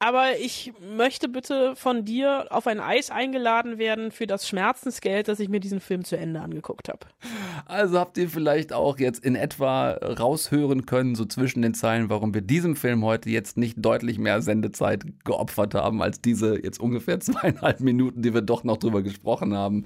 aber 0.02 0.38
ich 0.38 0.72
möchte 0.96 1.28
bitte 1.28 1.76
von 1.76 2.06
dir 2.06 2.46
auf 2.48 2.66
ein 2.66 2.80
Eis 2.80 3.10
eingeladen 3.10 3.76
werden 3.76 4.10
für 4.10 4.26
das 4.26 4.48
Schmerzensgeld, 4.48 5.28
dass 5.28 5.40
ich 5.40 5.50
mir 5.50 5.60
diesen 5.60 5.78
Film 5.78 6.04
zu 6.04 6.16
Ende 6.16 6.40
angeguckt 6.40 6.88
habe. 6.88 7.00
Also 7.66 7.98
habt 7.98 8.16
ihr 8.16 8.30
vielleicht 8.30 8.72
auch 8.72 8.98
jetzt 8.98 9.22
in 9.22 9.36
etwa 9.36 9.90
raushören 9.90 10.86
können, 10.86 11.14
so 11.14 11.26
zwischen 11.26 11.60
den 11.60 11.74
Zeilen, 11.74 12.08
warum 12.08 12.32
wir 12.32 12.40
diesem 12.40 12.76
Film 12.76 13.04
heute 13.04 13.28
jetzt 13.28 13.58
nicht 13.58 13.76
deutlich 13.76 14.18
mehr 14.18 14.40
Sendezeit 14.40 15.04
geopfert 15.24 15.74
haben, 15.74 16.00
als 16.00 16.22
diese 16.22 16.58
jetzt 16.64 16.80
ungefähr 16.80 17.20
zweieinhalb 17.20 17.80
Minuten, 17.80 18.22
die 18.22 18.32
wir 18.32 18.42
doch 18.42 18.64
noch 18.64 18.78
drüber 18.78 19.02
gesprochen 19.02 19.54
haben. 19.54 19.84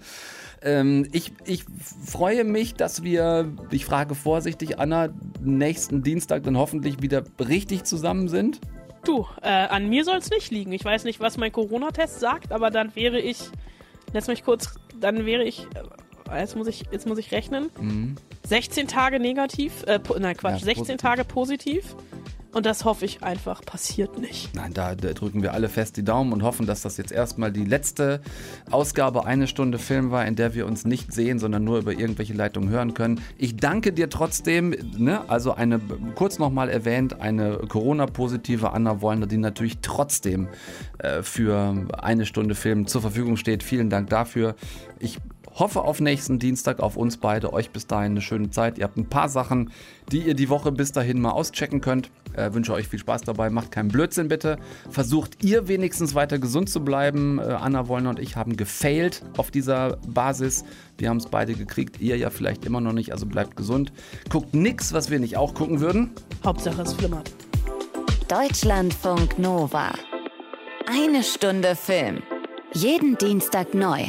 Ähm, 0.62 1.08
ich, 1.10 1.32
ich 1.44 1.64
freue 2.04 2.44
mich, 2.44 2.74
dass 2.74 3.02
wir, 3.02 3.52
ich 3.72 3.84
frage 3.84 4.14
vorsichtig, 4.14 4.78
Anna, 4.78 5.08
nächsten 5.42 6.04
Dienstag 6.04 6.44
dann 6.44 6.56
hoffentlich 6.56 7.02
wieder 7.02 7.24
richtig 7.40 7.82
zusammen 7.82 8.28
sind. 8.28 8.60
Du, 9.05 9.26
äh, 9.42 9.48
an 9.48 9.88
mir 9.88 10.05
soll 10.05 10.16
es 10.16 10.30
nicht 10.30 10.50
liegen. 10.50 10.72
Ich 10.72 10.84
weiß 10.84 11.05
nicht, 11.05 11.20
was 11.20 11.36
mein 11.36 11.52
Corona-Test 11.52 12.20
sagt, 12.20 12.52
aber 12.52 12.70
dann 12.70 12.94
wäre 12.96 13.20
ich, 13.20 13.38
lass 14.12 14.28
mich 14.28 14.44
kurz, 14.44 14.74
dann 14.98 15.26
wäre 15.26 15.44
ich, 15.44 15.66
äh, 16.30 16.40
jetzt 16.40 16.57
muss 16.57 16.66
ich, 16.66 16.84
jetzt 16.90 17.07
muss 17.07 17.18
ich 17.18 17.30
rechnen, 17.30 17.70
mhm. 17.78 18.16
16 18.46 18.88
Tage 18.88 19.20
negativ, 19.20 19.84
äh, 19.86 20.00
nein 20.18 20.36
Quatsch, 20.36 20.61
ja, 20.61 20.64
16 20.64 20.74
positiv. 20.74 20.96
Tage 21.00 21.24
positiv 21.24 21.96
und 22.55 22.66
das 22.66 22.84
hoffe 22.84 23.05
ich 23.05 23.22
einfach 23.22 23.64
passiert 23.64 24.18
nicht. 24.18 24.55
Nein, 24.55 24.72
da, 24.72 24.94
drücken 24.94 25.42
wir 25.42 25.52
alle 25.52 25.68
fest 25.68 25.96
die 25.96 26.05
Daumen 26.05 26.32
und 26.32 26.42
hoffen, 26.42 26.66
dass 26.66 26.82
das 26.82 26.96
jetzt 26.96 27.12
erstmal 27.12 27.52
die 27.52 27.64
letzte 27.64 28.20
Ausgabe 28.70 29.26
eine 29.26 29.46
Stunde 29.46 29.78
Film 29.78 30.11
war, 30.11 30.24
in 30.26 30.36
der 30.36 30.55
wir 30.55 30.66
uns 30.66 30.84
nicht 30.84 31.12
sehen, 31.12 31.38
sondern 31.38 31.64
nur 31.64 31.78
über 31.78 31.92
irgendwelche 31.92 32.32
Leitungen 32.32 32.68
hören 32.68 32.94
können. 32.94 33.20
Ich 33.38 33.57
danke 33.57 33.92
dir 33.92 34.09
trotzdem, 34.09 34.74
ne? 34.96 35.28
also 35.28 35.55
eine, 35.55 35.80
kurz 36.14 36.38
nochmal 36.38 36.68
erwähnt, 36.68 37.20
eine 37.20 37.59
Corona-positive 37.68 38.72
Anna 38.72 39.00
Wollner, 39.00 39.26
die 39.26 39.38
natürlich 39.38 39.78
trotzdem 39.82 40.48
äh, 40.98 41.22
für 41.22 41.86
eine 41.98 42.26
Stunde 42.26 42.55
Film 42.55 42.86
zur 42.86 43.00
Verfügung 43.00 43.36
steht. 43.36 43.62
Vielen 43.62 43.90
Dank 43.90 44.11
dafür. 44.11 44.55
Ich 44.98 45.18
hoffe 45.55 45.82
auf 45.82 46.00
nächsten 46.00 46.38
Dienstag, 46.38 46.80
auf 46.80 46.96
uns 46.96 47.16
beide. 47.16 47.52
Euch 47.52 47.70
bis 47.70 47.86
dahin 47.86 48.12
eine 48.12 48.20
schöne 48.20 48.50
Zeit. 48.50 48.78
Ihr 48.78 48.84
habt 48.84 48.96
ein 48.96 49.09
paar 49.09 49.28
Sachen, 49.28 49.70
die 50.11 50.20
ihr 50.20 50.34
die 50.34 50.48
Woche 50.48 50.72
bis 50.72 50.92
dahin 50.92 51.20
mal 51.20 51.30
auschecken 51.30 51.80
könnt. 51.80 52.11
Äh, 52.34 52.52
wünsche 52.52 52.72
euch 52.72 52.88
viel 52.88 52.98
Spaß 52.98 53.22
dabei. 53.22 53.50
Macht 53.50 53.70
keinen 53.70 53.88
Blödsinn 53.88 54.28
bitte. 54.28 54.59
Versucht 54.90 55.44
ihr 55.44 55.68
wenigstens 55.68 56.14
weiter 56.14 56.38
gesund 56.38 56.68
zu 56.68 56.84
bleiben. 56.84 57.38
Äh, 57.38 57.42
Anna 57.42 57.88
Wollner 57.88 58.11
und 58.11 58.18
ich 58.18 58.36
haben 58.36 58.57
gefailt 58.57 59.22
auf 59.36 59.50
dieser 59.50 59.98
Basis. 60.09 60.64
Wir 60.98 61.09
haben 61.09 61.18
es 61.18 61.26
beide 61.26 61.55
gekriegt. 61.55 62.00
Ihr 62.00 62.16
ja 62.16 62.30
vielleicht 62.30 62.64
immer 62.64 62.80
noch 62.80 62.92
nicht. 62.92 63.12
Also 63.12 63.26
bleibt 63.26 63.57
gesund. 63.57 63.92
Guckt 64.30 64.55
nichts, 64.55 64.92
was 64.92 65.11
wir 65.11 65.20
nicht 65.20 65.36
auch 65.36 65.55
gucken 65.55 65.80
würden. 65.80 66.11
Hauptsache 66.44 66.82
es 66.82 66.92
flimmert. 66.92 67.30
Deutschlandfunk 68.28 69.38
Nova. 69.38 69.92
Eine 70.86 71.22
Stunde 71.22 71.76
Film. 71.76 72.22
Jeden 72.72 73.16
Dienstag 73.16 73.74
neu 73.74 74.09